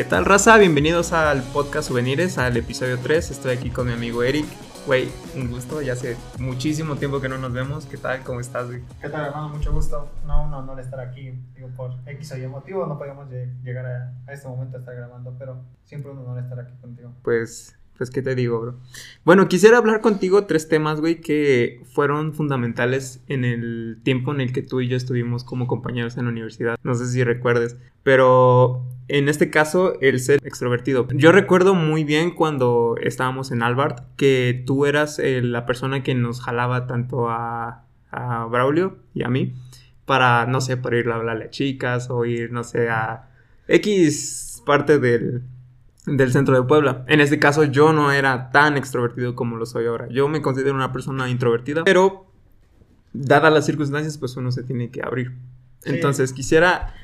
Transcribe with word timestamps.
¿Qué 0.00 0.04
tal, 0.06 0.24
raza? 0.24 0.56
Bienvenidos 0.56 1.12
al 1.12 1.42
podcast 1.42 1.88
Souvenirs, 1.88 2.38
al 2.38 2.56
episodio 2.56 2.98
3. 2.98 3.32
Estoy 3.32 3.54
aquí 3.54 3.68
con 3.68 3.86
mi 3.86 3.92
amigo 3.92 4.22
Eric. 4.22 4.46
Güey, 4.86 5.10
un 5.36 5.50
gusto, 5.50 5.82
ya 5.82 5.92
hace 5.92 6.16
muchísimo 6.38 6.96
tiempo 6.96 7.20
que 7.20 7.28
no 7.28 7.36
nos 7.36 7.52
vemos. 7.52 7.84
¿Qué 7.84 7.98
tal? 7.98 8.22
¿Cómo 8.22 8.40
estás, 8.40 8.66
güey? 8.68 8.80
¿Qué 9.02 9.10
tal, 9.10 9.26
hermano? 9.26 9.50
Mucho 9.50 9.70
gusto. 9.74 10.08
No, 10.26 10.46
un 10.46 10.54
honor 10.54 10.80
estar 10.80 11.00
aquí. 11.00 11.32
Digo, 11.54 11.68
por 11.76 11.92
X 12.06 12.32
o 12.32 12.38
Y 12.38 12.46
motivo 12.46 12.86
no 12.86 12.96
podíamos 12.96 13.28
lle- 13.28 13.52
llegar 13.62 13.84
a, 13.84 14.14
a 14.26 14.32
este 14.32 14.48
momento 14.48 14.78
a 14.78 14.80
estar 14.80 14.94
grabando, 14.96 15.36
pero 15.38 15.62
siempre 15.84 16.10
un 16.10 16.20
honor 16.20 16.38
estar 16.42 16.58
aquí 16.58 16.72
contigo. 16.80 17.12
Pues, 17.22 17.76
pues, 18.00 18.10
¿qué 18.10 18.22
te 18.22 18.34
digo, 18.34 18.58
bro? 18.58 18.80
Bueno, 19.26 19.46
quisiera 19.46 19.76
hablar 19.76 20.00
contigo 20.00 20.46
tres 20.46 20.70
temas, 20.70 21.02
güey, 21.02 21.20
que 21.20 21.82
fueron 21.92 22.32
fundamentales 22.32 23.22
en 23.26 23.44
el 23.44 23.98
tiempo 24.02 24.32
en 24.32 24.40
el 24.40 24.54
que 24.54 24.62
tú 24.62 24.80
y 24.80 24.88
yo 24.88 24.96
estuvimos 24.96 25.44
como 25.44 25.66
compañeros 25.66 26.16
en 26.16 26.24
la 26.24 26.30
universidad. 26.30 26.78
No 26.82 26.94
sé 26.94 27.04
si 27.08 27.22
recuerdes, 27.22 27.76
pero 28.02 28.86
en 29.08 29.28
este 29.28 29.50
caso, 29.50 30.00
el 30.00 30.18
ser 30.20 30.40
extrovertido. 30.44 31.08
Yo 31.12 31.30
recuerdo 31.30 31.74
muy 31.74 32.04
bien 32.04 32.30
cuando 32.30 32.94
estábamos 33.02 33.50
en 33.50 33.62
Albert 33.62 34.02
que 34.16 34.64
tú 34.66 34.86
eras 34.86 35.18
eh, 35.18 35.42
la 35.42 35.66
persona 35.66 36.02
que 36.02 36.14
nos 36.14 36.40
jalaba 36.40 36.86
tanto 36.86 37.28
a, 37.28 37.84
a 38.10 38.46
Braulio 38.46 38.96
y 39.12 39.24
a 39.24 39.28
mí 39.28 39.52
para, 40.06 40.46
no 40.46 40.62
sé, 40.62 40.78
para 40.78 40.96
ir 40.96 41.10
a 41.10 41.16
hablarle 41.16 41.44
a 41.44 41.50
chicas 41.50 42.08
o 42.08 42.24
ir, 42.24 42.50
no 42.50 42.64
sé, 42.64 42.88
a 42.88 43.28
X 43.68 44.62
parte 44.64 44.98
del, 44.98 45.42
del 46.06 46.32
centro 46.32 46.54
de 46.54 46.66
Puebla. 46.66 47.04
En 47.08 47.20
este 47.20 47.38
caso 47.38 47.64
yo 47.64 47.92
no 47.92 48.12
era 48.12 48.50
tan 48.50 48.76
extrovertido 48.76 49.34
como 49.34 49.56
lo 49.56 49.66
soy 49.66 49.86
ahora. 49.86 50.08
Yo 50.08 50.28
me 50.28 50.42
considero 50.42 50.74
una 50.74 50.92
persona 50.92 51.28
introvertida, 51.28 51.84
pero 51.84 52.26
dadas 53.12 53.52
las 53.52 53.66
circunstancias 53.66 54.18
pues 54.18 54.36
uno 54.36 54.52
se 54.52 54.62
tiene 54.62 54.90
que 54.90 55.02
abrir. 55.02 55.32
Sí. 55.80 55.90
Entonces 55.90 56.32
quisiera 56.32 56.94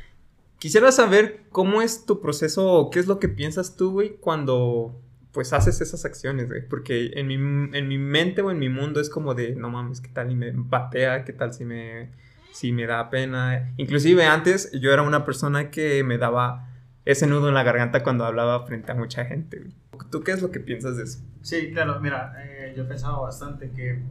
quisiera 0.58 0.90
saber 0.92 1.44
cómo 1.50 1.82
es 1.82 2.06
tu 2.06 2.20
proceso 2.20 2.66
o 2.66 2.90
qué 2.90 2.98
es 2.98 3.06
lo 3.06 3.18
que 3.18 3.28
piensas 3.28 3.76
tú, 3.76 3.92
güey, 3.92 4.16
cuando 4.16 5.00
pues 5.32 5.52
haces 5.52 5.82
esas 5.82 6.06
acciones, 6.06 6.48
güey, 6.48 6.66
porque 6.66 7.10
en 7.14 7.26
mi, 7.26 7.34
en 7.34 7.88
mi 7.88 7.98
mente 7.98 8.40
o 8.40 8.50
en 8.50 8.58
mi 8.58 8.70
mundo 8.70 9.00
es 9.00 9.10
como 9.10 9.34
de, 9.34 9.54
no 9.54 9.68
mames, 9.68 10.00
¿qué 10.00 10.08
tal 10.08 10.30
si 10.30 10.34
me 10.34 10.52
patea? 10.70 11.24
¿Qué 11.24 11.34
tal 11.34 11.52
si 11.52 11.64
me 11.64 12.10
si 12.52 12.72
me 12.72 12.86
da 12.86 13.10
pena? 13.10 13.74
Inclusive 13.76 14.24
antes 14.24 14.72
yo 14.72 14.92
era 14.92 15.02
una 15.02 15.26
persona 15.26 15.70
que 15.70 16.02
me 16.04 16.16
daba 16.16 16.70
ese 17.06 17.28
nudo 17.28 17.48
en 17.48 17.54
la 17.54 17.62
garganta 17.62 18.02
cuando 18.02 18.24
hablaba 18.24 18.66
frente 18.66 18.90
a 18.90 18.94
mucha 18.96 19.24
gente. 19.24 19.68
¿Tú 20.10 20.22
qué 20.22 20.32
es 20.32 20.42
lo 20.42 20.50
que 20.50 20.58
piensas 20.58 20.96
de 20.96 21.04
eso? 21.04 21.20
Sí, 21.40 21.70
claro, 21.72 22.00
mira, 22.00 22.34
eh, 22.44 22.74
yo 22.76 22.82
he 22.82 22.86
pensado 22.86 23.22
bastante 23.22 23.70
que, 23.70 24.02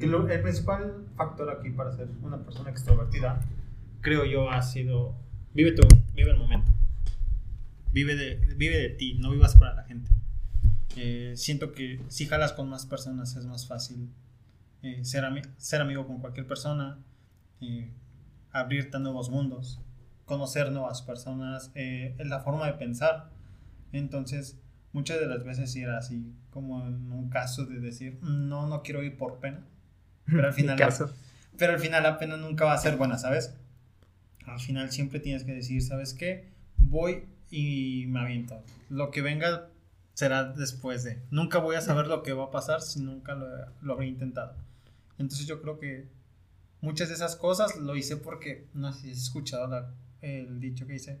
el 0.00 0.40
principal 0.42 1.06
factor 1.14 1.48
aquí 1.50 1.70
para 1.70 1.92
ser 1.92 2.08
una 2.22 2.42
persona 2.42 2.70
extrovertida, 2.70 3.38
creo 4.00 4.24
yo, 4.24 4.50
ha 4.50 4.60
sido 4.62 5.14
vive 5.54 5.72
tu, 5.72 5.86
vive 6.14 6.30
el 6.30 6.38
momento. 6.38 6.72
Vive 7.92 8.16
de, 8.16 8.36
vive 8.56 8.78
de 8.78 8.88
ti, 8.88 9.14
no 9.20 9.30
vivas 9.30 9.54
para 9.54 9.74
la 9.74 9.84
gente. 9.84 10.10
Eh, 10.96 11.34
siento 11.36 11.72
que 11.72 12.00
si 12.08 12.26
jalas 12.26 12.54
con 12.54 12.68
más 12.68 12.86
personas 12.86 13.36
es 13.36 13.44
más 13.44 13.68
fácil 13.68 14.08
eh, 14.82 15.04
ser, 15.04 15.24
ser 15.58 15.82
amigo 15.82 16.06
con 16.06 16.18
cualquier 16.18 16.46
persona, 16.46 16.98
abrirte 18.50 18.96
a 18.96 19.00
nuevos 19.00 19.30
mundos, 19.30 19.80
conocer 20.24 20.70
nuevas 20.72 21.02
personas, 21.02 21.70
eh, 21.74 22.14
la 22.24 22.40
forma 22.40 22.66
de 22.66 22.74
pensar. 22.74 23.30
Entonces, 23.92 24.58
muchas 24.92 25.20
de 25.20 25.26
las 25.26 25.44
veces 25.44 25.74
era 25.76 25.98
así, 25.98 26.32
como 26.50 26.86
en 26.86 27.12
un 27.12 27.28
caso 27.28 27.66
de 27.66 27.80
decir, 27.80 28.18
no, 28.22 28.66
no 28.66 28.82
quiero 28.82 29.02
ir 29.02 29.16
por 29.16 29.38
pena. 29.38 29.64
Pero 30.26 30.46
al 30.46 30.52
final, 30.54 30.76
caso. 30.78 31.12
pero 31.58 31.72
al 31.74 31.80
final 31.80 32.02
la 32.04 32.16
pena 32.18 32.36
nunca 32.36 32.64
va 32.64 32.74
a 32.74 32.78
ser 32.78 32.96
buena, 32.96 33.18
¿sabes? 33.18 33.54
Al 34.46 34.60
final 34.60 34.90
siempre 34.92 35.20
tienes 35.20 35.44
que 35.44 35.52
decir, 35.52 35.82
¿sabes 35.82 36.14
qué? 36.14 36.48
Voy 36.78 37.24
y 37.50 38.06
me 38.08 38.20
aviento. 38.20 38.62
Lo 38.88 39.10
que 39.10 39.20
venga 39.20 39.68
será 40.14 40.44
después 40.44 41.02
de. 41.04 41.20
Nunca 41.30 41.58
voy 41.58 41.76
a 41.76 41.80
saber 41.80 42.06
lo 42.06 42.22
que 42.22 42.32
va 42.32 42.44
a 42.44 42.50
pasar 42.50 42.80
si 42.82 43.00
nunca 43.00 43.34
lo, 43.34 43.46
lo 43.82 43.92
habré 43.94 44.06
intentado. 44.06 44.54
Entonces 45.18 45.46
yo 45.46 45.60
creo 45.60 45.78
que 45.78 46.08
muchas 46.80 47.08
de 47.08 47.14
esas 47.14 47.34
cosas 47.36 47.76
lo 47.76 47.96
hice 47.96 48.16
porque, 48.16 48.66
no 48.74 48.92
sé 48.92 49.00
si 49.02 49.10
has 49.12 49.18
escuchado 49.18 49.66
la- 49.66 49.90
el 50.22 50.58
dicho 50.60 50.86
que 50.86 50.94
dice, 50.94 51.20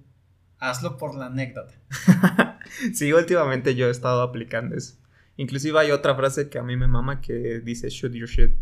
hazlo 0.58 0.96
por 0.96 1.14
la 1.14 1.26
anécdota. 1.26 1.74
Sí, 2.94 3.12
últimamente 3.12 3.74
yo 3.74 3.88
he 3.88 3.90
estado 3.90 4.22
aplicando 4.22 4.76
eso. 4.76 4.94
Inclusive 5.36 5.78
hay 5.78 5.90
otra 5.90 6.14
frase 6.14 6.48
que 6.48 6.58
a 6.58 6.62
mí 6.62 6.76
me 6.76 6.86
mama 6.86 7.20
que 7.20 7.60
dice 7.60 7.90
shoot 7.90 8.12
your 8.12 8.28
shit, 8.28 8.52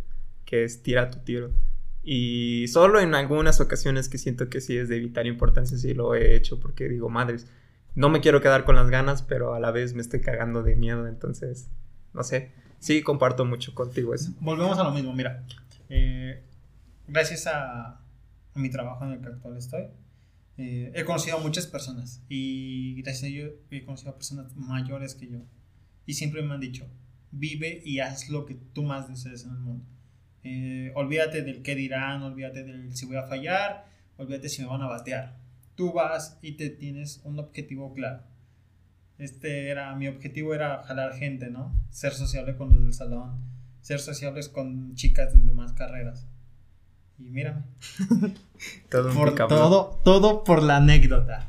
que 0.44 0.64
es 0.64 0.82
tira 0.82 1.10
tu 1.10 1.18
tiro. 1.20 1.52
Y 2.02 2.66
solo 2.68 2.98
en 2.98 3.14
algunas 3.14 3.60
ocasiones 3.60 4.08
que 4.08 4.18
siento 4.18 4.48
que 4.48 4.60
sí 4.60 4.76
es 4.76 4.88
de 4.88 4.98
vital 4.98 5.26
importancia, 5.26 5.76
sí 5.76 5.94
lo 5.94 6.14
he 6.14 6.34
hecho 6.34 6.58
porque 6.58 6.88
digo, 6.88 7.08
madres, 7.10 7.46
no 7.94 8.08
me 8.08 8.20
quiero 8.20 8.40
quedar 8.40 8.64
con 8.64 8.74
las 8.74 8.88
ganas, 8.88 9.22
pero 9.22 9.54
a 9.54 9.60
la 9.60 9.70
vez 9.70 9.94
me 9.94 10.00
estoy 10.00 10.20
cagando 10.22 10.62
de 10.62 10.76
miedo, 10.76 11.06
entonces, 11.06 11.68
no 12.14 12.24
sé, 12.24 12.52
sí 12.78 13.02
comparto 13.02 13.44
mucho 13.44 13.74
contigo 13.74 14.14
eso. 14.14 14.32
Volvemos 14.40 14.78
a 14.78 14.84
lo 14.84 14.92
mismo, 14.92 15.12
mira. 15.12 15.44
eh, 15.90 16.42
gracias 17.06 17.46
a, 17.46 18.00
a 18.54 18.58
mi 18.58 18.70
trabajo 18.70 19.04
en 19.04 19.12
el 19.12 19.20
que 19.20 19.28
actual 19.28 19.56
estoy, 19.58 19.84
eh, 20.62 20.92
he 20.94 21.04
conocido 21.04 21.38
a 21.38 21.40
muchas 21.40 21.66
personas 21.66 22.22
y 22.28 23.00
gracias 23.00 23.24
a 23.24 23.26
ello 23.28 23.54
he 23.70 23.82
conocido 23.82 24.10
a 24.10 24.16
personas 24.16 24.54
mayores 24.56 25.14
que 25.14 25.26
yo. 25.26 25.38
Y 26.04 26.12
siempre 26.12 26.42
me 26.42 26.52
han 26.52 26.60
dicho, 26.60 26.86
vive 27.30 27.80
y 27.82 28.00
haz 28.00 28.28
lo 28.28 28.44
que 28.44 28.56
tú 28.74 28.82
más 28.82 29.08
desees 29.08 29.44
en 29.44 29.52
el 29.52 29.58
mundo. 29.58 29.86
Eh, 30.44 30.92
olvídate 30.94 31.40
del 31.40 31.62
qué 31.62 31.74
dirán, 31.74 32.22
olvídate 32.22 32.62
del 32.62 32.94
si 32.94 33.06
voy 33.06 33.16
a 33.16 33.22
fallar, 33.22 33.86
olvídate 34.18 34.50
si 34.50 34.60
me 34.60 34.68
van 34.68 34.82
a 34.82 34.86
batear. 34.86 35.38
Tú 35.76 35.94
vas 35.94 36.38
y 36.42 36.52
te 36.52 36.68
tienes 36.68 37.22
un 37.24 37.38
objetivo 37.38 37.94
claro. 37.94 38.22
Este 39.16 39.70
era, 39.70 39.94
mi 39.96 40.08
objetivo 40.08 40.52
era 40.54 40.82
jalar 40.82 41.14
gente, 41.14 41.48
¿no? 41.48 41.74
Ser 41.88 42.12
sociable 42.12 42.56
con 42.56 42.68
los 42.68 42.82
del 42.82 42.92
salón, 42.92 43.40
ser 43.80 43.98
sociables 44.00 44.50
con 44.50 44.94
chicas 44.94 45.32
de 45.32 45.40
demás 45.40 45.72
carreras. 45.72 46.26
Y 47.20 47.30
mírame, 47.30 47.62
Todo 48.88 49.12
por 49.14 49.34
todo, 49.48 50.00
todo 50.04 50.44
por 50.44 50.62
la 50.62 50.76
anécdota. 50.78 51.46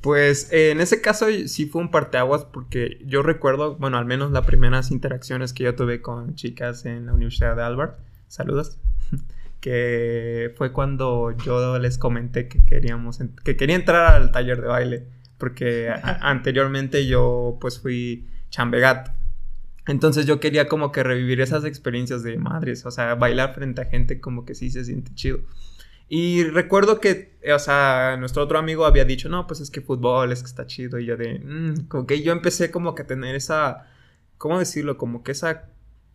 Pues 0.00 0.52
eh, 0.52 0.70
en 0.70 0.80
ese 0.80 1.00
caso 1.00 1.26
sí 1.46 1.64
fue 1.66 1.80
un 1.80 1.90
parteaguas 1.90 2.44
porque 2.44 2.98
yo 3.06 3.22
recuerdo, 3.22 3.76
bueno, 3.76 3.96
al 3.96 4.04
menos 4.04 4.32
las 4.32 4.44
primeras 4.44 4.90
interacciones 4.90 5.52
que 5.54 5.64
yo 5.64 5.74
tuve 5.74 6.02
con 6.02 6.34
chicas 6.34 6.84
en 6.84 7.06
la 7.06 7.14
Universidad 7.14 7.56
de 7.56 7.62
Albert, 7.62 7.98
saludos, 8.28 8.78
que 9.60 10.52
fue 10.56 10.72
cuando 10.72 11.30
yo 11.44 11.78
les 11.78 11.96
comenté 11.96 12.48
que 12.48 12.64
queríamos, 12.66 13.18
que 13.44 13.56
quería 13.56 13.76
entrar 13.76 14.14
al 14.14 14.30
taller 14.30 14.60
de 14.60 14.68
baile, 14.68 15.06
porque 15.38 15.88
a- 15.88 16.18
anteriormente 16.30 17.06
yo 17.06 17.56
pues 17.60 17.80
fui 17.80 18.28
chambegat. 18.50 19.08
Entonces 19.86 20.26
yo 20.26 20.40
quería 20.40 20.66
como 20.68 20.92
que 20.92 21.02
revivir 21.02 21.40
esas 21.40 21.64
experiencias 21.64 22.22
de 22.22 22.38
madres, 22.38 22.86
o 22.86 22.90
sea, 22.90 23.14
bailar 23.16 23.54
frente 23.54 23.82
a 23.82 23.84
gente 23.86 24.20
como 24.20 24.44
que 24.44 24.54
sí 24.54 24.70
se 24.70 24.84
siente 24.84 25.14
chido. 25.14 25.40
Y 26.08 26.44
recuerdo 26.44 27.00
que, 27.00 27.38
o 27.54 27.58
sea, 27.58 28.16
nuestro 28.18 28.42
otro 28.42 28.58
amigo 28.58 28.84
había 28.86 29.04
dicho, 29.04 29.28
no, 29.28 29.46
pues 29.46 29.60
es 29.60 29.70
que 29.70 29.80
fútbol, 29.80 30.32
es 30.32 30.40
que 30.42 30.46
está 30.48 30.66
chido. 30.66 30.98
Y 30.98 31.06
yo 31.06 31.16
de, 31.16 31.38
"Mm", 31.40 31.88
como 31.88 32.06
que 32.06 32.22
yo 32.22 32.32
empecé 32.32 32.70
como 32.70 32.94
que 32.94 33.02
a 33.02 33.06
tener 33.06 33.34
esa, 33.34 33.86
¿cómo 34.38 34.58
decirlo? 34.58 34.96
Como 34.98 35.22
que 35.22 35.32
esa 35.32 35.70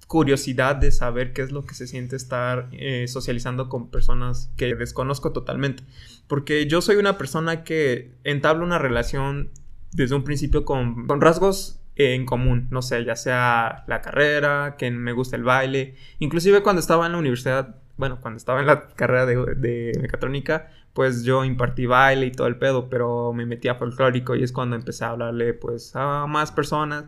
curiosidad 0.07 0.75
de 0.75 0.91
saber 0.91 1.33
qué 1.33 1.43
es 1.43 1.51
lo 1.51 1.63
que 1.65 1.75
se 1.75 1.85
siente 1.85 2.15
estar 2.15 2.67
eh, 2.71 3.07
socializando 3.07 3.69
con 3.69 3.89
personas 3.91 4.51
que 4.57 4.73
desconozco 4.75 5.31
totalmente. 5.33 5.83
Porque 6.27 6.65
yo 6.67 6.81
soy 6.81 6.95
una 6.97 7.17
persona 7.17 7.63
que 7.63 8.15
entabla 8.23 8.63
una 8.63 8.79
relación 8.79 9.49
desde 9.91 10.15
un 10.15 10.23
principio 10.23 10.65
con, 10.65 11.07
con 11.07 11.21
rasgos 11.21 11.78
en 11.99 12.25
común, 12.25 12.67
no 12.71 12.81
sé, 12.81 13.03
ya 13.03 13.15
sea 13.15 13.83
la 13.87 14.01
carrera, 14.01 14.75
que 14.77 14.89
me 14.89 15.11
gusta 15.11 15.35
el 15.35 15.43
baile, 15.43 15.95
inclusive 16.19 16.63
cuando 16.63 16.79
estaba 16.79 17.05
en 17.05 17.11
la 17.11 17.17
universidad, 17.17 17.75
bueno, 17.97 18.19
cuando 18.21 18.37
estaba 18.37 18.61
en 18.61 18.67
la 18.67 18.87
carrera 18.87 19.25
de, 19.25 19.35
de 19.55 19.99
mecatrónica, 20.01 20.71
pues 20.93 21.23
yo 21.23 21.43
impartí 21.43 21.85
baile 21.85 22.27
y 22.27 22.31
todo 22.31 22.47
el 22.47 22.57
pedo, 22.57 22.89
pero 22.89 23.33
me 23.33 23.45
metí 23.45 23.67
a 23.67 23.75
folclórico 23.75 24.35
y 24.35 24.43
es 24.43 24.51
cuando 24.51 24.75
empecé 24.75 25.05
a 25.05 25.09
hablarle 25.09 25.53
pues 25.53 25.95
a 25.95 26.25
más 26.25 26.51
personas. 26.51 27.05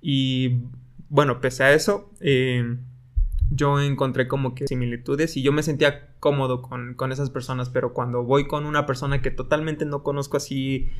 Y 0.00 0.64
bueno, 1.08 1.40
pese 1.40 1.62
a 1.62 1.72
eso, 1.72 2.10
eh, 2.20 2.76
yo 3.50 3.80
encontré 3.80 4.28
como 4.28 4.54
que 4.54 4.66
similitudes 4.66 5.36
y 5.36 5.42
yo 5.42 5.52
me 5.52 5.62
sentía 5.62 6.14
cómodo 6.18 6.62
con, 6.62 6.94
con 6.94 7.12
esas 7.12 7.30
personas, 7.30 7.68
pero 7.70 7.92
cuando 7.92 8.24
voy 8.24 8.46
con 8.46 8.66
una 8.66 8.86
persona 8.86 9.22
que 9.22 9.30
totalmente 9.30 9.84
no 9.84 10.02
conozco 10.02 10.36
así, 10.36 10.90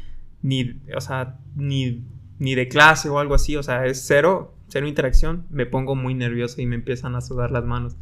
ni, 0.42 0.80
o 0.96 1.00
sea, 1.00 1.38
ni, 1.56 2.04
ni 2.38 2.54
de 2.54 2.68
clase 2.68 3.08
o 3.08 3.18
algo 3.18 3.34
así, 3.34 3.56
o 3.56 3.62
sea, 3.62 3.86
es 3.86 4.04
cero, 4.06 4.54
cero 4.68 4.86
interacción, 4.86 5.46
me 5.50 5.66
pongo 5.66 5.94
muy 5.94 6.14
nervioso 6.14 6.60
y 6.60 6.66
me 6.66 6.74
empiezan 6.76 7.14
a 7.14 7.20
sudar 7.20 7.50
las 7.50 7.64
manos. 7.64 7.96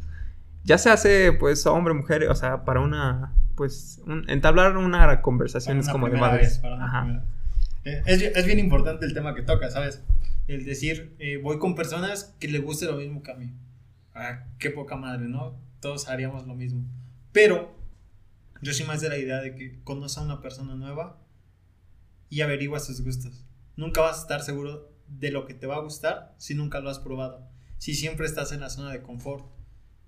Ya 0.63 0.77
se 0.77 0.89
hace, 0.89 1.33
pues, 1.33 1.65
hombre, 1.65 1.93
mujer, 1.93 2.27
o 2.29 2.35
sea, 2.35 2.65
para 2.65 2.79
una, 2.81 3.33
pues, 3.55 4.01
un- 4.05 4.29
entablar 4.29 4.77
una 4.77 5.21
conversación 5.21 5.79
es 5.79 5.85
una 5.85 5.91
como 5.93 6.09
de 6.09 6.17
madres. 6.17 6.61
vez, 6.61 6.71
Ajá. 6.79 7.23
Eh, 7.83 8.03
Es, 8.05 8.21
es 8.21 8.45
bien 8.45 8.59
importante 8.59 9.05
el 9.05 9.13
tema 9.13 9.33
que 9.35 9.41
toca, 9.41 9.69
¿sabes? 9.71 10.03
El 10.47 10.65
decir, 10.65 11.15
eh, 11.19 11.37
voy 11.37 11.57
con 11.59 11.73
personas 11.75 12.35
que 12.39 12.47
le 12.47 12.59
guste 12.59 12.85
lo 12.85 12.95
mismo 12.97 13.23
que 13.23 13.31
a 13.31 13.35
mí. 13.35 13.51
Ah, 14.13 14.43
qué 14.59 14.69
poca 14.69 14.95
madre, 14.95 15.27
¿no? 15.27 15.55
Todos 15.79 16.09
haríamos 16.09 16.45
lo 16.45 16.53
mismo. 16.53 16.83
Pero 17.31 17.73
yo 18.61 18.71
soy 18.73 18.85
más 18.85 19.01
de 19.01 19.09
la 19.09 19.17
idea 19.17 19.37
de 19.41 19.55
que 19.55 19.79
conoces 19.83 20.19
a 20.19 20.21
una 20.21 20.41
persona 20.41 20.75
nueva 20.75 21.17
y 22.29 22.41
averigua 22.41 22.79
sus 22.79 23.01
gustos. 23.03 23.43
Nunca 23.81 24.01
vas 24.01 24.19
a 24.19 24.21
estar 24.21 24.41
seguro 24.41 24.89
de 25.07 25.31
lo 25.31 25.45
que 25.45 25.53
te 25.53 25.67
va 25.67 25.75
a 25.75 25.81
gustar 25.81 26.33
si 26.37 26.55
nunca 26.55 26.79
lo 26.79 26.89
has 26.89 26.99
probado. 26.99 27.49
Si 27.77 27.95
siempre 27.95 28.25
estás 28.25 28.51
en 28.51 28.61
la 28.61 28.69
zona 28.69 28.91
de 28.91 29.01
confort. 29.01 29.45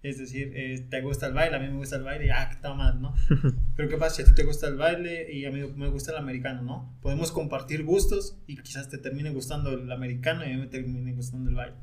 Es 0.03 0.17
decir, 0.17 0.51
eh, 0.53 0.85
te 0.89 1.01
gusta 1.01 1.27
el 1.27 1.33
baile, 1.33 1.55
a 1.55 1.59
mí 1.59 1.67
me 1.69 1.77
gusta 1.77 1.95
el 1.95 2.03
baile, 2.03 2.29
ah, 2.29 2.49
está 2.51 2.73
mal, 2.73 3.01
¿no? 3.01 3.15
Pero 3.77 3.87
¿qué 3.87 3.95
pasa 3.95 4.17
si 4.17 4.21
a 4.23 4.25
ti 4.25 4.33
te 4.33 4.43
gusta 4.43 4.67
el 4.67 4.75
baile 4.75 5.31
y 5.31 5.45
a 5.45 5.51
mí 5.51 5.61
me 5.77 5.87
gusta 5.87 6.11
el 6.11 6.17
americano, 6.17 6.61
¿no? 6.61 6.93
Podemos 7.01 7.31
compartir 7.31 7.85
gustos 7.85 8.37
y 8.45 8.57
quizás 8.57 8.89
te 8.89 8.97
termine 8.97 9.29
gustando 9.29 9.71
el 9.71 9.89
americano 9.89 10.45
y 10.45 10.51
a 10.51 10.55
mí 10.55 10.57
me 10.57 10.67
termine 10.67 11.13
gustando 11.13 11.49
el 11.49 11.55
baile. 11.55 11.77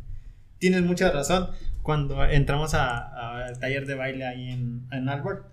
Tienes 0.59 0.83
mucha 0.83 1.11
razón. 1.11 1.49
Cuando 1.81 2.23
entramos 2.27 2.75
al 2.75 3.59
taller 3.59 3.87
de 3.87 3.95
baile 3.95 4.27
ahí 4.27 4.51
en, 4.51 4.87
en 4.93 5.09
Albert, 5.09 5.47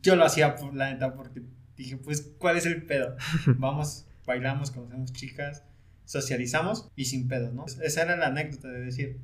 yo 0.00 0.14
lo 0.14 0.24
hacía 0.24 0.54
por 0.54 0.74
la 0.76 0.92
neta 0.92 1.14
porque 1.14 1.42
dije, 1.76 1.96
pues, 1.96 2.34
¿cuál 2.38 2.56
es 2.56 2.66
el 2.66 2.84
pedo? 2.84 3.16
Vamos, 3.58 4.06
bailamos, 4.24 4.70
conocemos 4.70 5.12
chicas, 5.12 5.64
socializamos 6.04 6.90
y 6.96 7.06
sin 7.06 7.28
pedo, 7.28 7.52
¿no? 7.52 7.66
Esa 7.82 8.02
era 8.02 8.16
la 8.16 8.26
anécdota 8.26 8.68
de 8.68 8.80
decir, 8.80 9.20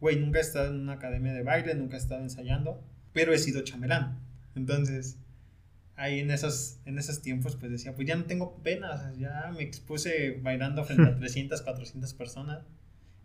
güey, 0.00 0.16
nunca 0.16 0.38
he 0.38 0.42
estado 0.42 0.74
en 0.74 0.80
una 0.80 0.94
academia 0.94 1.32
de 1.32 1.42
baile, 1.42 1.74
nunca 1.74 1.96
he 1.96 1.98
estado 1.98 2.22
ensayando, 2.22 2.82
pero 3.12 3.32
he 3.32 3.38
sido 3.38 3.62
chamelán. 3.62 4.18
Entonces, 4.54 5.18
ahí 5.96 6.20
en 6.20 6.30
esos, 6.30 6.78
en 6.84 6.98
esos 6.98 7.22
tiempos, 7.22 7.56
pues 7.56 7.72
decía, 7.72 7.94
pues 7.94 8.06
ya 8.06 8.16
no 8.16 8.24
tengo 8.24 8.62
pena, 8.62 9.12
ya 9.18 9.52
me 9.56 9.62
expuse 9.62 10.38
bailando 10.42 10.84
frente 10.84 11.10
a 11.10 11.16
300, 11.18 11.62
400 11.62 12.14
personas. 12.14 12.64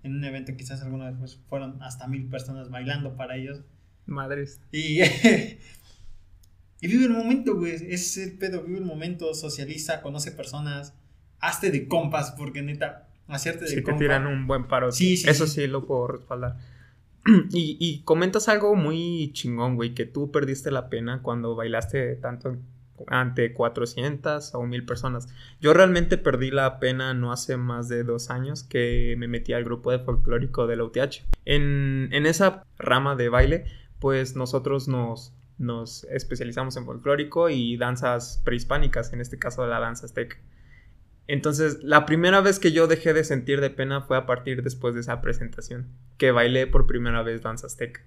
En 0.03 0.15
un 0.15 0.23
evento 0.23 0.55
quizás 0.55 0.81
alguna 0.81 1.11
vez 1.11 1.19
pues, 1.19 1.39
fueron 1.47 1.81
hasta 1.83 2.07
mil 2.07 2.27
personas 2.27 2.69
bailando 2.69 3.15
para 3.15 3.35
ellos. 3.35 3.61
Madres. 4.07 4.59
Y, 4.71 5.01
y 6.81 6.87
vive 6.87 7.05
el 7.05 7.11
momento, 7.11 7.55
güey. 7.55 7.73
Ese 7.73 7.93
es 7.93 8.17
el 8.17 8.37
pedo, 8.37 8.63
vive 8.63 8.79
el 8.79 8.85
momento, 8.85 9.33
socializa, 9.35 10.01
conoce 10.01 10.31
personas, 10.31 10.95
hazte 11.41 11.71
de 11.71 11.87
compas, 11.87 12.31
porque 12.31 12.61
neta, 12.61 13.07
hacerte 13.27 13.65
de 13.65 13.71
sí, 13.71 13.83
te 13.83 13.93
tiran 13.93 14.27
un 14.27 14.47
buen 14.47 14.67
paro. 14.67 14.91
Sí, 14.91 15.17
sí. 15.17 15.29
Eso 15.29 15.47
sí, 15.47 15.67
lo 15.67 15.85
puedo 15.85 16.07
respaldar. 16.07 16.57
Y, 17.51 17.77
y, 17.79 18.01
comentas 18.01 18.49
algo 18.49 18.75
muy 18.75 19.29
chingón, 19.33 19.75
güey, 19.75 19.93
que 19.93 20.05
tú 20.05 20.31
perdiste 20.31 20.71
la 20.71 20.89
pena 20.89 21.21
cuando 21.21 21.55
bailaste 21.55 22.15
tanto 22.15 22.57
ante 23.07 23.53
400 23.53 24.55
o 24.55 24.63
1000 24.63 24.85
personas. 24.85 25.27
Yo 25.59 25.73
realmente 25.73 26.17
perdí 26.17 26.51
la 26.51 26.79
pena 26.79 27.13
no 27.13 27.31
hace 27.31 27.57
más 27.57 27.87
de 27.89 28.03
dos 28.03 28.29
años 28.29 28.63
que 28.63 29.15
me 29.17 29.27
metí 29.27 29.53
al 29.53 29.63
grupo 29.63 29.91
de 29.91 29.99
folclórico 29.99 30.67
de 30.67 30.75
la 30.75 30.83
UTH. 30.83 31.23
En, 31.45 32.09
en 32.11 32.25
esa 32.25 32.65
rama 32.77 33.15
de 33.15 33.29
baile, 33.29 33.65
pues 33.99 34.35
nosotros 34.35 34.87
nos, 34.87 35.33
nos 35.57 36.03
especializamos 36.05 36.75
en 36.77 36.85
folclórico 36.85 37.49
y 37.49 37.77
danzas 37.77 38.41
prehispánicas, 38.43 39.13
en 39.13 39.21
este 39.21 39.37
caso 39.37 39.65
la 39.67 39.79
danza 39.79 40.05
azteca. 40.05 40.37
Entonces, 41.27 41.79
la 41.83 42.05
primera 42.05 42.41
vez 42.41 42.59
que 42.59 42.71
yo 42.71 42.87
dejé 42.87 43.13
de 43.13 43.23
sentir 43.23 43.61
de 43.61 43.69
pena 43.69 44.01
fue 44.01 44.17
a 44.17 44.25
partir 44.25 44.63
después 44.63 44.95
de 44.95 45.01
esa 45.01 45.21
presentación, 45.21 45.87
que 46.17 46.31
bailé 46.31 46.67
por 46.67 46.87
primera 46.87 47.23
vez 47.23 47.41
danza 47.41 47.67
azteca. 47.67 48.01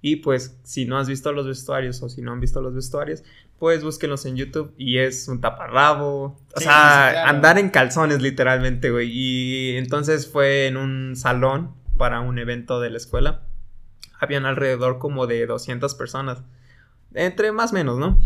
Y 0.00 0.16
pues, 0.16 0.56
si 0.62 0.84
no 0.84 0.96
has 0.98 1.08
visto 1.08 1.32
los 1.32 1.46
vestuarios 1.46 2.02
o 2.02 2.08
si 2.08 2.22
no 2.22 2.32
han 2.32 2.40
visto 2.40 2.60
los 2.60 2.74
vestuarios, 2.74 3.24
pues 3.58 3.82
búsquenlos 3.82 4.24
en 4.26 4.36
YouTube 4.36 4.72
y 4.76 4.98
es 4.98 5.26
un 5.26 5.40
taparrabo. 5.40 6.38
O 6.54 6.60
sea, 6.60 7.28
andar 7.28 7.58
en 7.58 7.70
calzones 7.70 8.22
literalmente, 8.22 8.90
güey. 8.90 9.10
Y 9.10 9.76
entonces 9.76 10.28
fue 10.30 10.68
en 10.68 10.76
un 10.76 11.16
salón 11.16 11.74
para 11.96 12.20
un 12.20 12.38
evento 12.38 12.80
de 12.80 12.90
la 12.90 12.98
escuela. 12.98 13.42
Habían 14.20 14.46
alrededor 14.46 14.98
como 14.98 15.26
de 15.26 15.46
200 15.46 15.94
personas. 15.96 16.42
Entre 17.14 17.50
más 17.50 17.72
o 17.72 17.74
menos, 17.74 17.98
¿no? 17.98 18.20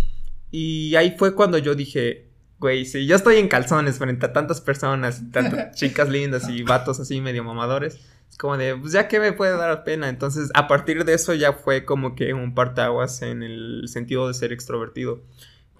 Y 0.50 0.94
ahí 0.96 1.14
fue 1.18 1.34
cuando 1.34 1.56
yo 1.56 1.74
dije, 1.74 2.28
güey, 2.62 2.87
si 2.87 3.06
yo 3.06 3.17
estoy 3.17 3.37
en 3.37 3.49
calzones 3.49 3.99
frente 3.99 4.25
a 4.25 4.32
tantas 4.32 4.61
personas, 4.61 5.20
tantas 5.32 5.73
chicas 5.75 6.09
lindas 6.09 6.49
y 6.49 6.62
vatos 6.62 7.00
así 7.00 7.20
medio 7.20 7.43
mamadores, 7.43 7.99
es 8.31 8.38
como 8.38 8.56
de, 8.56 8.76
pues 8.76 8.93
ya 8.93 9.09
que 9.09 9.19
me 9.19 9.32
puede 9.32 9.56
dar 9.56 9.82
pena. 9.82 10.09
Entonces, 10.09 10.49
a 10.55 10.69
partir 10.69 11.05
de 11.05 11.12
eso 11.12 11.35
ya 11.35 11.53
fue 11.53 11.85
como 11.85 12.14
que 12.14 12.32
un 12.32 12.55
partaguas 12.55 13.20
en 13.23 13.43
el 13.43 13.88
sentido 13.88 14.29
de 14.29 14.35
ser 14.35 14.53
extrovertido. 14.53 15.20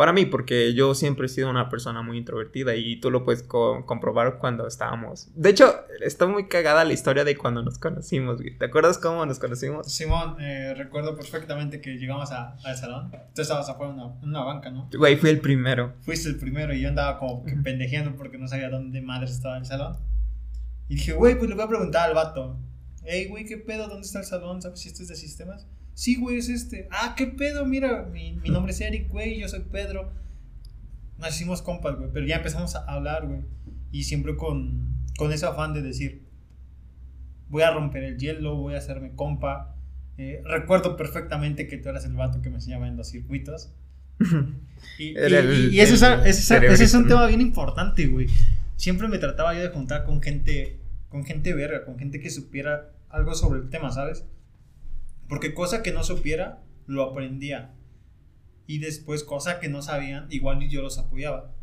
Para 0.03 0.13
mí, 0.13 0.27
porque 0.27 0.75
yo 0.75 0.97
siempre 0.97 1.27
he 1.27 1.29
sido 1.29 1.49
una 1.49 1.69
persona 1.69 2.03
muy 2.03 2.19
introvertida 2.19 2.75
y 2.75 2.97
tú 2.97 3.09
lo 3.09 3.25
puedes 3.25 3.45
comprobar 3.45 4.39
cuando 4.41 4.67
estábamos. 4.67 5.31
De 5.37 5.51
hecho, 5.51 5.77
está 6.01 6.27
muy 6.27 6.49
cagada 6.49 6.85
la 6.85 6.93
historia 6.93 7.23
de 7.23 7.37
cuando 7.37 7.63
nos 7.63 7.79
conocimos, 7.79 8.39
güey. 8.39 8.59
¿Te 8.59 8.65
acuerdas 8.65 8.99
cómo 8.99 9.25
nos 9.27 9.39
conocimos? 9.39 9.87
Simón, 9.93 10.41
eh, 10.41 10.75
recuerdo 10.77 11.15
perfectamente 11.15 11.81
que 11.81 11.99
llegamos 11.99 12.33
al 12.33 12.77
salón. 12.77 13.13
Tú 13.33 13.43
estabas 13.43 13.69
afuera 13.69 13.93
en 13.93 14.29
una, 14.29 14.43
banca, 14.43 14.73
¿no? 14.73 14.91
Güey, 14.93 15.15
fui 15.15 15.31
el 15.31 15.41
primero. 15.41 15.95
Fuiste 16.01 16.31
el 16.31 16.37
primero 16.37 16.75
y 16.75 16.81
yo 16.81 16.89
andaba 16.89 17.21
como 17.21 17.45
que 17.45 17.53
pendejeando 17.63 18.17
porque 18.17 18.39
no 18.39 18.49
sabía 18.49 18.71
dónde 18.71 19.01
madre 19.03 19.27
estaba 19.27 19.57
el 19.57 19.67
salón. 19.67 19.99
Y 20.89 20.97
dije, 20.97 21.13
güey, 21.13 21.39
pues 21.39 21.49
le 21.49 21.55
voy 21.55 21.65
a 21.65 21.69
preguntar 21.69 22.09
al 22.09 22.17
vato. 22.17 22.59
Ey, 23.05 23.29
güey, 23.29 23.45
¿qué 23.45 23.57
pedo? 23.57 23.87
¿Dónde 23.87 24.05
está 24.05 24.19
el 24.19 24.25
salón? 24.25 24.63
¿Sabes 24.63 24.81
si 24.81 24.89
esto 24.89 25.05
es 25.05 25.11
de 25.11 25.15
sistemas? 25.15 25.69
Sí, 25.95 26.17
güey, 26.17 26.39
es 26.39 26.49
este. 26.49 26.89
Ah, 26.91 27.15
¿qué 27.17 27.27
pedo? 27.27 27.67
Mira, 27.67 28.05
mi, 28.05 28.33
mi 28.35 28.49
nombre 28.49 28.73
es 28.73 28.81
Eric, 28.81 29.09
güey, 29.11 29.41
yo 29.41 29.49
soy 29.49 29.61
Pedro. 29.61 30.13
Nos 31.19 31.35
hicimos 31.35 31.63
compas, 31.63 31.97
güey, 31.97 32.11
pero 32.13 32.27
ya 32.27 32.37
empezamos 32.37 32.75
a 32.75 32.85
hablar, 32.85 33.27
güey. 33.27 33.41
Y 33.93 34.05
siempre 34.05 34.37
con, 34.37 34.97
con 35.19 35.33
ese 35.33 35.47
afán 35.47 35.75
de 35.75 35.83
decir, 35.83 36.23
voy 37.49 37.63
a 37.63 37.71
romper 37.71 38.03
el 38.05 38.19
hielo, 38.19 38.57
voy 38.57 38.75
a 38.75 38.79
hacerme 38.79 39.15
compa. 39.15 39.77
Eh, 40.19 40.43
recuerdo 40.45 40.97
perfectamente 40.97 41.67
que 41.67 41.77
tú 41.77 41.89
eras 41.91 42.05
el 42.07 42.15
vato 42.15 42.43
que 42.43 42.49
me 42.49 42.57
enseñaba 42.57 42.89
en 42.89 42.97
los 42.97 43.09
circuitos. 43.09 43.73
y, 44.99 45.11
y, 45.11 45.81
ese, 45.81 45.95
es, 46.25 46.95
un 46.95 47.07
tema 47.07 47.27
bien 47.27 47.41
importante, 47.41 48.07
güey. 48.07 48.29
Siempre 48.77 49.09
me 49.09 49.19
trataba 49.19 49.55
yo 49.55 49.61
de 49.61 49.69
juntar 49.69 50.05
con 50.05 50.23
gente, 50.23 50.81
con 51.09 51.25
gente 51.25 51.55
verga, 51.55 51.85
con 51.85 51.99
gente 51.99 52.21
que 52.21 52.31
supiera 52.31 52.91
algo 53.11 53.35
sobre 53.35 53.61
el 53.61 53.69
tema, 53.69 53.91
¿sabes? 53.93 54.25
Porque 55.33 55.55
cosa 55.55 55.83
que 55.83 55.93
no 55.93 56.05
supiera, 56.05 56.63
lo 56.87 57.03
aprendía. 57.05 57.75
Y 58.67 58.81
después, 58.81 59.25
cosa 59.25 59.61
que 59.61 59.71
no 59.71 59.81
sabían, 59.81 60.27
igual 60.29 60.69
yo 60.69 60.83
los 60.83 60.99
apoyaba. 60.99 61.55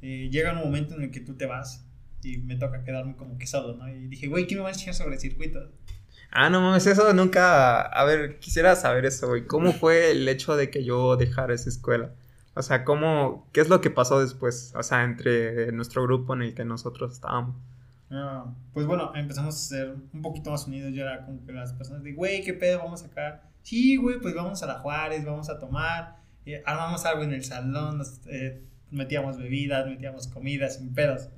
Eh, 0.00 0.28
llega 0.32 0.50
un 0.50 0.58
momento 0.58 0.96
en 0.96 1.02
el 1.02 1.12
que 1.12 1.20
tú 1.20 1.36
te 1.36 1.46
vas 1.46 1.86
y 2.24 2.38
me 2.38 2.56
toca 2.56 2.82
quedarme 2.82 3.14
como 3.14 3.38
que 3.38 3.46
solo, 3.46 3.76
¿no? 3.76 3.88
Y 3.88 4.08
dije, 4.08 4.26
güey, 4.26 4.48
¿qué 4.48 4.56
me 4.56 4.62
vas 4.62 4.70
a 4.70 4.74
enseñar 4.74 4.96
sobre 4.96 5.20
circuitos? 5.20 5.70
Ah, 6.32 6.50
no 6.50 6.60
mames, 6.60 6.84
eso 6.88 7.12
nunca. 7.14 7.82
A 7.82 8.04
ver, 8.04 8.40
quisiera 8.40 8.74
saber 8.74 9.04
eso, 9.04 9.28
güey. 9.28 9.46
¿Cómo 9.46 9.72
fue 9.72 10.10
el 10.10 10.28
hecho 10.28 10.56
de 10.56 10.68
que 10.68 10.82
yo 10.82 11.16
dejara 11.16 11.54
esa 11.54 11.68
escuela? 11.68 12.16
O 12.54 12.62
sea, 12.62 12.82
¿cómo. 12.82 13.48
¿Qué 13.52 13.60
es 13.60 13.68
lo 13.68 13.80
que 13.80 13.90
pasó 13.90 14.18
después? 14.18 14.72
O 14.74 14.82
sea, 14.82 15.04
entre 15.04 15.70
nuestro 15.70 16.02
grupo 16.02 16.34
en 16.34 16.42
el 16.42 16.54
que 16.54 16.64
nosotros 16.64 17.12
estábamos. 17.12 17.54
Ah, 18.12 18.54
pues 18.74 18.86
bueno, 18.86 19.10
empezamos 19.14 19.54
a 19.54 19.58
ser 19.58 19.96
un 20.12 20.22
poquito 20.22 20.50
más 20.50 20.66
unidos. 20.66 20.92
Yo 20.92 21.02
era 21.02 21.24
como 21.24 21.44
que 21.44 21.52
las 21.52 21.72
personas 21.72 22.02
de, 22.02 22.12
güey, 22.12 22.42
¿qué 22.42 22.52
pedo? 22.52 22.78
Vamos 22.78 23.02
acá. 23.02 23.42
Sí, 23.62 23.96
güey, 23.96 24.20
pues 24.20 24.34
vamos 24.34 24.62
a 24.62 24.66
la 24.66 24.74
Juárez, 24.80 25.24
vamos 25.24 25.48
a 25.48 25.58
tomar. 25.58 26.16
Eh, 26.44 26.62
armamos 26.66 27.06
algo 27.06 27.22
en 27.22 27.32
el 27.32 27.44
salón, 27.44 28.02
eh, 28.26 28.62
metíamos 28.90 29.38
bebidas, 29.38 29.86
metíamos 29.86 30.26
comidas, 30.26 30.76
sin 30.76 30.92
pedos. 30.92 31.30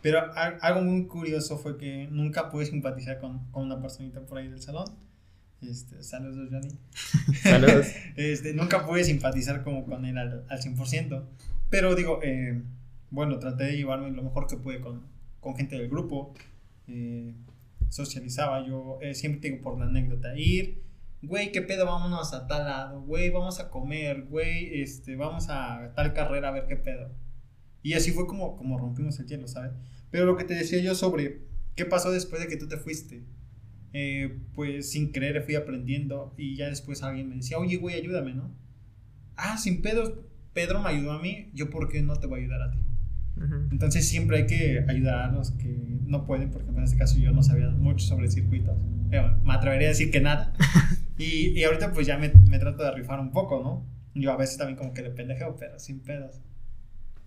Pero 0.00 0.20
algo 0.34 0.82
muy 0.82 1.06
curioso 1.06 1.58
fue 1.58 1.76
que 1.76 2.08
nunca 2.10 2.48
pude 2.48 2.64
simpatizar 2.64 3.18
con, 3.18 3.50
con 3.50 3.64
una 3.64 3.80
personita 3.80 4.20
por 4.20 4.38
ahí 4.38 4.48
del 4.48 4.62
salón. 4.62 4.86
Este, 5.60 6.02
saludos, 6.02 6.48
Johnny. 6.50 6.78
saludos. 7.42 7.88
este, 8.16 8.54
nunca 8.54 8.86
pude 8.86 9.04
simpatizar 9.04 9.64
como 9.64 9.84
con 9.84 10.04
él 10.06 10.16
al, 10.16 10.44
al 10.48 10.60
100%. 10.60 11.24
Pero 11.68 11.94
digo, 11.94 12.20
eh, 12.22 12.62
bueno, 13.10 13.38
traté 13.38 13.64
de 13.64 13.76
llevarme 13.76 14.10
lo 14.12 14.22
mejor 14.22 14.46
que 14.46 14.56
pude 14.56 14.80
con, 14.80 15.02
con 15.46 15.54
gente 15.54 15.78
del 15.78 15.88
grupo, 15.88 16.34
eh, 16.88 17.32
socializaba, 17.88 18.66
yo 18.66 18.98
eh, 19.00 19.14
siempre 19.14 19.48
digo 19.48 19.62
por 19.62 19.78
la 19.78 19.84
anécdota, 19.86 20.36
ir, 20.36 20.82
güey, 21.22 21.52
¿qué 21.52 21.62
pedo? 21.62 21.86
Vámonos 21.86 22.34
a 22.34 22.48
tal 22.48 22.64
lado, 22.64 23.02
güey, 23.02 23.30
vamos 23.30 23.60
a 23.60 23.70
comer, 23.70 24.24
güey, 24.24 24.82
este, 24.82 25.14
vamos 25.14 25.46
a 25.48 25.92
tal 25.94 26.12
carrera 26.14 26.48
a 26.48 26.50
ver 26.50 26.66
qué 26.66 26.74
pedo. 26.74 27.12
Y 27.80 27.92
así 27.92 28.10
fue 28.10 28.26
como, 28.26 28.56
como 28.56 28.76
rompimos 28.76 29.20
el 29.20 29.28
hielo, 29.28 29.46
¿sabes? 29.46 29.70
Pero 30.10 30.26
lo 30.26 30.36
que 30.36 30.42
te 30.42 30.54
decía 30.54 30.80
yo 30.80 30.96
sobre 30.96 31.42
qué 31.76 31.84
pasó 31.84 32.10
después 32.10 32.42
de 32.42 32.48
que 32.48 32.56
tú 32.56 32.66
te 32.66 32.78
fuiste, 32.78 33.22
eh, 33.92 34.40
pues 34.52 34.90
sin 34.90 35.12
querer 35.12 35.44
fui 35.44 35.54
aprendiendo 35.54 36.34
y 36.36 36.56
ya 36.56 36.68
después 36.68 37.04
alguien 37.04 37.28
me 37.28 37.36
decía, 37.36 37.58
oye, 37.58 37.76
güey, 37.76 37.94
ayúdame, 37.94 38.34
¿no? 38.34 38.52
Ah, 39.36 39.58
sin 39.58 39.80
pedos, 39.80 40.12
Pedro 40.54 40.82
me 40.82 40.88
ayudó 40.88 41.12
a 41.12 41.22
mí, 41.22 41.52
yo 41.54 41.70
por 41.70 41.88
qué 41.88 42.02
no 42.02 42.16
te 42.16 42.26
voy 42.26 42.40
a 42.40 42.42
ayudar 42.42 42.62
a 42.62 42.70
ti. 42.72 42.85
Entonces 43.70 44.08
siempre 44.08 44.38
hay 44.38 44.46
que 44.46 44.84
ayudar 44.88 45.28
a 45.28 45.32
los 45.32 45.50
que 45.52 45.76
no 46.06 46.24
pueden, 46.24 46.50
porque 46.50 46.70
en 46.70 46.82
este 46.82 46.96
caso 46.96 47.18
yo 47.18 47.32
no 47.32 47.42
sabía 47.42 47.68
mucho 47.70 48.06
sobre 48.06 48.30
circuitos. 48.30 48.76
me 49.10 49.52
atrevería 49.52 49.88
a 49.88 49.90
decir 49.90 50.10
que 50.10 50.20
nada. 50.20 50.54
y, 51.18 51.58
y, 51.58 51.64
ahorita 51.64 51.92
pues 51.92 52.06
ya 52.06 52.16
me, 52.16 52.32
me, 52.48 52.58
trato 52.58 52.82
de 52.82 52.92
rifar 52.92 53.20
un 53.20 53.32
poco, 53.32 53.62
¿no? 53.62 53.86
Yo 54.20 54.32
a 54.32 54.36
veces 54.36 54.56
también 54.56 54.78
como 54.78 54.94
que 54.94 55.02
de 55.02 55.10
pendejeo, 55.10 55.56
pero 55.58 55.78
sin 55.78 56.00
pedos. 56.00 56.40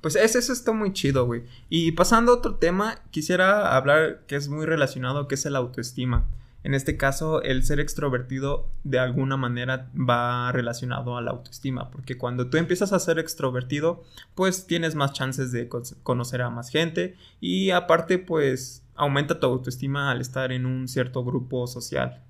Pues 0.01 0.16
eso, 0.16 0.39
eso 0.39 0.54
está 0.54 0.72
muy 0.72 0.94
chido, 0.94 1.25
güey. 1.25 1.44
Y 1.70 1.92
pasando 1.92 2.32
a 2.32 2.36
otro 2.36 2.56
tema, 2.56 3.01
quisiera 3.12 3.75
hablar 3.75 4.24
que 4.28 4.36
es 4.36 4.48
muy 4.48 4.66
relacionado, 4.66 5.28
que 5.28 5.36
es 5.36 5.46
el 5.46 5.56
autoestima. 5.56 6.28
En 6.63 6.74
este 6.74 6.98
caso, 6.98 7.42
el 7.42 7.63
ser 7.63 7.80
extrovertido 7.80 8.70
de 8.84 9.00
alguna 9.00 9.38
manera 9.38 9.89
va 9.96 10.51
relacionado 10.51 11.16
a 11.16 11.22
la 11.22 11.32
autoestima, 11.32 11.89
porque 11.89 12.18
cuando 12.18 12.50
tú 12.50 12.58
empiezas 12.58 12.92
a 12.92 13.00
ser 13.00 13.18
extrovertido, 13.18 14.04
pues 14.36 14.68
tienes 14.68 14.96
más 14.96 15.13
chances 15.13 15.51
de 15.51 15.70
conocer 16.04 16.42
a 16.42 16.50
más 16.50 16.70
gente 16.70 17.16
y 17.39 17.70
aparte, 17.70 18.20
pues 18.20 18.86
aumenta 18.96 19.39
tu 19.39 19.48
autoestima 19.48 20.12
al 20.12 20.20
estar 20.20 20.51
en 20.51 20.66
un 20.66 20.88
cierto 20.88 21.24
grupo 21.24 21.66
social. 21.68 22.24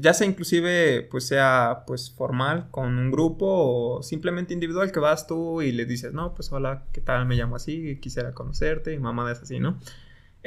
Ya, 0.00 0.14
sea 0.14 0.26
inclusive 0.26 1.02
pues 1.10 1.26
sea 1.26 1.84
pues 1.86 2.10
formal 2.10 2.68
con 2.70 2.98
un 2.98 3.10
grupo 3.10 3.46
o 3.98 4.02
simplemente 4.02 4.54
individual 4.54 4.90
que 4.90 4.98
vas 4.98 5.26
tú 5.26 5.60
y 5.60 5.72
le 5.72 5.84
dices, 5.84 6.14
no, 6.14 6.34
pues 6.34 6.50
hola, 6.52 6.86
¿qué 6.92 7.02
tal? 7.02 7.26
Me 7.26 7.36
llamo 7.36 7.56
así, 7.56 7.98
quisiera 8.00 8.32
conocerte 8.32 8.94
y 8.94 8.98
mamá 8.98 9.30
es 9.30 9.42
así, 9.42 9.60
¿no? 9.60 9.78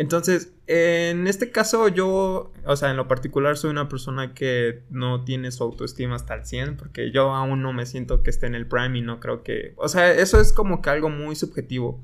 Entonces, 0.01 0.51
en 0.65 1.27
este 1.27 1.51
caso 1.51 1.87
yo, 1.87 2.51
o 2.65 2.75
sea, 2.75 2.89
en 2.89 2.97
lo 2.97 3.07
particular 3.07 3.55
soy 3.55 3.69
una 3.69 3.87
persona 3.87 4.33
que 4.33 4.81
no 4.89 5.23
tiene 5.25 5.51
su 5.51 5.63
autoestima 5.63 6.15
hasta 6.15 6.33
el 6.33 6.43
100 6.43 6.77
porque 6.77 7.11
yo 7.11 7.35
aún 7.35 7.61
no 7.61 7.71
me 7.71 7.85
siento 7.85 8.23
que 8.23 8.31
esté 8.31 8.47
en 8.47 8.55
el 8.55 8.65
prime 8.65 8.97
y 8.97 9.01
no 9.03 9.19
creo 9.19 9.43
que, 9.43 9.75
o 9.77 9.87
sea, 9.87 10.11
eso 10.11 10.41
es 10.41 10.53
como 10.53 10.81
que 10.81 10.89
algo 10.89 11.11
muy 11.11 11.35
subjetivo. 11.35 12.03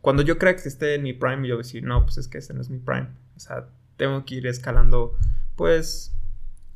Cuando 0.00 0.24
yo 0.24 0.38
creo 0.38 0.56
que 0.56 0.68
esté 0.68 0.96
en 0.96 1.04
mi 1.04 1.12
prime, 1.12 1.46
yo 1.46 1.56
decir, 1.56 1.84
no, 1.84 2.02
pues 2.02 2.18
es 2.18 2.26
que 2.26 2.38
ese 2.38 2.52
no 2.52 2.62
es 2.62 2.68
mi 2.68 2.78
prime. 2.78 3.10
O 3.36 3.38
sea, 3.38 3.68
tengo 3.96 4.24
que 4.24 4.34
ir 4.34 4.48
escalando, 4.48 5.16
pues, 5.54 6.12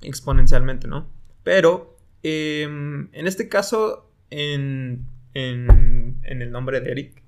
exponencialmente, 0.02 0.86
¿no? 0.86 1.08
Pero, 1.42 1.98
em, 2.22 3.08
en 3.12 3.26
este 3.26 3.48
caso, 3.48 4.08
en, 4.30 5.04
en, 5.34 6.20
en 6.22 6.42
el 6.42 6.52
nombre 6.52 6.80
de 6.80 6.92
Eric, 6.92 7.22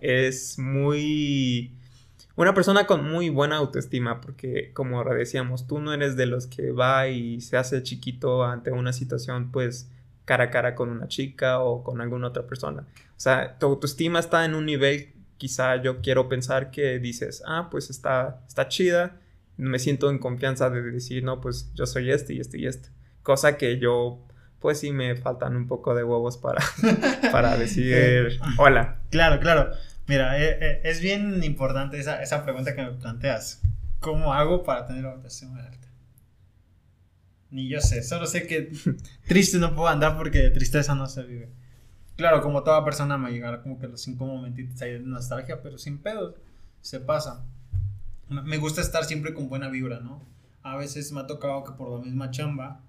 es 0.00 0.60
muy 0.60 1.76
una 2.36 2.54
persona 2.54 2.86
con 2.86 3.08
muy 3.08 3.28
buena 3.28 3.56
autoestima, 3.56 4.20
porque 4.20 4.72
como 4.72 5.04
decíamos, 5.04 5.66
tú 5.66 5.78
no 5.78 5.92
eres 5.92 6.16
de 6.16 6.26
los 6.26 6.46
que 6.46 6.72
va 6.72 7.08
y 7.08 7.40
se 7.40 7.56
hace 7.56 7.82
chiquito 7.82 8.44
ante 8.44 8.72
una 8.72 8.92
situación, 8.92 9.52
pues 9.52 9.90
cara 10.24 10.44
a 10.44 10.50
cara 10.50 10.74
con 10.74 10.88
una 10.88 11.06
chica 11.06 11.60
o 11.60 11.84
con 11.84 12.00
alguna 12.00 12.28
otra 12.28 12.46
persona. 12.46 12.86
O 13.10 13.20
sea, 13.20 13.58
tu 13.58 13.66
autoestima 13.66 14.18
está 14.18 14.44
en 14.44 14.54
un 14.54 14.66
nivel, 14.66 15.12
quizá 15.36 15.76
yo 15.76 16.00
quiero 16.00 16.28
pensar 16.28 16.70
que 16.70 16.98
dices, 16.98 17.42
ah, 17.46 17.68
pues 17.70 17.90
está, 17.90 18.42
está 18.48 18.68
chida, 18.68 19.20
me 19.56 19.78
siento 19.78 20.10
en 20.10 20.18
confianza 20.18 20.70
de 20.70 20.82
decir, 20.82 21.22
no, 21.22 21.40
pues 21.40 21.70
yo 21.74 21.86
soy 21.86 22.10
este 22.10 22.34
y 22.34 22.40
este 22.40 22.58
y 22.58 22.66
este. 22.66 22.88
Cosa 23.22 23.56
que 23.56 23.78
yo, 23.78 24.26
pues 24.58 24.80
sí 24.80 24.92
me 24.92 25.14
faltan 25.16 25.56
un 25.56 25.68
poco 25.68 25.94
de 25.94 26.02
huevos 26.02 26.36
para, 26.38 26.62
para 27.32 27.56
decir, 27.56 28.40
hola. 28.58 28.98
Claro, 29.10 29.40
claro. 29.40 29.70
Mira, 30.06 30.38
eh, 30.38 30.58
eh, 30.60 30.80
es 30.84 31.00
bien 31.00 31.42
importante 31.42 31.98
esa, 31.98 32.22
esa, 32.22 32.44
pregunta 32.44 32.74
que 32.74 32.82
me 32.82 32.92
planteas. 32.92 33.62
¿Cómo 34.00 34.34
hago 34.34 34.62
para 34.62 34.86
tener 34.86 35.06
autoestima 35.06 35.64
alta? 35.64 35.88
Ni 37.50 37.68
yo 37.68 37.80
sé, 37.80 38.02
solo 38.02 38.26
sé 38.26 38.46
que 38.46 38.70
triste 39.28 39.58
no 39.58 39.74
puedo 39.74 39.88
andar 39.88 40.16
porque 40.16 40.38
de 40.38 40.50
tristeza 40.50 40.94
no 40.94 41.06
se 41.06 41.22
vive. 41.22 41.48
Claro, 42.16 42.42
como 42.42 42.62
toda 42.62 42.84
persona 42.84 43.16
me 43.16 43.30
llegará 43.30 43.62
como 43.62 43.78
que 43.78 43.88
los 43.88 44.02
cinco 44.02 44.26
momentitos 44.26 44.80
ahí 44.82 44.92
de 44.92 45.00
nostalgia, 45.00 45.62
pero 45.62 45.78
sin 45.78 45.98
pedos, 45.98 46.34
se 46.80 47.00
pasa. 47.00 47.44
Me 48.28 48.58
gusta 48.58 48.80
estar 48.82 49.04
siempre 49.04 49.32
con 49.32 49.48
buena 49.48 49.68
vibra, 49.68 50.00
¿no? 50.00 50.22
A 50.62 50.76
veces 50.76 51.12
me 51.12 51.20
ha 51.20 51.26
tocado 51.26 51.64
que 51.64 51.72
por 51.72 51.98
la 51.98 52.04
misma 52.04 52.30
chamba 52.30 52.82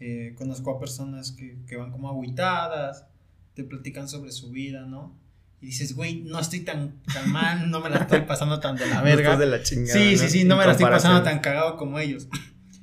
eh, 0.00 0.34
conozco 0.36 0.70
a 0.70 0.80
personas 0.80 1.32
que, 1.32 1.58
que 1.66 1.76
van 1.76 1.92
como 1.92 2.08
aguitadas, 2.08 3.06
te 3.54 3.62
platican 3.62 4.08
sobre 4.08 4.32
su 4.32 4.50
vida, 4.50 4.86
¿no? 4.86 5.14
Y 5.62 5.66
dices, 5.66 5.94
güey, 5.94 6.22
no 6.22 6.40
estoy 6.40 6.60
tan, 6.60 7.00
tan 7.04 7.30
mal, 7.30 7.70
no 7.70 7.80
me 7.80 7.88
la 7.88 7.98
estoy 7.98 8.22
pasando 8.22 8.58
tan 8.58 8.74
de 8.74 8.88
la 8.88 9.00
verga. 9.02 9.36
de 9.36 9.46
la 9.46 9.62
chingada, 9.62 9.96
sí, 9.96 10.18
sí, 10.18 10.28
sí, 10.28 10.44
no 10.44 10.56
me 10.56 10.66
la 10.66 10.72
estoy 10.72 10.86
pasando 10.86 11.22
tan 11.22 11.38
cagado 11.38 11.76
como 11.76 11.98
ellos. 11.98 12.28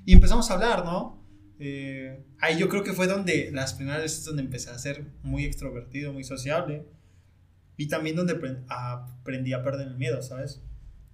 Y 0.05 0.13
empezamos 0.13 0.49
a 0.49 0.55
hablar, 0.55 0.85
¿no? 0.85 1.23
Eh, 1.59 2.25
ahí 2.39 2.57
yo 2.57 2.67
creo 2.67 2.83
que 2.83 2.93
fue 2.93 3.05
donde 3.05 3.51
las 3.51 3.75
primeras 3.75 4.01
veces 4.01 4.25
donde 4.25 4.41
empecé 4.41 4.71
a 4.71 4.79
ser 4.79 5.05
muy 5.21 5.45
extrovertido, 5.45 6.11
muy 6.13 6.23
sociable. 6.23 6.87
Y 7.77 7.89
también 7.89 8.15
donde 8.15 8.33
aprendí 8.69 9.53
a 9.53 9.61
perder 9.61 9.89
el 9.89 9.97
miedo, 9.97 10.23
¿sabes? 10.23 10.63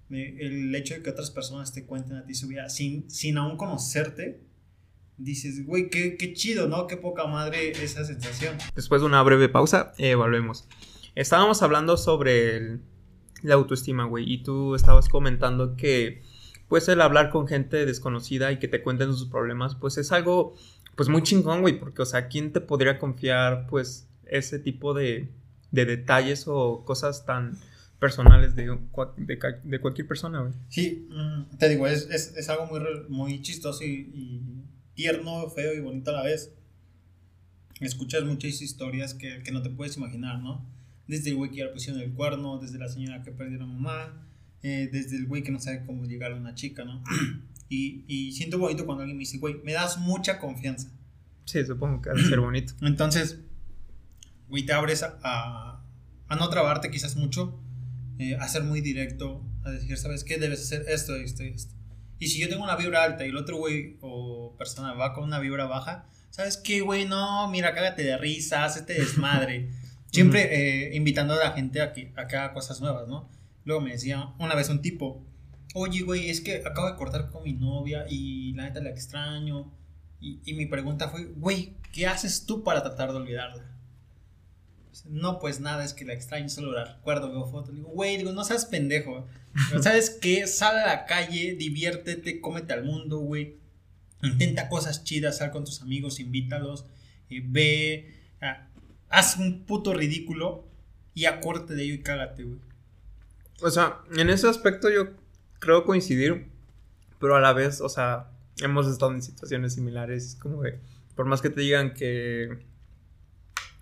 El 0.08 0.74
hecho 0.74 0.94
de 0.94 1.02
que 1.02 1.10
otras 1.10 1.30
personas 1.30 1.74
te 1.74 1.84
cuenten 1.84 2.16
a 2.16 2.24
ti 2.24 2.34
su 2.34 2.48
vida 2.48 2.70
sin, 2.70 3.10
sin 3.10 3.36
aún 3.36 3.58
conocerte, 3.58 4.40
dices, 5.18 5.66
güey, 5.66 5.90
qué, 5.90 6.16
qué 6.16 6.32
chido, 6.32 6.66
¿no? 6.66 6.86
Qué 6.86 6.96
poca 6.96 7.26
madre 7.26 7.72
esa 7.72 8.02
sensación. 8.06 8.56
Después 8.74 9.02
de 9.02 9.08
una 9.08 9.22
breve 9.22 9.50
pausa, 9.50 9.92
eh, 9.98 10.14
volvemos. 10.14 10.66
Estábamos 11.16 11.62
hablando 11.62 11.96
sobre 11.96 12.78
la 13.42 13.54
autoestima, 13.54 14.04
güey, 14.04 14.30
y 14.30 14.42
tú 14.42 14.74
estabas 14.74 15.08
comentando 15.08 15.74
que 15.74 16.22
pues 16.68 16.88
el 16.88 17.00
hablar 17.00 17.30
con 17.30 17.48
gente 17.48 17.86
desconocida 17.86 18.52
y 18.52 18.58
que 18.58 18.68
te 18.68 18.82
cuenten 18.82 19.12
sus 19.14 19.26
problemas, 19.26 19.74
pues 19.76 19.96
es 19.96 20.12
algo 20.12 20.54
pues 20.94 21.08
muy 21.08 21.22
chingón, 21.22 21.62
güey, 21.62 21.80
porque 21.80 22.02
o 22.02 22.06
sea, 22.06 22.28
¿quién 22.28 22.52
te 22.52 22.60
podría 22.60 22.98
confiar 22.98 23.66
pues 23.66 24.10
ese 24.26 24.58
tipo 24.58 24.92
de, 24.92 25.32
de 25.70 25.86
detalles 25.86 26.44
o 26.48 26.84
cosas 26.84 27.24
tan 27.24 27.58
personales 27.98 28.54
de, 28.54 28.78
de, 29.16 29.80
cualquier 29.80 30.06
persona, 30.06 30.42
güey? 30.42 30.52
Sí, 30.68 31.08
mm, 31.08 31.56
te 31.56 31.70
digo, 31.70 31.86
es 31.86 32.48
algo 32.50 32.66
muy, 32.66 32.80
muy 33.08 33.40
chistoso 33.40 33.84
y, 33.84 34.10
y, 34.12 34.42
tierno, 34.94 35.48
feo 35.48 35.72
y 35.72 35.80
bonito 35.80 36.10
a 36.10 36.14
la 36.14 36.22
vez. 36.24 36.52
Escuchas 37.80 38.24
muchas 38.24 38.60
historias 38.60 39.14
que, 39.14 39.42
que 39.42 39.52
no 39.52 39.62
te 39.62 39.70
puedes 39.70 39.96
imaginar, 39.96 40.40
¿no? 40.40 40.75
Desde 41.06 41.30
el 41.30 41.36
güey 41.36 41.50
que 41.50 41.58
ya 41.58 41.64
le 41.64 41.72
pusieron 41.72 42.00
el 42.02 42.12
cuerno, 42.12 42.58
desde 42.58 42.78
la 42.78 42.88
señora 42.88 43.22
que 43.22 43.30
perdió 43.30 43.56
a 43.58 43.60
la 43.60 43.66
mamá, 43.66 44.26
eh, 44.62 44.88
desde 44.90 45.16
el 45.16 45.26
güey 45.26 45.42
que 45.42 45.52
no 45.52 45.60
sabe 45.60 45.84
cómo 45.84 46.04
llegar 46.04 46.32
a 46.32 46.36
una 46.36 46.54
chica, 46.54 46.84
¿no? 46.84 47.02
y, 47.68 48.04
y 48.08 48.32
siento 48.32 48.58
bonito 48.58 48.84
cuando 48.86 49.02
alguien 49.02 49.16
me 49.16 49.22
dice, 49.22 49.38
güey, 49.38 49.60
me 49.64 49.72
das 49.72 49.98
mucha 49.98 50.38
confianza. 50.38 50.90
Sí, 51.44 51.64
supongo 51.64 52.02
que 52.02 52.10
debe 52.10 52.24
ser 52.24 52.40
bonito. 52.40 52.74
Entonces, 52.82 53.38
güey, 54.48 54.66
te 54.66 54.72
abres 54.72 55.02
a, 55.02 55.80
a, 56.28 56.36
no 56.36 56.48
trabarte 56.48 56.90
quizás 56.90 57.16
mucho, 57.16 57.60
eh, 58.18 58.36
a 58.36 58.48
ser 58.48 58.64
muy 58.64 58.80
directo, 58.80 59.44
a 59.64 59.70
decir, 59.70 59.96
¿sabes 59.96 60.24
qué? 60.24 60.38
Debes 60.38 60.62
hacer 60.62 60.84
esto, 60.88 61.14
esto 61.14 61.44
y 61.44 61.48
esto. 61.48 61.74
Y 62.18 62.28
si 62.28 62.40
yo 62.40 62.48
tengo 62.48 62.64
una 62.64 62.76
vibra 62.76 63.04
alta 63.04 63.26
y 63.26 63.28
el 63.28 63.36
otro 63.36 63.58
güey 63.58 63.98
o 64.00 64.56
persona 64.56 64.94
va 64.94 65.12
con 65.12 65.24
una 65.24 65.38
vibra 65.38 65.66
baja, 65.66 66.06
¿sabes 66.30 66.56
qué, 66.56 66.80
güey? 66.80 67.04
No, 67.04 67.48
mira, 67.50 67.74
cágate 67.74 68.02
de 68.02 68.16
risa, 68.16 68.64
hazte 68.64 68.94
desmadre. 68.94 69.70
Siempre 70.16 70.88
eh, 70.88 70.96
invitando 70.96 71.34
a 71.34 71.36
la 71.36 71.52
gente 71.52 71.80
a 71.80 71.92
que, 71.92 72.12
a 72.16 72.26
que 72.26 72.36
haga 72.36 72.52
cosas 72.52 72.80
nuevas, 72.80 73.06
¿no? 73.06 73.28
Luego 73.64 73.80
me 73.80 73.92
decía 73.92 74.32
una 74.38 74.54
vez 74.54 74.68
un 74.68 74.82
tipo, 74.82 75.24
oye, 75.74 76.02
güey, 76.02 76.30
es 76.30 76.40
que 76.40 76.62
acabo 76.64 76.90
de 76.90 76.96
cortar 76.96 77.30
con 77.30 77.44
mi 77.44 77.52
novia 77.52 78.06
y 78.08 78.52
la 78.54 78.64
neta 78.64 78.80
la 78.80 78.90
extraño. 78.90 79.72
Y, 80.20 80.40
y 80.44 80.54
mi 80.54 80.66
pregunta 80.66 81.08
fue, 81.08 81.26
güey, 81.36 81.74
¿qué 81.92 82.06
haces 82.06 82.46
tú 82.46 82.64
para 82.64 82.82
tratar 82.82 83.12
de 83.12 83.18
olvidarla? 83.18 83.76
No, 85.04 85.38
pues 85.38 85.60
nada, 85.60 85.84
es 85.84 85.92
que 85.92 86.04
la 86.04 86.14
extraño, 86.14 86.48
solo 86.48 86.72
la 86.72 86.84
recuerdo, 86.84 87.30
veo 87.30 87.46
fotos. 87.46 87.74
Digo, 87.74 87.88
güey, 87.88 88.16
digo, 88.16 88.32
no 88.32 88.44
seas 88.44 88.64
pendejo. 88.64 89.26
¿Sabes 89.80 90.10
qué? 90.10 90.46
Sal 90.46 90.78
a 90.78 90.86
la 90.86 91.06
calle, 91.06 91.54
diviértete, 91.54 92.40
cómete 92.40 92.72
al 92.72 92.84
mundo, 92.84 93.18
güey. 93.18 93.56
Intenta 94.22 94.68
cosas 94.68 95.04
chidas, 95.04 95.38
sal 95.38 95.50
con 95.50 95.64
tus 95.64 95.82
amigos, 95.82 96.20
invítalos, 96.20 96.86
eh, 97.28 97.42
ve, 97.44 98.14
haz 99.08 99.36
un 99.36 99.64
puto 99.64 99.94
ridículo 99.94 100.64
y 101.14 101.24
acórtate 101.24 101.74
de 101.74 101.84
ello 101.84 101.94
y 101.94 102.02
cágate, 102.02 102.44
güey. 102.44 102.60
O 103.62 103.70
sea, 103.70 104.00
en 104.16 104.28
ese 104.28 104.48
aspecto 104.48 104.90
yo 104.90 105.14
creo 105.58 105.84
coincidir, 105.84 106.48
pero 107.18 107.36
a 107.36 107.40
la 107.40 107.52
vez, 107.52 107.80
o 107.80 107.88
sea, 107.88 108.30
hemos 108.58 108.86
estado 108.86 109.12
en 109.12 109.22
situaciones 109.22 109.74
similares, 109.74 110.36
como 110.40 110.62
que 110.62 110.78
por 111.14 111.26
más 111.26 111.40
que 111.40 111.50
te 111.50 111.62
digan 111.62 111.94
que 111.94 112.64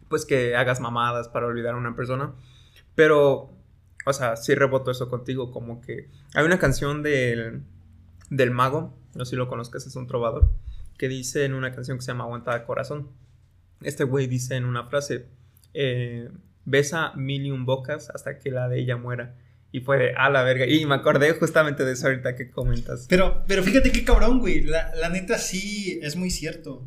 pues 0.09 0.25
que 0.25 0.54
hagas 0.54 0.81
mamadas 0.81 1.28
para 1.28 1.47
olvidar 1.47 1.75
a 1.75 1.78
una 1.78 1.97
persona, 1.97 2.33
pero 2.95 3.50
o 4.07 4.12
sea, 4.12 4.37
sí 4.37 4.54
reboto 4.54 4.90
eso 4.90 5.09
contigo, 5.09 5.50
como 5.50 5.81
que 5.81 6.09
hay 6.35 6.45
una 6.45 6.59
canción 6.59 7.02
del, 7.02 7.62
del 8.31 8.50
mago, 8.50 8.95
no 9.14 9.25
sé 9.25 9.31
si 9.31 9.37
lo 9.37 9.49
conozcas, 9.49 9.87
es 9.87 9.97
un 9.97 10.07
trovador, 10.07 10.50
que 10.99 11.09
dice 11.09 11.45
en 11.45 11.54
una 11.54 11.73
canción 11.73 11.99
que 11.99 12.02
se 12.02 12.12
llama 12.12 12.25
Aguanta 12.25 12.64
Corazón, 12.64 13.09
este 13.84 14.04
güey 14.04 14.26
dice 14.26 14.56
en 14.56 14.64
una 14.64 14.84
frase, 14.84 15.26
eh, 15.72 16.28
besa 16.64 17.12
mil 17.14 17.46
y 17.46 17.50
un 17.50 17.66
bocas 17.66 18.10
hasta 18.10 18.38
que 18.38 18.50
la 18.50 18.68
de 18.68 18.80
ella 18.80 18.96
muera. 18.96 19.36
Y 19.72 19.80
fue 19.80 19.98
de, 19.98 20.14
a 20.14 20.30
la 20.30 20.42
verga. 20.42 20.66
Y 20.66 20.86
me 20.86 20.94
acordé 20.94 21.32
justamente 21.32 21.84
de 21.84 21.92
eso 21.92 22.06
ahorita 22.06 22.36
que 22.36 22.50
comentas. 22.50 23.06
Pero, 23.08 23.44
pero 23.48 23.62
fíjate 23.64 23.90
qué 23.90 24.04
cabrón, 24.04 24.38
güey. 24.38 24.62
La, 24.62 24.94
la 24.94 25.08
neta 25.08 25.36
sí 25.36 25.98
es 26.00 26.14
muy 26.14 26.30
cierto. 26.30 26.86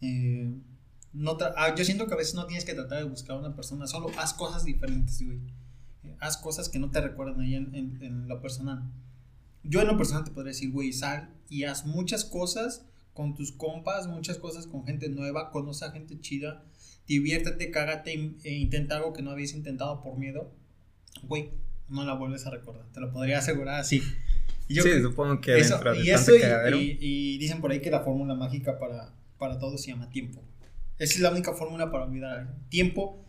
Eh, 0.00 0.54
no 1.12 1.36
ah, 1.56 1.74
yo 1.74 1.84
siento 1.84 2.06
que 2.06 2.14
a 2.14 2.16
veces 2.16 2.34
no 2.34 2.46
tienes 2.46 2.64
que 2.64 2.74
tratar 2.74 2.98
de 2.98 3.04
buscar 3.04 3.36
a 3.36 3.40
una 3.40 3.56
persona, 3.56 3.86
solo 3.86 4.10
haz 4.18 4.34
cosas 4.34 4.64
diferentes, 4.64 5.20
güey. 5.24 5.40
Eh, 6.04 6.16
haz 6.20 6.36
cosas 6.36 6.68
que 6.68 6.78
no 6.78 6.90
te 6.90 7.00
recuerdan 7.00 7.40
ahí 7.40 7.54
en, 7.56 7.74
en, 7.74 7.98
en, 8.02 8.28
lo 8.28 8.40
personal. 8.40 8.84
Yo 9.64 9.80
en 9.80 9.88
lo 9.88 9.96
personal 9.96 10.24
te 10.24 10.30
podría 10.30 10.50
decir, 10.52 10.70
güey, 10.70 10.92
sal 10.92 11.30
y 11.48 11.64
haz 11.64 11.86
muchas 11.86 12.24
cosas 12.24 12.86
con 13.18 13.34
tus 13.34 13.50
compas, 13.50 14.06
muchas 14.06 14.38
cosas 14.38 14.68
con 14.68 14.86
gente 14.86 15.08
nueva, 15.08 15.50
conoce 15.50 15.84
a 15.84 15.90
gente 15.90 16.20
chida, 16.20 16.62
diviértete, 17.08 17.72
cágate 17.72 18.12
e 18.44 18.54
intenta 18.54 18.96
algo 18.96 19.12
que 19.12 19.22
no 19.22 19.32
habías 19.32 19.54
intentado 19.54 20.00
por 20.00 20.16
miedo, 20.16 20.52
güey, 21.24 21.50
no 21.88 22.04
la 22.04 22.14
vuelves 22.14 22.46
a 22.46 22.50
recordar, 22.50 22.86
te 22.92 23.00
lo 23.00 23.10
podría 23.10 23.38
asegurar 23.38 23.80
así. 23.80 24.00
sí, 24.68 25.02
supongo 25.02 25.40
que 25.40 25.58
eso, 25.58 25.74
dentro 25.74 25.94
de 25.94 26.04
y, 26.04 26.06
tanto 26.12 26.32
eso 26.32 26.76
y- 27.00 27.38
dicen 27.38 27.60
por 27.60 27.72
ahí 27.72 27.80
que 27.80 27.90
la 27.90 28.02
fórmula 28.04 28.34
mágica 28.36 28.78
para, 28.78 29.12
para 29.36 29.58
todo 29.58 29.76
se 29.78 29.88
llama 29.90 30.08
tiempo. 30.10 30.40
Esa 30.96 31.14
es 31.14 31.20
la 31.20 31.32
única 31.32 31.52
fórmula 31.54 31.90
para 31.90 32.04
olvidar. 32.04 32.54
Tiempo 32.68 33.24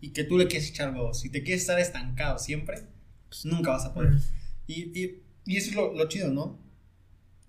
y 0.00 0.10
que 0.14 0.24
tú 0.24 0.38
le 0.38 0.46
quieres 0.46 0.70
echar 0.70 0.94
huevos. 0.94 1.20
Si 1.20 1.28
te 1.28 1.42
quieres 1.42 1.60
estar 1.60 1.78
estancado 1.78 2.38
siempre, 2.38 2.78
pues 3.28 3.44
nunca 3.44 3.72
vas 3.72 3.84
a 3.84 3.92
poder. 3.92 4.14
Y, 4.66 4.98
y, 4.98 5.22
y 5.44 5.56
eso 5.58 5.68
es 5.68 5.76
lo, 5.76 5.92
lo 5.92 6.08
chido, 6.08 6.30
¿no? 6.32 6.63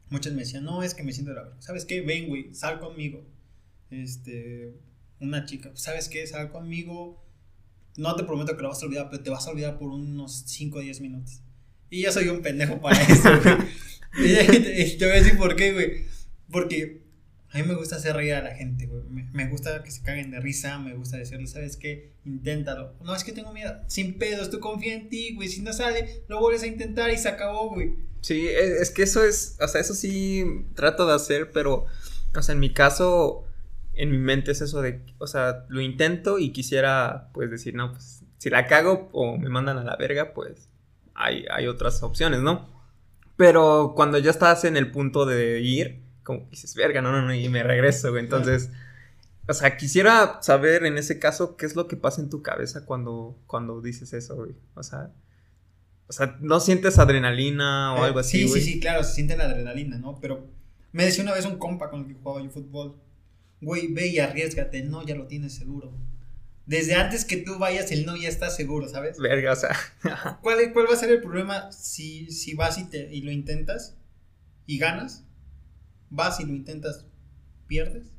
Muchos 0.09 0.33
me 0.33 0.41
decían, 0.41 0.63
no, 0.63 0.83
es 0.83 0.93
que 0.93 1.03
me 1.03 1.11
siento 1.11 1.31
de 1.31 1.35
la 1.35 1.43
verga. 1.43 1.61
¿Sabes 1.61 1.85
qué? 1.85 2.01
Ven, 2.01 2.27
güey, 2.27 2.53
sal 2.53 2.79
conmigo. 2.79 3.25
Este, 3.89 4.75
una 5.19 5.45
chica, 5.45 5.71
¿sabes 5.75 6.09
qué? 6.09 6.25
Sal 6.27 6.51
conmigo. 6.51 7.23
No 7.97 8.15
te 8.15 8.23
prometo 8.23 8.55
que 8.55 8.61
lo 8.61 8.69
vas 8.69 8.81
a 8.81 8.85
olvidar, 8.85 9.09
pero 9.09 9.23
te 9.23 9.29
vas 9.29 9.47
a 9.47 9.51
olvidar 9.51 9.77
por 9.79 9.89
unos 9.89 10.43
5 10.47 10.77
o 10.77 10.81
10 10.81 11.01
minutos. 11.01 11.41
Y 11.89 12.01
yo 12.01 12.11
soy 12.11 12.27
un 12.27 12.41
pendejo 12.41 12.81
para 12.81 13.01
eso, 13.01 13.29
güey. 13.41 13.55
y 14.85 14.97
te 14.97 15.05
voy 15.05 15.15
a 15.15 15.21
decir 15.21 15.37
por 15.37 15.55
qué, 15.55 15.73
güey. 15.73 16.05
Porque 16.51 17.04
a 17.55 17.57
mí 17.59 17.63
me 17.69 17.75
gusta 17.75 17.95
hacer 17.95 18.13
reír 18.13 18.33
a 18.33 18.41
la 18.41 18.53
gente, 18.53 18.85
güey. 18.85 19.03
Me, 19.31 19.47
gusta 19.47 19.81
que 19.81 19.89
se 19.89 20.03
caguen 20.03 20.29
de 20.29 20.41
risa, 20.41 20.77
me 20.77 20.93
gusta 20.93 21.15
decirles, 21.15 21.51
¿sabes 21.51 21.77
qué? 21.77 22.11
Inténtalo. 22.25 22.95
No, 23.01 23.15
es 23.15 23.23
que 23.23 23.31
tengo 23.31 23.53
miedo. 23.53 23.79
Sin 23.87 24.17
pedos, 24.17 24.49
tú 24.49 24.59
confía 24.59 24.93
en 24.93 25.07
ti, 25.07 25.33
güey. 25.35 25.47
Si 25.47 25.61
no 25.61 25.71
sale, 25.71 26.25
lo 26.27 26.41
vuelves 26.41 26.63
a 26.63 26.67
intentar 26.67 27.11
y 27.11 27.17
se 27.17 27.29
acabó, 27.29 27.69
güey. 27.69 27.95
Sí, 28.19 28.45
es, 28.45 28.81
es 28.81 28.91
que 28.91 29.03
eso 29.03 29.23
es, 29.23 29.57
o 29.61 29.67
sea, 29.69 29.79
eso 29.79 29.93
sí 29.93 30.65
trato 30.75 31.07
de 31.07 31.13
hacer, 31.13 31.51
pero, 31.51 31.85
o 32.35 32.41
sea, 32.41 32.53
en 32.53 32.59
mi 32.59 32.73
caso, 32.73 33.45
en 33.93 34.11
mi 34.11 34.17
mente 34.17 34.51
es 34.51 34.59
eso 34.59 34.81
de, 34.81 35.01
o 35.17 35.27
sea, 35.27 35.65
lo 35.69 35.79
intento 35.79 36.39
y 36.39 36.51
quisiera, 36.51 37.29
pues, 37.33 37.49
decir, 37.49 37.73
no, 37.73 37.93
pues, 37.93 38.23
si 38.37 38.49
la 38.49 38.67
cago 38.67 39.09
o 39.13 39.37
me 39.37 39.47
mandan 39.47 39.77
a 39.77 39.85
la 39.85 39.95
verga, 39.95 40.33
pues, 40.33 40.67
hay, 41.13 41.45
hay 41.49 41.67
otras 41.67 42.03
opciones, 42.03 42.41
¿no? 42.41 42.69
Pero 43.37 43.93
cuando 43.95 44.17
ya 44.17 44.31
estás 44.31 44.65
en 44.65 44.75
el 44.75 44.91
punto 44.91 45.25
de 45.25 45.61
ir, 45.61 46.04
como 46.25 46.47
dices, 46.49 46.75
verga, 46.75 47.01
no, 47.01 47.13
no, 47.13 47.21
no, 47.21 47.33
y 47.33 47.47
me 47.47 47.63
regreso, 47.63 48.09
güey, 48.11 48.23
entonces... 48.23 48.69
O 49.47 49.53
sea, 49.53 49.77
quisiera 49.77 50.39
saber 50.41 50.85
en 50.85 50.97
ese 50.97 51.19
caso 51.19 51.55
qué 51.55 51.67
es 51.67 51.75
lo 51.75 51.87
que 51.87 51.95
pasa 51.95 52.19
en 52.19 52.31
tu 52.31 52.41
cabeza 52.41 52.83
cuando, 52.83 53.37
cuando 53.45 53.79
dices 53.79 54.11
eso, 54.13 54.35
güey. 54.37 54.55
O 54.73 54.81
sea, 54.81 55.11
o 56.07 56.13
sea, 56.13 56.35
¿no 56.41 56.59
sientes 56.59 56.97
adrenalina 56.97 57.93
o 57.93 57.97
Eh, 57.97 58.07
algo 58.07 58.19
así, 58.19 58.39
Sí, 58.39 58.47
güey? 58.47 58.61
sí, 58.61 58.71
sí, 58.73 58.79
claro, 58.79 59.03
se 59.03 59.13
siente 59.13 59.37
la 59.37 59.43
adrenalina, 59.43 59.99
¿no? 59.99 60.19
Pero 60.19 60.47
me 60.93 61.05
decía 61.05 61.23
una 61.23 61.33
vez 61.35 61.45
un 61.45 61.59
compa 61.59 61.91
con 61.91 62.01
el 62.01 62.07
que 62.07 62.15
jugaba 62.15 62.41
yo 62.43 62.49
fútbol, 62.49 62.95
güey, 63.61 63.93
ve 63.93 64.07
y 64.07 64.17
arriesgate, 64.17 64.81
no, 64.81 65.05
ya 65.05 65.13
lo 65.13 65.27
tienes 65.27 65.53
seguro. 65.53 65.93
Desde 66.65 66.95
antes 66.95 67.23
que 67.23 67.37
tú 67.37 67.59
vayas, 67.59 67.91
el 67.91 68.07
no 68.07 68.15
ya 68.17 68.29
está 68.29 68.49
seguro, 68.49 68.89
¿sabes? 68.89 69.19
Verga, 69.19 69.51
o 69.53 69.55
sea. 69.55 69.75
¿Cuál, 70.41 70.73
cuál 70.73 70.87
va 70.89 70.93
a 70.93 70.97
ser 70.97 71.11
el 71.11 71.21
problema 71.21 71.71
si, 71.71 72.31
si 72.31 72.55
vas 72.55 72.79
y, 72.79 72.85
te, 72.85 73.13
y 73.13 73.21
lo 73.21 73.29
intentas 73.31 73.95
y 74.65 74.79
ganas? 74.79 75.23
Vas 76.09 76.39
y 76.39 76.45
lo 76.45 76.53
intentas, 76.53 77.05
pierdes. 77.67 78.13